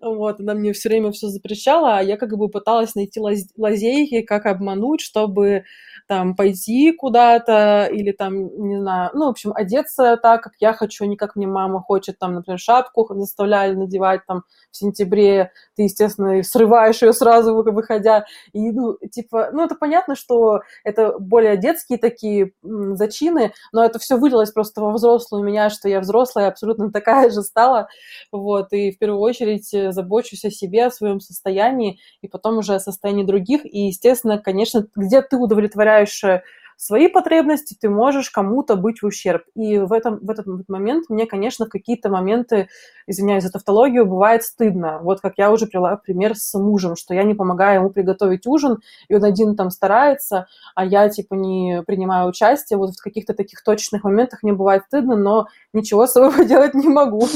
Вот, 0.00 0.40
она 0.40 0.54
мне 0.54 0.72
все 0.72 0.88
время 0.88 1.12
все 1.12 1.28
запрещала, 1.28 1.98
а 1.98 2.02
я 2.02 2.16
как 2.16 2.36
бы 2.36 2.48
пыталась 2.48 2.94
найти 2.94 3.20
лазейки, 3.56 4.22
как 4.22 4.46
обмануть, 4.46 5.00
чтобы 5.00 5.64
там 6.10 6.34
пойти 6.34 6.90
куда-то 6.90 7.88
или 7.88 8.10
там, 8.10 8.34
не 8.36 8.80
знаю, 8.80 9.10
ну, 9.14 9.26
в 9.26 9.28
общем, 9.28 9.52
одеться 9.54 10.18
так, 10.20 10.42
как 10.42 10.54
я 10.58 10.72
хочу, 10.72 11.04
не 11.04 11.16
как 11.16 11.36
мне 11.36 11.46
мама 11.46 11.80
хочет, 11.80 12.18
там, 12.18 12.34
например, 12.34 12.58
шапку 12.58 13.06
заставляли 13.14 13.76
надевать 13.76 14.22
там 14.26 14.42
в 14.72 14.76
сентябре, 14.76 15.52
ты, 15.76 15.84
естественно, 15.84 16.42
срываешь 16.42 17.00
ее 17.00 17.12
сразу, 17.12 17.54
выходя, 17.54 18.24
и, 18.52 18.72
ну, 18.72 18.96
типа, 19.08 19.50
ну, 19.52 19.62
это 19.62 19.76
понятно, 19.76 20.16
что 20.16 20.62
это 20.82 21.16
более 21.16 21.56
детские 21.56 21.96
такие 21.96 22.54
зачины, 22.60 23.52
но 23.70 23.84
это 23.84 24.00
все 24.00 24.16
вылилось 24.16 24.50
просто 24.50 24.80
во 24.80 24.90
взрослую 24.90 25.44
меня, 25.44 25.70
что 25.70 25.88
я 25.88 26.00
взрослая, 26.00 26.48
абсолютно 26.48 26.90
такая 26.90 27.30
же 27.30 27.42
стала, 27.42 27.86
вот, 28.32 28.72
и 28.72 28.90
в 28.90 28.98
первую 28.98 29.20
очередь 29.20 29.72
э, 29.72 29.92
забочусь 29.92 30.44
о 30.44 30.50
себе, 30.50 30.86
о 30.86 30.90
своем 30.90 31.20
состоянии, 31.20 32.00
и 32.20 32.26
потом 32.26 32.58
уже 32.58 32.74
о 32.74 32.80
состоянии 32.80 33.22
других, 33.22 33.64
и, 33.64 33.86
естественно, 33.86 34.38
конечно, 34.38 34.84
где 34.96 35.22
ты 35.22 35.36
удовлетворяешь 35.36 35.99
удовлетворяешь 36.00 36.44
свои 36.80 37.08
потребности, 37.08 37.76
ты 37.78 37.90
можешь 37.90 38.30
кому-то 38.30 38.74
быть 38.74 39.02
в 39.02 39.06
ущерб. 39.06 39.42
И 39.54 39.76
в, 39.76 39.92
этом, 39.92 40.18
в 40.22 40.30
этот 40.30 40.46
момент 40.66 41.10
мне, 41.10 41.26
конечно, 41.26 41.66
в 41.66 41.68
какие-то 41.68 42.08
моменты, 42.08 42.68
извиняюсь 43.06 43.44
за 43.44 43.50
тавтологию, 43.50 44.06
бывает 44.06 44.44
стыдно. 44.44 44.98
Вот 45.02 45.20
как 45.20 45.34
я 45.36 45.50
уже 45.50 45.66
привела 45.66 45.96
пример 45.96 46.34
с 46.34 46.58
мужем, 46.58 46.96
что 46.96 47.12
я 47.12 47.24
не 47.24 47.34
помогаю 47.34 47.80
ему 47.80 47.90
приготовить 47.90 48.46
ужин, 48.46 48.78
и 49.08 49.14
он 49.14 49.24
один 49.24 49.56
там 49.56 49.68
старается, 49.68 50.46
а 50.74 50.86
я 50.86 51.06
типа 51.10 51.34
не 51.34 51.82
принимаю 51.86 52.30
участие. 52.30 52.78
Вот 52.78 52.94
в 52.94 53.02
каких-то 53.02 53.34
таких 53.34 53.62
точных 53.62 54.02
моментах 54.02 54.42
мне 54.42 54.54
бывает 54.54 54.84
стыдно, 54.86 55.16
но 55.16 55.48
ничего 55.74 56.06
с 56.06 56.12
собой 56.12 56.32
поделать 56.32 56.72
не 56.72 56.88
могу. 56.88 57.28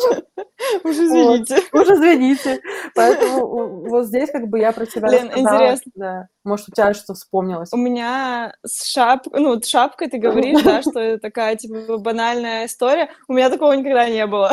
Уж 0.84 0.96
извините. 0.96 1.62
Вот. 1.72 1.82
Уж 1.82 1.92
извините. 1.96 2.60
Поэтому 2.94 3.88
вот 3.88 4.06
здесь 4.06 4.30
как 4.30 4.48
бы 4.48 4.58
я 4.58 4.72
про 4.72 4.86
тебя 4.86 5.08
Лен, 5.08 5.28
рассказала. 5.28 5.56
интересно. 5.56 5.92
Да. 5.94 6.28
Может, 6.44 6.68
у 6.68 6.72
тебя 6.72 6.94
что 6.94 7.14
вспомнилось? 7.14 7.72
У 7.72 7.76
меня 7.76 8.54
с 8.64 8.84
шапкой, 8.86 9.40
ну, 9.40 9.50
вот 9.50 9.66
шапкой 9.66 10.08
ты 10.08 10.18
говоришь, 10.18 10.62
да, 10.62 10.82
что 10.82 11.00
это 11.00 11.20
такая, 11.20 11.56
типа, 11.56 11.98
банальная 11.98 12.66
история. 12.66 13.10
У 13.28 13.32
меня 13.32 13.50
такого 13.50 13.72
никогда 13.72 14.08
не 14.08 14.26
было. 14.26 14.50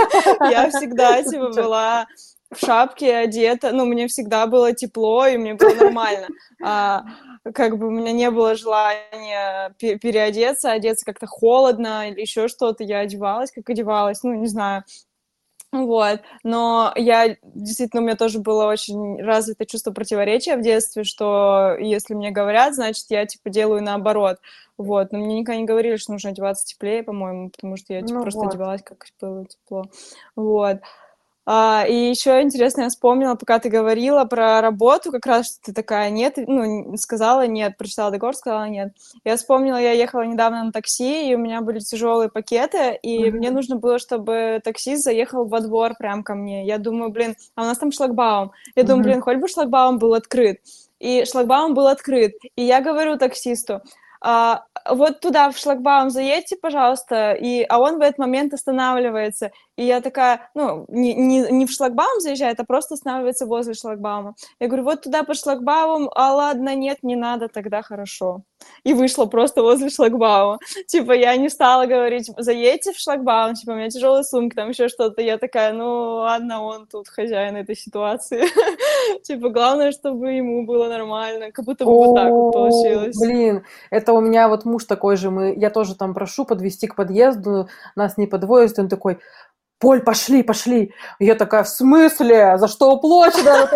Я 0.50 0.68
всегда, 0.70 1.22
типа, 1.22 1.50
была 1.50 2.06
в 2.50 2.58
шапке 2.58 3.16
одета, 3.16 3.72
ну, 3.72 3.84
мне 3.86 4.08
всегда 4.08 4.46
было 4.46 4.72
тепло, 4.72 5.26
и 5.26 5.38
мне 5.38 5.54
было 5.54 5.74
нормально. 5.74 6.28
А, 6.62 7.04
как 7.54 7.78
бы 7.78 7.86
у 7.86 7.90
меня 7.90 8.12
не 8.12 8.30
было 8.30 8.54
желания 8.54 9.74
переодеться, 9.78 10.72
одеться 10.72 11.06
как-то 11.06 11.26
холодно 11.26 12.10
или 12.10 12.20
еще 12.20 12.48
что-то. 12.48 12.84
Я 12.84 12.98
одевалась, 12.98 13.50
как 13.50 13.70
одевалась, 13.70 14.22
ну, 14.22 14.34
не 14.34 14.46
знаю. 14.46 14.84
Вот, 15.72 16.20
но 16.42 16.92
я, 16.96 17.36
действительно, 17.42 18.02
у 18.02 18.04
меня 18.04 18.16
тоже 18.16 18.40
было 18.40 18.66
очень 18.66 19.22
развито 19.22 19.64
чувство 19.64 19.92
противоречия 19.92 20.56
в 20.56 20.62
детстве, 20.62 21.04
что 21.04 21.76
если 21.78 22.14
мне 22.14 22.32
говорят, 22.32 22.74
значит, 22.74 23.06
я, 23.08 23.24
типа, 23.24 23.50
делаю 23.50 23.80
наоборот. 23.80 24.38
Вот, 24.76 25.12
но 25.12 25.18
мне 25.18 25.40
никогда 25.40 25.60
не 25.60 25.66
говорили, 25.66 25.96
что 25.96 26.12
нужно 26.12 26.30
одеваться 26.30 26.66
теплее, 26.66 27.04
по-моему, 27.04 27.50
потому 27.50 27.76
что 27.76 27.92
я, 27.92 28.00
типа, 28.00 28.14
ну 28.14 28.22
просто 28.22 28.40
вот. 28.40 28.48
одевалась, 28.48 28.82
как 28.82 29.06
было 29.20 29.46
тепло. 29.46 29.84
Вот. 30.34 30.78
А, 31.52 31.84
и 31.84 32.10
еще 32.10 32.42
интересно, 32.42 32.82
я 32.82 32.88
вспомнила, 32.90 33.34
пока 33.34 33.58
ты 33.58 33.70
говорила 33.70 34.24
про 34.24 34.60
работу, 34.60 35.10
как 35.10 35.26
раз, 35.26 35.48
что 35.48 35.56
ты 35.64 35.72
такая, 35.72 36.08
нет, 36.10 36.34
ну, 36.36 36.96
сказала 36.96 37.44
нет, 37.44 37.76
прочитала 37.76 38.12
договор, 38.12 38.36
сказала 38.36 38.68
нет. 38.68 38.92
Я 39.24 39.36
вспомнила, 39.36 39.76
я 39.76 39.90
ехала 39.90 40.22
недавно 40.22 40.62
на 40.62 40.70
такси, 40.70 41.28
и 41.28 41.34
у 41.34 41.38
меня 41.38 41.60
были 41.60 41.80
тяжелые 41.80 42.28
пакеты, 42.30 42.96
и 43.02 43.24
mm-hmm. 43.24 43.30
мне 43.32 43.50
нужно 43.50 43.74
было, 43.74 43.98
чтобы 43.98 44.60
таксист 44.62 45.02
заехал 45.02 45.44
во 45.44 45.58
двор 45.58 45.96
прям 45.98 46.22
ко 46.22 46.36
мне. 46.36 46.64
Я 46.64 46.78
думаю, 46.78 47.10
блин, 47.10 47.34
а 47.56 47.62
у 47.62 47.64
нас 47.64 47.78
там 47.78 47.90
шлагбаум. 47.90 48.52
Я 48.76 48.84
mm-hmm. 48.84 48.86
думаю, 48.86 49.02
блин, 49.02 49.20
хоть 49.20 49.38
бы 49.38 49.48
шлагбаум 49.48 49.98
был 49.98 50.14
открыт. 50.14 50.60
И 51.00 51.24
шлагбаум 51.24 51.74
был 51.74 51.88
открыт. 51.88 52.34
И 52.54 52.62
я 52.62 52.80
говорю 52.80 53.18
таксисту, 53.18 53.82
а, 54.22 54.64
вот 54.88 55.20
туда, 55.20 55.50
в 55.50 55.58
шлагбаум 55.58 56.10
заедьте, 56.10 56.56
пожалуйста, 56.56 57.32
и, 57.32 57.62
а 57.62 57.78
он 57.78 57.98
в 57.98 58.02
этот 58.02 58.18
момент 58.18 58.52
останавливается, 58.52 59.50
и 59.76 59.84
я 59.84 60.00
такая, 60.00 60.50
ну, 60.54 60.84
не, 60.88 61.14
не, 61.14 61.40
не 61.50 61.66
в 61.66 61.70
шлагбаум 61.70 62.20
заезжает, 62.20 62.60
а 62.60 62.64
просто 62.64 62.94
останавливается 62.94 63.46
возле 63.46 63.74
шлагбаума. 63.74 64.34
Я 64.58 64.66
говорю, 64.66 64.84
вот 64.84 65.02
туда 65.02 65.22
по 65.22 65.34
шлагбауму, 65.34 66.10
а 66.14 66.34
ладно, 66.34 66.74
нет, 66.74 66.98
не 67.02 67.16
надо, 67.16 67.48
тогда 67.48 67.82
хорошо. 67.82 68.42
И 68.84 68.92
вышла 68.92 69.24
просто 69.24 69.62
возле 69.62 69.88
шлагбаума. 69.88 70.58
Типа, 70.86 71.12
я 71.12 71.36
не 71.36 71.48
стала 71.48 71.86
говорить, 71.86 72.30
заедьте 72.36 72.92
в 72.92 72.98
шлагбаум, 72.98 73.54
типа, 73.54 73.70
у 73.72 73.74
меня 73.74 73.88
тяжелая 73.88 74.22
сумка, 74.22 74.56
там 74.56 74.68
еще 74.70 74.88
что-то. 74.88 75.22
Я 75.22 75.38
такая, 75.38 75.72
ну, 75.72 76.16
ладно, 76.16 76.62
он 76.62 76.86
тут 76.86 77.08
хозяин 77.08 77.56
этой 77.56 77.76
ситуации. 77.76 78.44
Типа, 79.22 79.48
главное, 79.50 79.92
чтобы 79.92 80.32
ему 80.32 80.66
было 80.66 80.88
нормально, 80.88 81.52
как 81.52 81.64
будто 81.64 81.84
бы 81.84 81.92
вот 81.92 82.14
так 82.14 82.30
вот 82.30 82.52
получилось. 82.52 83.18
Блин, 83.18 83.64
это 83.90 84.12
у 84.12 84.20
меня 84.20 84.48
вот 84.48 84.64
муж 84.64 84.84
такой 84.84 85.16
же, 85.16 85.30
мы, 85.30 85.54
я 85.56 85.70
тоже 85.70 85.94
там 85.94 86.14
прошу 86.14 86.44
подвести 86.44 86.86
к 86.86 86.96
подъезду, 86.96 87.68
нас 87.96 88.16
не 88.16 88.26
подвозят, 88.26 88.78
он 88.78 88.88
такой, 88.88 89.18
Поль, 89.80 90.02
пошли, 90.02 90.42
пошли. 90.42 90.92
И 91.18 91.24
я 91.24 91.34
такая, 91.34 91.62
в 91.62 91.68
смысле? 91.70 92.58
За 92.58 92.68
что 92.68 92.92
уплочено? 92.92 93.66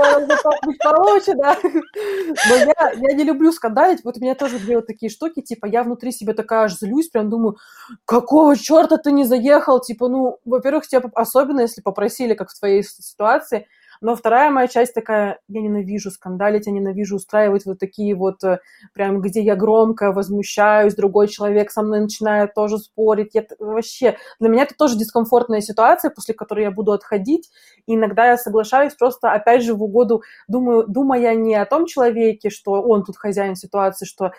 короче, 0.79 1.33
да? 1.35 1.57
Но 1.63 2.55
я, 2.57 2.93
я 2.95 3.15
не 3.15 3.25
люблю 3.25 3.51
скандалить. 3.53 4.05
Вот 4.05 4.19
у 4.19 4.21
меня 4.21 4.35
тоже 4.35 4.59
две 4.59 4.77
вот 4.77 4.87
такие 4.87 5.09
штуки. 5.09 5.41
Типа, 5.41 5.65
я 5.65 5.83
внутри 5.83 6.13
себя 6.13 6.35
такая 6.35 6.65
аж 6.65 6.77
злюсь, 6.77 7.09
прям 7.09 7.31
думаю, 7.31 7.57
какого 8.05 8.55
черта 8.55 8.99
ты 8.99 9.13
не 9.13 9.25
заехал? 9.25 9.81
Типа, 9.81 10.09
ну, 10.09 10.37
во-первых, 10.45 10.87
тебя 10.87 11.03
особенно, 11.15 11.61
если 11.61 11.81
попросили, 11.81 12.35
как 12.35 12.51
в 12.51 12.59
твоей 12.59 12.83
ситуации, 12.83 13.67
но 14.05 14.15
вторая 14.17 14.51
моя 14.51 14.69
часть 14.69 14.93
такая, 14.93 15.41
я 15.49 15.63
ненавижу 15.63 16.11
скандалить, 16.11 16.67
я 16.67 16.73
ненавижу 16.73 17.17
устраивать 17.17 17.65
вот 17.65 17.79
такие 17.79 18.15
вот, 18.15 18.45
э, 18.45 18.59
прям, 18.93 19.23
где 19.23 19.41
я 19.41 19.57
громко 19.57 20.13
возмущаюсь, 20.13 20.95
другой 20.95 21.27
человек 21.27 21.71
со 21.71 21.81
мной 21.81 22.01
начинает 22.01 22.53
тоже 22.53 22.77
спорить. 22.77 23.35
Я, 23.35 23.47
вообще, 23.59 24.19
для 24.41 24.51
меня 24.51 24.65
это 24.65 24.75
тоже 24.77 24.99
дискомфортная 24.99 25.63
ситуация, 25.63 26.11
после 26.11 26.35
которой 26.35 26.65
я 26.65 26.71
буду 26.71 26.93
отходить. 26.93 27.51
И 27.87 27.95
иногда 27.95 28.27
я 28.27 28.37
соглашаюсь 28.37 28.93
просто, 28.93 29.33
опять 29.33 29.63
же, 29.63 29.73
в 29.73 29.83
угоду, 29.83 30.23
думаю, 30.49 30.87
думая 30.87 31.35
не 31.35 31.55
о 31.55 31.65
том 31.65 31.87
человеке, 31.87 32.51
что 32.51 32.73
он 32.73 33.05
тут 33.05 33.17
хозяин 33.17 33.57
ситуации, 33.57 34.05
что 34.05 34.33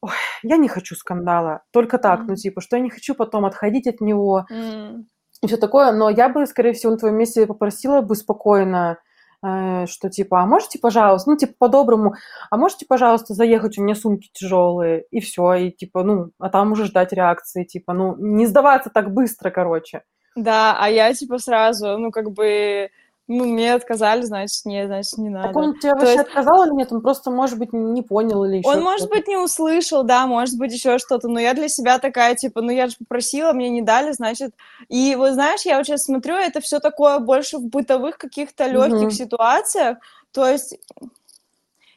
Ой, 0.00 0.10
я 0.42 0.56
не 0.56 0.66
хочу 0.66 0.96
скандала, 0.96 1.62
только 1.70 1.96
так, 1.98 2.22
mm. 2.22 2.24
ну 2.26 2.34
типа, 2.34 2.60
что 2.60 2.76
я 2.76 2.82
не 2.82 2.90
хочу 2.90 3.14
потом 3.14 3.44
отходить 3.44 3.86
от 3.86 4.00
него. 4.00 4.46
Mm 4.50 5.04
и 5.42 5.46
все 5.48 5.56
такое, 5.56 5.92
но 5.92 6.08
я 6.08 6.28
бы, 6.28 6.46
скорее 6.46 6.72
всего, 6.72 6.92
на 6.92 6.98
твоем 6.98 7.16
месте 7.16 7.46
попросила 7.46 8.00
бы 8.00 8.14
спокойно, 8.14 8.98
э, 9.44 9.86
что 9.86 10.08
типа, 10.08 10.42
а 10.42 10.46
можете, 10.46 10.78
пожалуйста, 10.78 11.30
ну, 11.30 11.36
типа, 11.36 11.54
по-доброму, 11.58 12.14
а 12.48 12.56
можете, 12.56 12.86
пожалуйста, 12.86 13.34
заехать, 13.34 13.76
у 13.76 13.82
меня 13.82 13.96
сумки 13.96 14.30
тяжелые, 14.32 15.04
и 15.10 15.20
все, 15.20 15.54
и 15.54 15.70
типа, 15.72 16.04
ну, 16.04 16.30
а 16.38 16.48
там 16.48 16.72
уже 16.72 16.84
ждать 16.84 17.12
реакции, 17.12 17.64
типа, 17.64 17.92
ну, 17.92 18.14
не 18.18 18.46
сдаваться 18.46 18.88
так 18.88 19.12
быстро, 19.12 19.50
короче. 19.50 20.02
Да, 20.36 20.76
а 20.78 20.88
я, 20.88 21.12
типа, 21.12 21.38
сразу, 21.38 21.98
ну, 21.98 22.12
как 22.12 22.30
бы, 22.30 22.88
ну, 23.28 23.44
мне 23.44 23.74
отказали, 23.74 24.22
значит, 24.22 24.64
нет, 24.64 24.88
значит, 24.88 25.16
не 25.16 25.30
надо. 25.30 25.48
Так 25.48 25.56
он 25.56 25.78
тебе 25.78 25.92
вообще 25.92 26.12
есть... 26.12 26.20
отказал 26.20 26.64
или 26.64 26.74
нет? 26.74 26.92
Он 26.92 27.00
просто, 27.00 27.30
может 27.30 27.58
быть, 27.58 27.72
не 27.72 28.02
понял 28.02 28.44
или 28.44 28.56
еще 28.58 28.68
Он, 28.68 28.82
может 28.82 29.08
быть, 29.08 29.28
не 29.28 29.36
услышал, 29.36 30.02
да, 30.02 30.26
может 30.26 30.58
быть, 30.58 30.72
еще 30.72 30.98
что-то, 30.98 31.28
но 31.28 31.38
я 31.38 31.54
для 31.54 31.68
себя 31.68 31.98
такая, 31.98 32.34
типа, 32.34 32.60
ну, 32.62 32.70
я 32.70 32.88
же 32.88 32.96
попросила, 32.98 33.52
мне 33.52 33.70
не 33.70 33.82
дали, 33.82 34.12
значит... 34.12 34.54
И 34.88 35.14
вот, 35.16 35.32
знаешь, 35.34 35.62
я 35.62 35.76
вот 35.76 35.86
сейчас 35.86 36.02
смотрю, 36.04 36.34
это 36.34 36.60
все 36.60 36.80
такое 36.80 37.18
больше 37.20 37.58
в 37.58 37.66
бытовых 37.66 38.18
каких-то 38.18 38.66
легких 38.66 39.08
угу. 39.08 39.10
ситуациях, 39.10 39.98
то 40.32 40.46
есть 40.46 40.76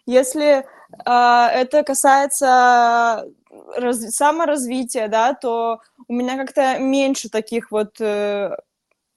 если 0.05 0.59
э, 0.59 0.63
это 1.05 1.83
касается 1.83 3.27
раз... 3.75 3.99
саморазвития, 4.15 5.07
да, 5.07 5.33
то 5.33 5.79
у 6.07 6.13
меня 6.13 6.37
как-то 6.37 6.77
меньше 6.79 7.29
таких 7.29 7.71
вот 7.71 7.99
э, 7.99 8.55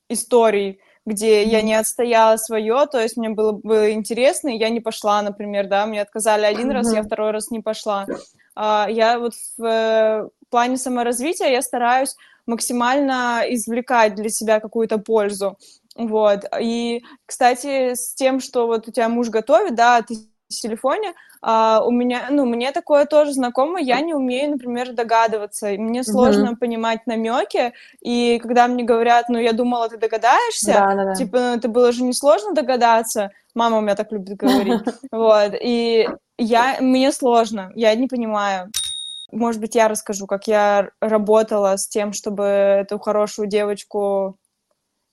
историй, 0.09 0.81
где 1.09 1.43
я 1.45 1.63
не 1.63 1.75
отстояла 1.75 2.37
свое, 2.37 2.87
то 2.87 3.01
есть 3.01 3.17
мне 3.17 3.31
было 3.31 3.53
бы 3.53 3.91
интересно, 3.93 4.49
и 4.51 4.59
я 4.59 4.69
не 4.69 4.81
пошла, 4.81 5.23
например, 5.23 5.67
да, 5.67 5.87
мне 5.87 6.03
отказали 6.03 6.45
один 6.45 6.71
раз, 6.71 6.93
я 6.93 7.03
второй 7.03 7.31
раз 7.31 7.51
не 7.51 7.61
пошла. 7.61 8.07
А, 8.55 8.87
я 8.91 9.19
вот 9.19 9.35
в 9.57 9.65
э, 9.65 10.29
плане 10.51 10.77
саморазвития 10.77 11.49
я 11.49 11.63
стараюсь 11.63 12.17
максимально 12.47 13.45
извлекать 13.49 14.15
для 14.15 14.31
себя 14.31 14.59
какую-то 14.59 14.99
пользу. 14.99 15.57
Вот. 15.97 16.45
И, 16.61 17.05
кстати, 17.27 17.95
с 17.95 18.15
тем, 18.15 18.41
что 18.41 18.67
вот 18.67 18.89
у 18.89 18.93
тебя 18.93 19.09
муж 19.09 19.29
готовит, 19.29 19.75
да, 19.75 20.03
ты 20.03 20.17
в 20.49 20.61
телефоне, 20.61 21.15
а, 21.43 21.83
у 21.85 21.91
меня, 21.91 22.29
ну, 22.31 22.45
мне 22.45 22.73
такое 22.73 23.05
тоже 23.05 23.33
знакомо, 23.33 23.81
я 23.81 24.01
не 24.01 24.15
умею, 24.15 24.53
например, 24.53 24.93
догадываться, 24.93 25.69
мне 25.69 26.03
сложно 26.03 26.51
mm-hmm. 26.51 26.57
понимать 26.57 27.07
намеки, 27.07 27.73
и 28.01 28.39
когда 28.43 28.67
мне 28.67 28.85
говорят, 28.85 29.29
ну, 29.29 29.39
я 29.39 29.53
думала, 29.53 29.89
ты 29.89 29.99
догадаешься, 29.99 30.73
да, 30.73 30.95
да, 30.95 31.05
да. 31.05 31.15
типа, 31.15 31.39
ну, 31.39 31.55
это 31.57 31.69
было 31.69 31.93
же 31.93 32.03
несложно 32.03 32.55
догадаться, 32.55 33.31
мама 33.55 33.79
у 33.79 33.81
меня 33.81 33.95
так 33.95 34.11
любит 34.11 34.37
говорить, 34.37 34.83
вот, 35.13 35.53
и 35.61 36.09
я, 36.39 36.79
мне 36.81 37.13
сложно, 37.13 37.73
я 37.75 37.95
не 37.95 38.07
понимаю. 38.07 38.71
Может 39.31 39.61
быть, 39.61 39.75
я 39.75 39.89
расскажу, 39.89 40.27
как 40.27 40.47
я 40.47 40.89
работала 41.01 41.77
с 41.77 41.87
тем, 41.87 42.15
чтобы 42.15 42.45
эту 42.45 42.99
хорошую 42.99 43.47
девочку 43.47 44.39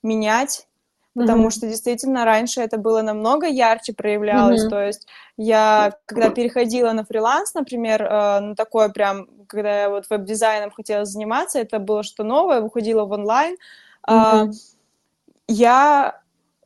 менять, 0.03 0.67
потому 1.15 1.47
mm-hmm. 1.47 1.51
что 1.51 1.67
действительно 1.67 2.25
раньше 2.25 2.61
это 2.61 2.77
было 2.77 3.01
намного 3.01 3.47
ярче 3.47 3.93
проявлялось. 3.93 4.65
Mm-hmm. 4.65 4.69
То 4.69 4.85
есть 4.85 5.07
я, 5.37 5.93
когда 6.05 6.29
переходила 6.29 6.91
на 6.91 7.05
фриланс, 7.05 7.53
например, 7.53 8.03
э, 8.03 8.39
на 8.41 8.55
такое 8.55 8.89
прям, 8.89 9.27
когда 9.47 9.81
я 9.83 9.89
вот 9.89 10.05
веб-дизайном 10.09 10.71
хотела 10.71 11.05
заниматься, 11.05 11.59
это 11.59 11.79
было 11.79 12.03
что 12.03 12.23
новое, 12.23 12.59
выходила 12.59 13.05
в 13.05 13.11
онлайн, 13.11 13.55
mm-hmm. 14.07 14.49
э, 14.49 14.53
я 15.47 16.21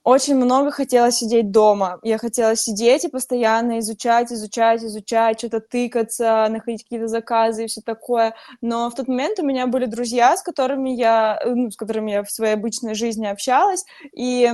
очень 0.10 0.36
много 0.36 0.72
хотела 0.72 1.12
сидеть 1.12 1.52
дома. 1.52 2.00
Я 2.04 2.18
хотела 2.18 2.56
сидеть 2.56 3.06
и 3.06 3.10
постоянно 3.10 3.80
изучать, 3.80 4.32
изучать, 4.32 4.84
изучать, 4.84 5.38
что-то 5.40 5.60
тыкаться, 5.60 6.48
находить 6.50 6.84
какие-то 6.84 7.08
заказы 7.08 7.66
и 7.66 7.68
все 7.68 7.82
такое. 7.82 8.34
Но 8.62 8.90
в 8.90 8.96
тот 8.96 9.08
момент 9.08 9.40
у 9.40 9.46
меня 9.46 9.68
были 9.68 9.86
друзья, 9.86 10.36
с 10.36 10.42
которыми 10.42 10.90
я, 10.90 11.40
ну, 11.46 11.70
с 11.70 11.76
которыми 11.76 12.12
я 12.12 12.24
в 12.24 12.32
своей 12.32 12.56
обычной 12.56 12.96
жизни 12.96 13.28
общалась, 13.28 13.86
и 14.14 14.52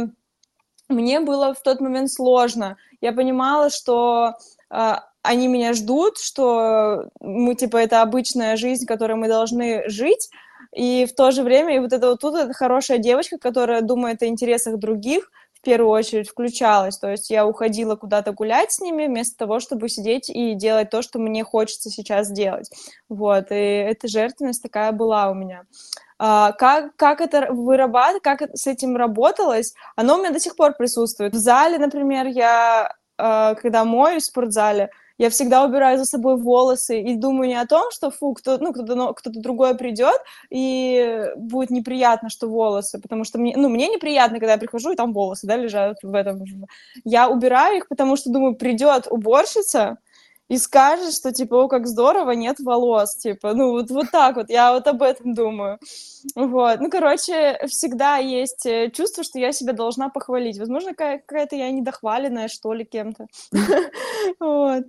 мне 0.89 1.20
было 1.22 1.53
в 1.53 1.62
тот 1.62 1.80
момент 1.80 2.12
сложно. 2.12 2.78
Я 2.99 3.14
понимала, 3.14 3.70
что 3.70 4.34
э, 4.70 4.93
они 5.22 5.47
меня 5.47 5.74
ждут, 5.74 6.18
что 6.18 7.10
мы, 7.20 7.56
типа, 7.56 7.78
это 7.78 8.01
обычная 8.01 8.58
жизнь, 8.58 8.86
которой 8.86 9.16
мы 9.16 9.28
должны 9.28 9.89
жить, 9.89 10.30
и 10.76 11.06
в 11.06 11.16
то 11.16 11.32
же 11.32 11.41
время, 11.41 11.76
и 11.76 11.80
вот 11.80 11.93
это 11.93 12.10
вот 12.10 12.20
тут 12.20 12.36
эта 12.36 12.53
хорошая 12.53 12.97
девочка, 12.97 13.38
которая 13.38 13.82
думает 13.82 14.22
о 14.22 14.28
интересах 14.28 14.78
других, 14.78 15.32
первую 15.66 15.89
очередь 15.89 16.30
включалась. 16.30 16.97
То 16.97 17.11
есть 17.11 17.30
я 17.30 17.45
уходила 17.45 17.95
куда-то 17.95 18.32
гулять 18.32 18.72
с 18.72 18.80
ними 18.80 19.07
вместо 19.07 19.38
того, 19.38 19.59
чтобы 19.59 19.89
сидеть 19.89 20.30
и 20.30 20.53
делать 20.53 20.89
то, 20.89 21.01
что 21.01 21.20
мне 21.20 21.43
хочется 21.43 21.89
сейчас 21.89 22.32
делать. 22.32 22.70
Вот, 23.09 23.47
и 23.51 23.55
эта 23.55 24.07
жертвенность 24.07 24.63
такая 24.63 24.93
была 24.93 25.30
у 25.30 25.34
меня. 25.34 25.63
А, 26.18 26.53
как, 26.53 26.95
как 26.95 27.20
это 27.20 27.51
вырабатывать, 27.51 28.24
как 28.24 28.41
с 28.53 28.68
этим 28.68 28.95
работалось, 28.95 29.74
оно 29.97 30.16
у 30.16 30.20
меня 30.20 30.32
до 30.32 30.39
сих 30.39 30.55
пор 30.55 30.74
присутствует. 30.74 31.34
В 31.34 31.38
зале, 31.38 31.78
например, 31.78 32.28
я, 32.28 32.95
а, 33.18 33.55
когда 33.55 33.84
моюсь 33.84 34.24
в 34.24 34.28
спортзале, 34.28 34.91
я 35.18 35.30
всегда 35.30 35.63
убираю 35.66 35.97
за 35.97 36.05
собой 36.05 36.38
волосы 36.38 37.01
и 37.01 37.16
думаю 37.16 37.47
не 37.47 37.55
о 37.55 37.66
том, 37.66 37.91
что 37.91 38.11
фу, 38.11 38.34
кто, 38.34 38.57
ну, 38.57 38.74
кто-то, 38.74 39.13
кто-то 39.13 39.39
другой 39.39 39.76
придет 39.78 40.20
и 40.49 41.30
будет 41.38 41.70
неприятно, 41.70 42.30
что 42.30 42.47
волосы, 42.47 42.99
потому 43.01 43.24
что 43.24 43.39
мне, 43.39 43.53
ну, 43.55 43.70
мне 43.70 43.88
неприятно, 43.88 44.39
когда 44.39 44.53
я 44.53 44.57
прихожу, 44.59 44.91
и 44.91 44.95
там 44.95 45.13
волосы, 45.13 45.47
да, 45.47 45.55
лежат 45.57 45.97
в 46.03 46.13
этом. 46.13 46.43
Я 47.03 47.30
убираю 47.30 47.78
их, 47.78 47.88
потому 47.88 48.16
что 48.16 48.32
думаю, 48.32 48.55
придет 48.55 49.07
уборщица, 49.09 49.97
и 50.48 50.58
скажет, 50.58 51.14
что, 51.14 51.32
типа, 51.32 51.56
о, 51.64 51.68
как 51.68 51.88
здорово, 51.88 52.32
нет 52.32 52.60
волос, 52.60 53.16
типа, 53.16 53.54
ну, 53.54 53.72
вот, 53.72 53.89
вот 53.89 54.12
так 54.12 54.36
вот, 54.36 54.50
я 54.50 54.74
вот 54.74 54.88
об 54.88 55.02
этом 55.02 55.34
думаю, 55.34 55.80
вот, 56.36 56.80
ну, 56.80 56.89
короче, 56.89 57.60
всегда 57.68 58.18
есть 58.18 58.66
э, 58.66 58.91
чувство, 58.91 59.24
что 59.24 59.39
я 59.39 59.52
себя 59.52 59.74
должна 59.74 60.10
похвалить, 60.10 60.60
возможно, 60.60 60.93
какая-то 60.93 61.56
я 61.56 61.72
недохваленная, 61.72 62.48
что 62.48 62.74
ли, 62.74 62.86
кем-то, 62.86 63.28
вот. 64.39 64.84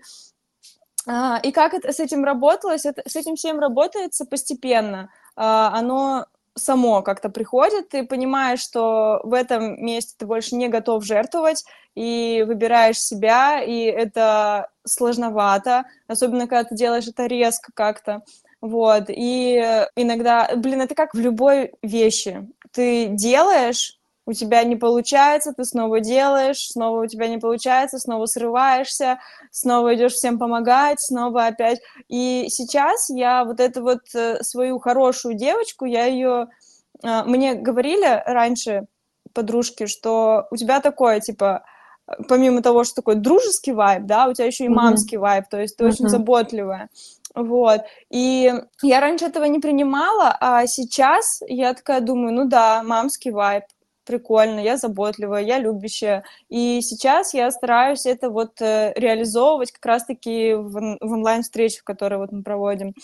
А, 1.09 1.39
и 1.43 1.53
как 1.53 1.73
это, 1.73 1.93
с 1.93 2.01
этим 2.01 2.25
работалось? 2.25 2.85
С 2.85 3.17
этим 3.17 3.37
всем 3.37 3.61
работается 3.61 4.27
постепенно. 4.27 5.09
А, 5.37 5.71
оно 5.73 6.27
само 6.57 7.03
как-то 7.03 7.29
приходит, 7.29 7.91
ты 7.91 8.05
понимаешь, 8.05 8.61
что 8.61 9.21
в 9.23 9.35
этом 9.35 9.85
месте 9.85 10.15
ты 10.19 10.27
больше 10.27 10.57
не 10.57 10.69
готов 10.69 11.05
жертвовать, 11.05 11.65
и 11.95 12.45
выбираешь 12.47 13.01
себя, 13.01 13.63
и 13.63 13.85
это 13.85 14.69
сложновато, 14.85 15.85
особенно 16.07 16.47
когда 16.47 16.65
ты 16.65 16.77
делаешь 16.77 17.09
это 17.09 17.27
резко 17.27 17.73
как-то. 17.75 18.23
Вот, 18.61 19.05
и 19.09 19.87
иногда, 19.97 20.51
блин, 20.57 20.83
это 20.83 20.95
как 20.95 21.15
в 21.15 21.19
любой 21.19 21.73
вещи. 21.83 22.47
Ты 22.73 23.07
делаешь, 23.07 23.96
у 24.27 24.33
тебя 24.33 24.65
не 24.65 24.75
получается, 24.75 25.53
ты 25.57 25.65
снова 25.65 26.01
делаешь, 26.01 26.69
снова 26.69 27.05
у 27.05 27.07
тебя 27.07 27.29
не 27.29 27.39
получается, 27.39 27.99
снова 27.99 28.27
срываешься, 28.27 29.21
снова 29.53 29.95
идешь 29.95 30.15
всем 30.15 30.39
помогать, 30.39 31.01
снова 31.01 31.47
опять. 31.47 31.81
И 32.09 32.47
сейчас 32.49 33.09
я 33.09 33.45
вот 33.45 33.61
эту 33.61 33.83
вот 33.83 34.01
э, 34.15 34.43
свою 34.43 34.81
хорошую 34.81 35.35
девочку, 35.35 35.85
я 35.85 36.07
ее... 36.07 36.49
А, 37.05 37.25
мне 37.25 37.55
говорили 37.55 38.23
раньше 38.27 38.87
подружки, 39.33 39.87
что 39.87 40.49
у 40.51 40.57
тебя 40.57 40.81
такое, 40.81 41.21
типа, 41.21 41.65
помимо 42.29 42.63
того, 42.63 42.83
что 42.83 42.97
такой 42.97 43.15
дружеский 43.15 43.73
вайб, 43.73 44.07
да, 44.07 44.27
у 44.27 44.33
тебя 44.33 44.47
еще 44.47 44.65
и 44.65 44.69
мамский 44.69 45.19
mm-hmm. 45.19 45.21
вайб, 45.21 45.45
то 45.49 45.61
есть 45.61 45.77
ты 45.77 45.85
mm-hmm. 45.85 45.89
очень 45.89 46.09
заботливая. 46.09 46.89
Вот. 47.37 47.83
И 48.11 48.53
я 48.83 49.01
раньше 49.01 49.27
этого 49.27 49.45
не 49.45 49.61
принимала, 49.61 50.37
а 50.41 50.67
сейчас 50.67 51.43
я 51.47 51.75
такая 51.75 52.01
думаю, 52.01 52.33
ну 52.33 52.49
да, 52.49 52.83
мамский 52.83 53.31
вайб, 53.31 53.65
прикольно, 54.07 54.61
я 54.61 54.77
заботливая, 54.77 55.43
я 55.43 55.59
любящая. 55.59 56.25
И 56.49 56.81
сейчас 56.81 57.35
я 57.35 57.51
стараюсь 57.51 58.07
это 58.07 58.31
вот 58.31 58.63
э, 58.63 58.93
реализовывать 58.97 59.73
как 59.73 59.85
раз-таки 59.85 60.55
в, 60.55 60.99
в 61.01 61.13
онлайн-встречах, 61.13 61.85
которые 61.85 62.19
вот 62.19 62.33
мы 62.33 62.43
проводим. 62.43 62.95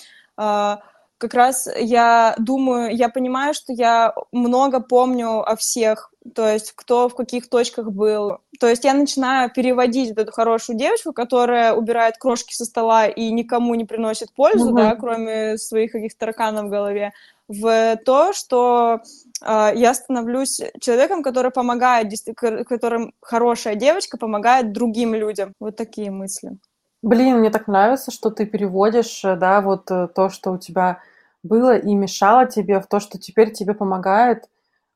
Uh, 0.41 0.79
как 1.23 1.35
раз 1.35 1.69
я 1.79 2.35
думаю, 2.37 2.97
я 2.97 3.09
понимаю, 3.09 3.55
что 3.55 3.73
я 3.73 4.13
много 4.33 4.81
помню 4.81 5.49
о 5.49 5.55
всех, 5.55 6.11
то 6.35 6.49
есть 6.49 6.73
кто 6.73 7.09
в 7.09 7.15
каких 7.15 7.49
точках 7.49 7.93
был. 7.93 8.39
То 8.59 8.67
есть 8.67 8.83
я 8.83 8.93
начинаю 8.93 9.49
переводить 9.49 10.11
эту 10.11 10.33
хорошую 10.33 10.77
девочку, 10.77 11.13
которая 11.13 11.75
убирает 11.75 12.17
крошки 12.19 12.55
со 12.55 12.65
стола 12.65 13.07
и 13.07 13.31
никому 13.31 13.77
не 13.77 13.85
приносит 13.85 14.33
пользу, 14.33 14.71
угу. 14.71 14.77
да, 14.79 14.97
кроме 14.97 15.59
своих 15.59 15.93
каких-то 15.93 16.19
тараканов 16.19 16.65
в 16.65 16.71
голове, 16.71 17.13
в 17.61 17.97
то, 18.05 18.33
что 18.33 19.01
э, 19.45 19.71
я 19.75 19.95
становлюсь 19.95 20.61
человеком, 20.81 21.23
который 21.23 21.51
помогает, 21.51 22.13
которым 22.35 23.13
хорошая 23.21 23.75
девочка 23.75 24.17
помогает 24.17 24.73
другим 24.73 25.15
людям. 25.15 25.53
Вот 25.61 25.77
такие 25.77 26.11
мысли. 26.11 26.59
Блин, 27.03 27.39
мне 27.39 27.51
так 27.51 27.67
нравится, 27.67 28.11
что 28.11 28.31
ты 28.31 28.47
переводишь, 28.47 29.25
э, 29.25 29.37
да, 29.37 29.61
вот 29.61 29.91
э, 29.91 30.09
то, 30.15 30.29
что 30.29 30.53
у 30.53 30.59
тебя 30.59 31.01
было 31.43 31.77
и 31.77 31.95
мешало 31.95 32.47
тебе 32.47 32.81
в 32.81 32.87
то, 32.87 33.01
что 33.01 33.19
теперь 33.19 33.53
тебе 33.53 33.75
помогает 33.75 34.45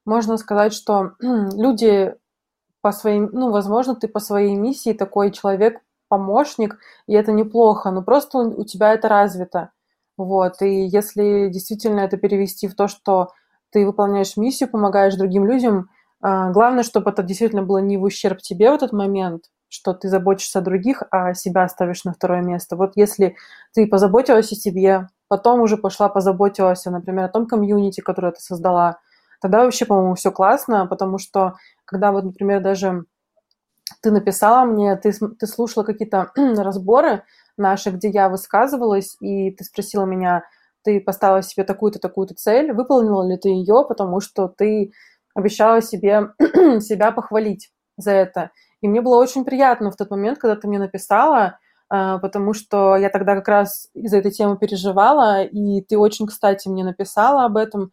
можно 0.06 0.38
сказать, 0.38 0.72
что 0.72 1.12
люди 1.20 2.14
по 2.80 2.92
своим, 2.92 3.28
ну, 3.32 3.50
возможно, 3.50 3.94
ты 3.94 4.08
по 4.08 4.20
своей 4.20 4.54
миссии 4.54 4.92
такой 4.92 5.32
человек, 5.32 5.80
помощник, 6.08 6.78
и 7.08 7.14
это 7.14 7.32
неплохо, 7.32 7.90
но 7.90 8.00
просто 8.00 8.38
у 8.38 8.64
тебя 8.64 8.94
это 8.94 9.08
развито. 9.08 9.70
Вот, 10.16 10.62
и 10.62 10.86
если 10.86 11.48
действительно 11.48 12.00
это 12.00 12.16
перевести 12.16 12.68
в 12.68 12.74
то, 12.74 12.88
что 12.88 13.32
ты 13.70 13.84
выполняешь 13.84 14.36
миссию, 14.36 14.70
помогаешь 14.70 15.14
другим 15.14 15.46
людям, 15.46 15.90
а, 16.22 16.50
главное, 16.50 16.82
чтобы 16.82 17.10
это 17.10 17.22
действительно 17.22 17.62
было 17.62 17.78
не 17.78 17.98
в 17.98 18.02
ущерб 18.02 18.40
тебе 18.40 18.70
в 18.70 18.74
этот 18.74 18.92
момент, 18.92 19.44
что 19.68 19.92
ты 19.92 20.08
заботишься 20.08 20.60
о 20.60 20.62
других, 20.62 21.02
а 21.10 21.34
себя 21.34 21.68
ставишь 21.68 22.04
на 22.04 22.14
второе 22.14 22.40
место. 22.40 22.76
Вот 22.76 22.92
если 22.96 23.36
ты 23.74 23.86
позаботилась 23.86 24.50
о 24.52 24.54
себе, 24.54 25.08
потом 25.28 25.60
уже 25.60 25.76
пошла 25.76 26.08
позаботилась, 26.08 26.84
например, 26.86 27.24
о 27.24 27.28
том 27.28 27.46
комьюнити, 27.46 28.00
которое 28.00 28.32
ты 28.32 28.40
создала, 28.40 28.98
тогда 29.42 29.64
вообще, 29.64 29.84
по-моему, 29.84 30.14
все 30.14 30.30
классно, 30.30 30.86
потому 30.86 31.18
что 31.18 31.56
когда 31.84 32.12
вот, 32.12 32.24
например, 32.24 32.62
даже 32.62 33.04
ты 34.02 34.10
написала 34.10 34.64
мне, 34.64 34.96
ты, 34.96 35.12
ты 35.12 35.46
слушала 35.46 35.84
какие-то 35.84 36.32
разборы 36.36 37.24
наши, 37.56 37.90
где 37.90 38.08
я 38.10 38.28
высказывалась, 38.28 39.16
и 39.20 39.50
ты 39.50 39.64
спросила 39.64 40.04
меня, 40.04 40.42
ты 40.84 41.00
поставила 41.00 41.42
себе 41.42 41.64
такую-то, 41.64 41.98
такую-то 41.98 42.34
цель, 42.34 42.72
выполнила 42.72 43.28
ли 43.28 43.36
ты 43.36 43.48
ее, 43.48 43.84
потому 43.88 44.20
что 44.20 44.48
ты 44.48 44.92
обещала 45.34 45.82
себе 45.82 46.32
себя 46.80 47.12
похвалить 47.12 47.70
за 47.96 48.12
это. 48.12 48.50
И 48.80 48.88
мне 48.88 49.00
было 49.00 49.16
очень 49.20 49.44
приятно 49.44 49.90
в 49.90 49.96
тот 49.96 50.10
момент, 50.10 50.38
когда 50.38 50.56
ты 50.56 50.68
мне 50.68 50.78
написала, 50.78 51.58
а, 51.88 52.18
потому 52.18 52.52
что 52.52 52.96
я 52.96 53.10
тогда 53.10 53.34
как 53.34 53.48
раз 53.48 53.88
из-за 53.94 54.18
этой 54.18 54.30
темы 54.30 54.58
переживала, 54.58 55.44
и 55.44 55.82
ты 55.82 55.98
очень, 55.98 56.26
кстати, 56.26 56.68
мне 56.68 56.84
написала 56.84 57.44
об 57.44 57.56
этом, 57.56 57.92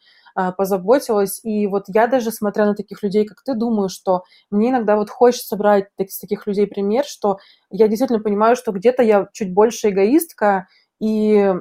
позаботилась. 0.58 1.40
И 1.44 1.68
вот 1.68 1.86
я 1.88 2.08
даже, 2.08 2.32
смотря 2.32 2.66
на 2.66 2.76
таких 2.76 3.04
людей, 3.04 3.26
как 3.26 3.44
ты, 3.44 3.54
думаю, 3.56 3.90
что 3.90 4.24
мне 4.52 4.70
иногда 4.70 4.96
вот 4.96 5.10
хочется 5.10 5.56
брать 5.56 5.88
с 6.00 6.20
таких 6.20 6.48
людей 6.48 6.68
пример, 6.68 7.06
что 7.06 7.38
я 7.70 7.88
действительно 7.88 8.20
понимаю, 8.20 8.56
что 8.56 8.72
где-то 8.72 9.04
я 9.04 9.28
чуть 9.34 9.54
больше 9.54 9.90
эгоистка, 9.90 10.68
и 11.00 11.54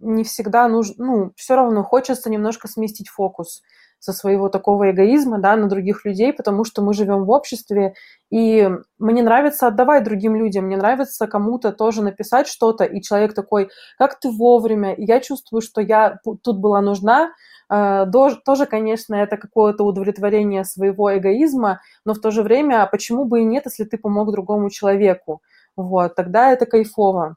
не 0.00 0.24
всегда 0.24 0.68
нужно, 0.68 1.04
ну, 1.04 1.32
все 1.36 1.54
равно 1.54 1.84
хочется 1.84 2.30
немножко 2.30 2.68
сместить 2.68 3.08
фокус 3.08 3.62
со 3.98 4.12
своего 4.12 4.48
такого 4.48 4.90
эгоизма, 4.90 5.38
да, 5.38 5.56
на 5.56 5.68
других 5.68 6.04
людей, 6.04 6.32
потому 6.32 6.64
что 6.64 6.82
мы 6.82 6.94
живем 6.94 7.24
в 7.24 7.30
обществе, 7.30 7.94
и 8.30 8.68
мне 8.98 9.22
нравится 9.22 9.66
отдавать 9.66 10.04
другим 10.04 10.36
людям, 10.36 10.66
мне 10.66 10.76
нравится 10.76 11.26
кому-то 11.26 11.72
тоже 11.72 12.02
написать 12.02 12.46
что-то, 12.46 12.84
и 12.84 13.00
человек 13.00 13.34
такой, 13.34 13.70
как 13.98 14.20
ты 14.20 14.30
вовремя, 14.30 14.92
и 14.92 15.04
я 15.04 15.20
чувствую, 15.20 15.62
что 15.62 15.80
я 15.80 16.18
тут 16.42 16.58
была 16.58 16.80
нужна, 16.80 17.30
Э, 17.70 18.06
тоже, 18.44 18.66
конечно, 18.66 19.14
это 19.14 19.36
какое-то 19.36 19.84
удовлетворение 19.84 20.64
своего 20.64 21.16
эгоизма, 21.16 21.80
но 22.04 22.14
в 22.14 22.20
то 22.20 22.30
же 22.30 22.42
время, 22.42 22.82
а 22.82 22.86
почему 22.86 23.24
бы 23.24 23.40
и 23.40 23.44
нет, 23.44 23.64
если 23.66 23.84
ты 23.84 23.98
помог 23.98 24.30
другому 24.32 24.70
человеку? 24.70 25.42
Вот, 25.76 26.14
тогда 26.14 26.50
это 26.52 26.66
кайфово. 26.66 27.36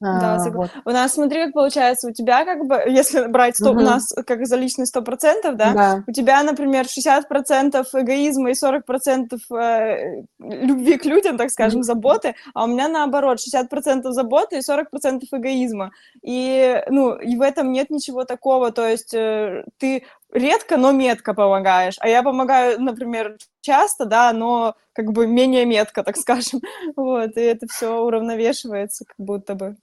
Да, 0.00 0.36
а, 0.36 0.50
вот. 0.50 0.70
У 0.84 0.90
нас, 0.90 1.14
смотри, 1.14 1.46
как 1.46 1.54
получается, 1.54 2.08
у 2.08 2.12
тебя 2.12 2.44
как 2.44 2.64
бы, 2.66 2.80
если 2.86 3.26
брать 3.26 3.56
100, 3.56 3.70
угу. 3.70 3.80
у 3.80 3.82
нас 3.82 4.14
как 4.26 4.46
за 4.46 4.56
личность 4.56 4.96
100%, 4.96 5.52
да? 5.52 5.72
да, 5.72 6.04
у 6.06 6.12
тебя, 6.12 6.42
например, 6.44 6.84
60% 6.86 7.84
эгоизма 7.94 8.50
и 8.50 8.54
40% 8.54 9.38
э, 9.50 10.22
любви 10.38 10.98
к 10.98 11.04
людям, 11.04 11.36
так 11.36 11.50
скажем, 11.50 11.80
угу. 11.80 11.84
заботы, 11.84 12.36
а 12.54 12.64
у 12.64 12.66
меня 12.68 12.88
наоборот, 12.88 13.38
60% 13.38 14.10
заботы 14.12 14.58
и 14.58 14.60
40% 14.60 15.22
эгоизма. 15.32 15.90
И, 16.22 16.80
ну, 16.88 17.16
и 17.16 17.36
в 17.36 17.42
этом 17.42 17.72
нет 17.72 17.90
ничего 17.90 18.24
такого, 18.24 18.70
то 18.70 18.86
есть 18.86 19.12
э, 19.14 19.64
ты 19.78 20.04
редко, 20.32 20.76
но 20.76 20.92
метко 20.92 21.34
помогаешь, 21.34 21.96
а 21.98 22.08
я 22.08 22.22
помогаю, 22.22 22.80
например, 22.80 23.36
часто, 23.62 24.04
да, 24.04 24.32
но 24.32 24.76
как 24.92 25.12
бы 25.12 25.26
менее 25.26 25.64
метко, 25.64 26.02
так 26.04 26.16
скажем, 26.16 26.60
вот, 26.96 27.36
и 27.36 27.40
это 27.40 27.66
все 27.66 28.00
уравновешивается 28.00 29.04
как 29.04 29.16
будто 29.18 29.54
бы. 29.54 29.76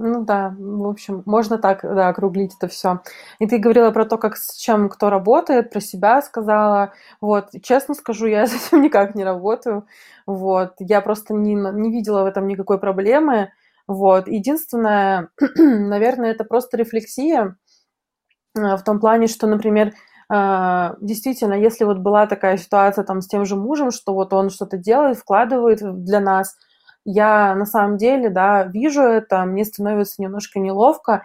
Ну 0.00 0.24
да, 0.24 0.54
в 0.56 0.86
общем, 0.86 1.24
можно 1.26 1.58
так, 1.58 1.80
да, 1.82 2.08
округлить 2.08 2.54
это 2.56 2.68
все. 2.68 3.00
И 3.40 3.48
ты 3.48 3.58
говорила 3.58 3.90
про 3.90 4.04
то, 4.04 4.16
как 4.16 4.36
с 4.36 4.54
чем 4.56 4.88
кто 4.88 5.10
работает, 5.10 5.70
про 5.70 5.80
себя 5.80 6.22
сказала. 6.22 6.92
Вот, 7.20 7.48
честно 7.64 7.94
скажу, 7.94 8.26
я 8.26 8.46
с 8.46 8.54
этим 8.68 8.80
никак 8.82 9.16
не 9.16 9.24
работаю. 9.24 9.86
Вот, 10.24 10.74
я 10.78 11.00
просто 11.00 11.34
не, 11.34 11.54
не 11.54 11.90
видела 11.90 12.22
в 12.22 12.26
этом 12.26 12.46
никакой 12.46 12.78
проблемы. 12.78 13.50
Вот, 13.88 14.28
единственное, 14.28 15.30
наверное, 15.56 16.30
это 16.30 16.44
просто 16.44 16.76
рефлексия 16.76 17.56
э, 18.56 18.76
в 18.76 18.82
том 18.84 19.00
плане, 19.00 19.26
что, 19.26 19.46
например, 19.46 19.92
э, 20.32 20.94
действительно, 21.00 21.54
если 21.54 21.84
вот 21.84 21.98
была 21.98 22.26
такая 22.26 22.56
ситуация 22.56 23.04
там 23.04 23.20
с 23.20 23.28
тем 23.28 23.44
же 23.44 23.56
мужем, 23.56 23.90
что 23.90 24.14
вот 24.14 24.32
он 24.32 24.50
что-то 24.50 24.76
делает, 24.78 25.18
вкладывает 25.18 25.80
для 26.04 26.20
нас, 26.20 26.56
я 27.10 27.54
на 27.54 27.66
самом 27.66 27.96
деле, 27.96 28.30
да, 28.30 28.64
вижу 28.64 29.02
это, 29.02 29.44
мне 29.44 29.64
становится 29.64 30.20
немножко 30.22 30.58
неловко, 30.60 31.24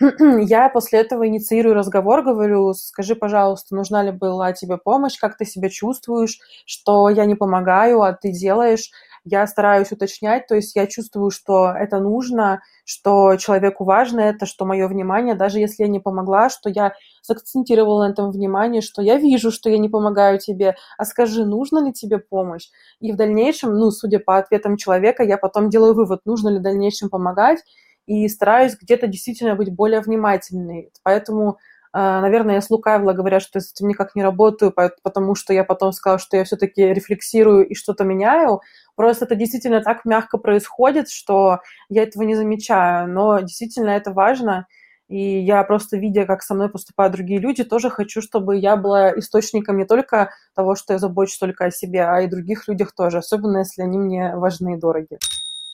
я 0.40 0.68
после 0.68 1.00
этого 1.00 1.28
инициирую 1.28 1.74
разговор, 1.74 2.22
говорю, 2.22 2.74
скажи, 2.74 3.14
пожалуйста, 3.16 3.74
нужна 3.76 4.02
ли 4.02 4.10
была 4.12 4.52
тебе 4.52 4.78
помощь, 4.78 5.18
как 5.18 5.36
ты 5.38 5.44
себя 5.44 5.68
чувствуешь, 5.70 6.38
что 6.66 7.08
я 7.10 7.24
не 7.26 7.34
помогаю, 7.36 8.02
а 8.02 8.12
ты 8.12 8.32
делаешь. 8.32 8.90
Я 9.24 9.46
стараюсь 9.46 9.92
уточнять, 9.92 10.48
то 10.48 10.56
есть 10.56 10.74
я 10.74 10.86
чувствую, 10.88 11.30
что 11.30 11.68
это 11.70 12.00
нужно, 12.00 12.60
что 12.84 13.36
человеку 13.36 13.84
важно 13.84 14.18
это, 14.20 14.46
что 14.46 14.64
мое 14.64 14.88
внимание, 14.88 15.36
даже 15.36 15.60
если 15.60 15.84
я 15.84 15.88
не 15.88 16.00
помогла, 16.00 16.50
что 16.50 16.68
я 16.68 16.94
сакцентировала 17.20 18.08
на 18.08 18.10
этом 18.12 18.32
внимание, 18.32 18.82
что 18.82 19.00
я 19.00 19.18
вижу, 19.18 19.52
что 19.52 19.70
я 19.70 19.78
не 19.78 19.88
помогаю 19.88 20.40
тебе, 20.40 20.74
а 20.98 21.04
скажи, 21.04 21.44
нужно 21.44 21.84
ли 21.86 21.92
тебе 21.92 22.18
помощь? 22.18 22.68
И 22.98 23.12
в 23.12 23.16
дальнейшем, 23.16 23.72
ну, 23.74 23.92
судя 23.92 24.18
по 24.18 24.38
ответам 24.38 24.76
человека, 24.76 25.22
я 25.22 25.38
потом 25.38 25.70
делаю 25.70 25.94
вывод, 25.94 26.22
нужно 26.24 26.48
ли 26.48 26.58
в 26.58 26.62
дальнейшем 26.62 27.08
помогать, 27.08 27.60
и 28.06 28.26
стараюсь 28.28 28.76
где-то 28.80 29.06
действительно 29.06 29.54
быть 29.54 29.72
более 29.72 30.00
внимательной. 30.00 30.90
Поэтому, 31.04 31.58
наверное, 31.92 32.56
я 32.56 32.62
слукавила, 32.62 33.12
говоря, 33.12 33.40
что 33.40 33.60
с 33.60 33.72
этим 33.72 33.88
никак 33.88 34.14
не 34.14 34.22
работаю, 34.22 34.74
потому 35.02 35.34
что 35.34 35.52
я 35.52 35.64
потом 35.64 35.92
сказала, 35.92 36.18
что 36.18 36.36
я 36.36 36.44
все-таки 36.44 36.82
рефлексирую 36.82 37.66
и 37.68 37.74
что-то 37.74 38.04
меняю. 38.04 38.60
Просто 38.96 39.24
это 39.24 39.34
действительно 39.34 39.82
так 39.82 40.04
мягко 40.04 40.38
происходит, 40.38 41.08
что 41.08 41.60
я 41.88 42.02
этого 42.02 42.22
не 42.22 42.34
замечаю. 42.34 43.08
Но 43.08 43.40
действительно 43.40 43.90
это 43.90 44.12
важно. 44.12 44.66
И 45.08 45.40
я 45.40 45.62
просто, 45.64 45.98
видя, 45.98 46.24
как 46.24 46.42
со 46.42 46.54
мной 46.54 46.70
поступают 46.70 47.12
другие 47.12 47.38
люди, 47.38 47.64
тоже 47.64 47.90
хочу, 47.90 48.22
чтобы 48.22 48.56
я 48.56 48.76
была 48.76 49.10
источником 49.18 49.76
не 49.76 49.84
только 49.84 50.30
того, 50.54 50.74
что 50.74 50.94
я 50.94 50.98
забочусь 50.98 51.36
только 51.38 51.66
о 51.66 51.70
себе, 51.70 52.04
а 52.04 52.22
и 52.22 52.28
других 52.28 52.66
людях 52.66 52.94
тоже, 52.94 53.18
особенно 53.18 53.58
если 53.58 53.82
они 53.82 53.98
мне 53.98 54.34
важны 54.36 54.76
и 54.76 54.80
дороги. 54.80 55.18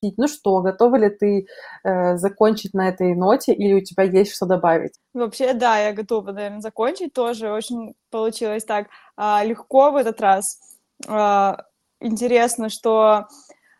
Ну 0.02 0.28
что, 0.28 0.60
готова 0.60 0.96
ли 0.96 1.10
ты 1.10 1.46
э, 1.84 2.16
закончить 2.16 2.74
на 2.74 2.88
этой 2.88 3.14
ноте 3.14 3.52
или 3.52 3.74
у 3.74 3.80
тебя 3.80 4.04
есть 4.04 4.34
что 4.34 4.46
добавить? 4.46 4.94
Вообще, 5.14 5.54
да, 5.54 5.78
я 5.78 5.92
готова, 5.92 6.32
наверное, 6.32 6.60
закончить 6.60 7.12
тоже. 7.12 7.50
Очень 7.50 7.94
получилось 8.10 8.64
так 8.64 8.88
а, 9.16 9.42
легко 9.44 9.90
в 9.90 9.96
этот 9.96 10.20
раз. 10.20 10.58
А, 11.08 11.64
интересно, 12.00 12.68
что 12.68 13.26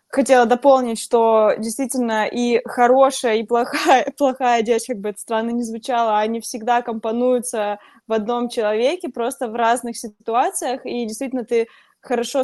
хотела 0.09 0.47
дополнить, 0.47 1.01
что 1.01 1.53
действительно 1.59 2.27
и 2.27 2.61
хорошая, 2.64 3.37
и 3.37 3.45
плохая, 3.45 4.12
плохая 4.16 4.62
девочка, 4.62 4.95
как 4.95 5.03
бы 5.03 5.09
это 5.11 5.21
странно 5.21 5.51
не 5.51 5.62
звучало, 5.62 6.19
они 6.19 6.41
всегда 6.41 6.83
компонуются 6.83 7.79
в 8.07 8.12
одном 8.12 8.49
человеке, 8.49 9.11
просто 9.11 9.49
в 9.49 9.55
разных 9.55 9.97
ситуациях, 9.97 10.85
и 10.85 11.07
действительно 11.07 11.45
ты 11.45 11.69
хорошо, 12.01 12.43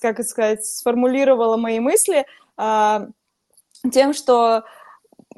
как 0.00 0.22
сказать, 0.24 0.64
сформулировала 0.64 1.56
мои 1.56 1.80
мысли, 1.80 2.24
тем, 2.56 4.14
что 4.14 4.64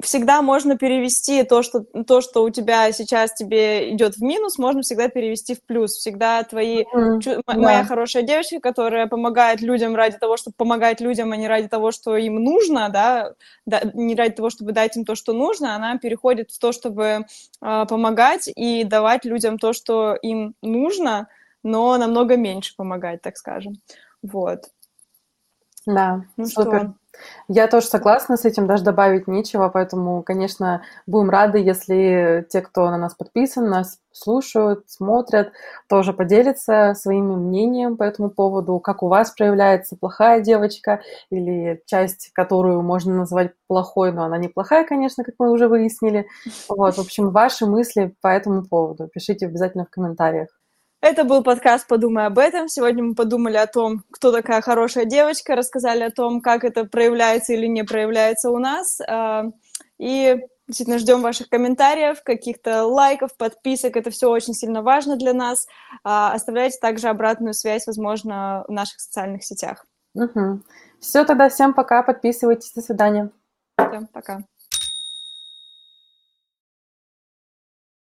всегда 0.01 0.41
можно 0.41 0.77
перевести 0.77 1.43
то, 1.43 1.61
что, 1.61 1.81
то, 1.81 2.21
что 2.21 2.43
у 2.43 2.49
тебя 2.49 2.91
сейчас 2.91 3.33
тебе 3.33 3.93
идет 3.93 4.15
в 4.15 4.21
минус, 4.21 4.57
можно 4.57 4.81
всегда 4.81 5.09
перевести 5.09 5.55
в 5.55 5.63
плюс. 5.63 5.95
Всегда 5.95 6.43
твои... 6.43 6.83
Mm, 6.83 7.19
чу- 7.19 7.31
yeah. 7.31 7.41
Моя 7.57 7.83
хорошая 7.83 8.23
девочка, 8.23 8.59
которая 8.59 9.07
помогает 9.07 9.61
людям 9.61 9.95
ради 9.95 10.17
того, 10.17 10.37
чтобы 10.37 10.55
помогать 10.55 11.01
людям, 11.01 11.31
а 11.31 11.35
не 11.35 11.47
ради 11.47 11.67
того, 11.67 11.91
что 11.91 12.15
им 12.15 12.35
нужно, 12.35 12.89
да, 12.89 13.33
да 13.65 13.81
не 13.93 14.15
ради 14.15 14.35
того, 14.35 14.49
чтобы 14.49 14.71
дать 14.71 14.95
им 14.95 15.03
то, 15.03 15.15
что 15.15 15.33
нужно, 15.33 15.75
она 15.75 15.97
переходит 15.97 16.51
в 16.51 16.59
то, 16.59 16.71
чтобы 16.71 17.25
э, 17.61 17.85
помогать 17.89 18.49
и 18.55 18.83
давать 18.85 19.25
людям 19.25 19.57
то, 19.57 19.73
что 19.73 20.15
им 20.15 20.55
нужно, 20.61 21.27
но 21.61 21.97
намного 21.97 22.37
меньше 22.37 22.73
помогать, 22.77 23.21
так 23.21 23.35
скажем. 23.35 23.73
Вот. 24.21 24.69
Да, 25.85 26.23
ну 26.37 26.45
супер. 26.45 26.79
Что? 26.79 26.93
Я 27.47 27.67
тоже 27.67 27.87
согласна 27.87 28.37
с 28.37 28.45
этим, 28.45 28.67
даже 28.67 28.83
добавить 28.83 29.27
нечего, 29.27 29.69
поэтому, 29.69 30.23
конечно, 30.23 30.81
будем 31.07 31.29
рады, 31.29 31.59
если 31.59 32.45
те, 32.49 32.61
кто 32.61 32.89
на 32.89 32.97
нас 32.97 33.15
подписан, 33.15 33.69
нас 33.69 33.99
слушают, 34.11 34.83
смотрят, 34.89 35.51
тоже 35.87 36.13
поделятся 36.13 36.93
своим 36.95 37.25
мнением 37.47 37.97
по 37.97 38.03
этому 38.03 38.29
поводу, 38.29 38.79
как 38.79 39.03
у 39.03 39.07
вас 39.07 39.31
проявляется 39.31 39.95
плохая 39.95 40.41
девочка 40.41 41.01
или 41.29 41.81
часть, 41.85 42.31
которую 42.33 42.81
можно 42.81 43.13
назвать 43.15 43.53
плохой, 43.67 44.11
но 44.11 44.23
она 44.25 44.37
не 44.37 44.47
плохая, 44.49 44.85
конечно, 44.85 45.23
как 45.23 45.35
мы 45.39 45.51
уже 45.51 45.67
выяснили. 45.67 46.27
Вот, 46.67 46.95
в 46.95 46.99
общем, 46.99 47.31
ваши 47.31 47.65
мысли 47.65 48.13
по 48.21 48.27
этому 48.27 48.63
поводу 48.65 49.07
пишите 49.07 49.47
обязательно 49.47 49.85
в 49.85 49.89
комментариях. 49.89 50.58
Это 51.01 51.23
был 51.23 51.43
подкаст 51.43 51.87
«Подумай 51.87 52.25
об 52.25 52.37
этом». 52.37 52.67
Сегодня 52.67 53.03
мы 53.03 53.15
подумали 53.15 53.55
о 53.55 53.67
том, 53.67 54.03
кто 54.11 54.33
такая 54.33 54.59
хорошая 54.61 55.05
девочка, 55.05 55.55
рассказали 55.55 56.03
о 56.03 56.11
том, 56.11 56.41
как 56.41 56.65
это 56.65 56.83
проявляется 56.83 57.53
или 57.53 57.67
не 57.67 57.83
проявляется 57.83 58.51
у 58.51 58.57
нас. 58.57 58.99
А, 59.07 59.45
и 59.97 60.37
действительно 60.67 60.99
ждем 60.99 61.21
ваших 61.21 61.47
комментариев, 61.47 62.21
каких-то 62.21 62.83
лайков, 62.85 63.37
подписок. 63.37 63.95
Это 63.95 64.11
все 64.11 64.29
очень 64.29 64.53
сильно 64.53 64.81
важно 64.81 65.15
для 65.15 65.33
нас. 65.33 65.67
А, 66.03 66.33
оставляйте 66.33 66.77
также 66.81 67.07
обратную 67.07 67.53
связь, 67.53 67.87
возможно, 67.87 68.65
в 68.67 68.71
наших 68.71 68.99
социальных 68.99 69.45
сетях. 69.45 69.85
Угу. 70.15 70.59
Все, 70.99 71.23
тогда 71.23 71.47
всем 71.47 71.73
пока, 71.73 72.03
подписывайтесь, 72.03 72.73
до 72.73 72.81
свидания. 72.81 73.31
Всем 73.77 74.07
пока. 74.07 74.43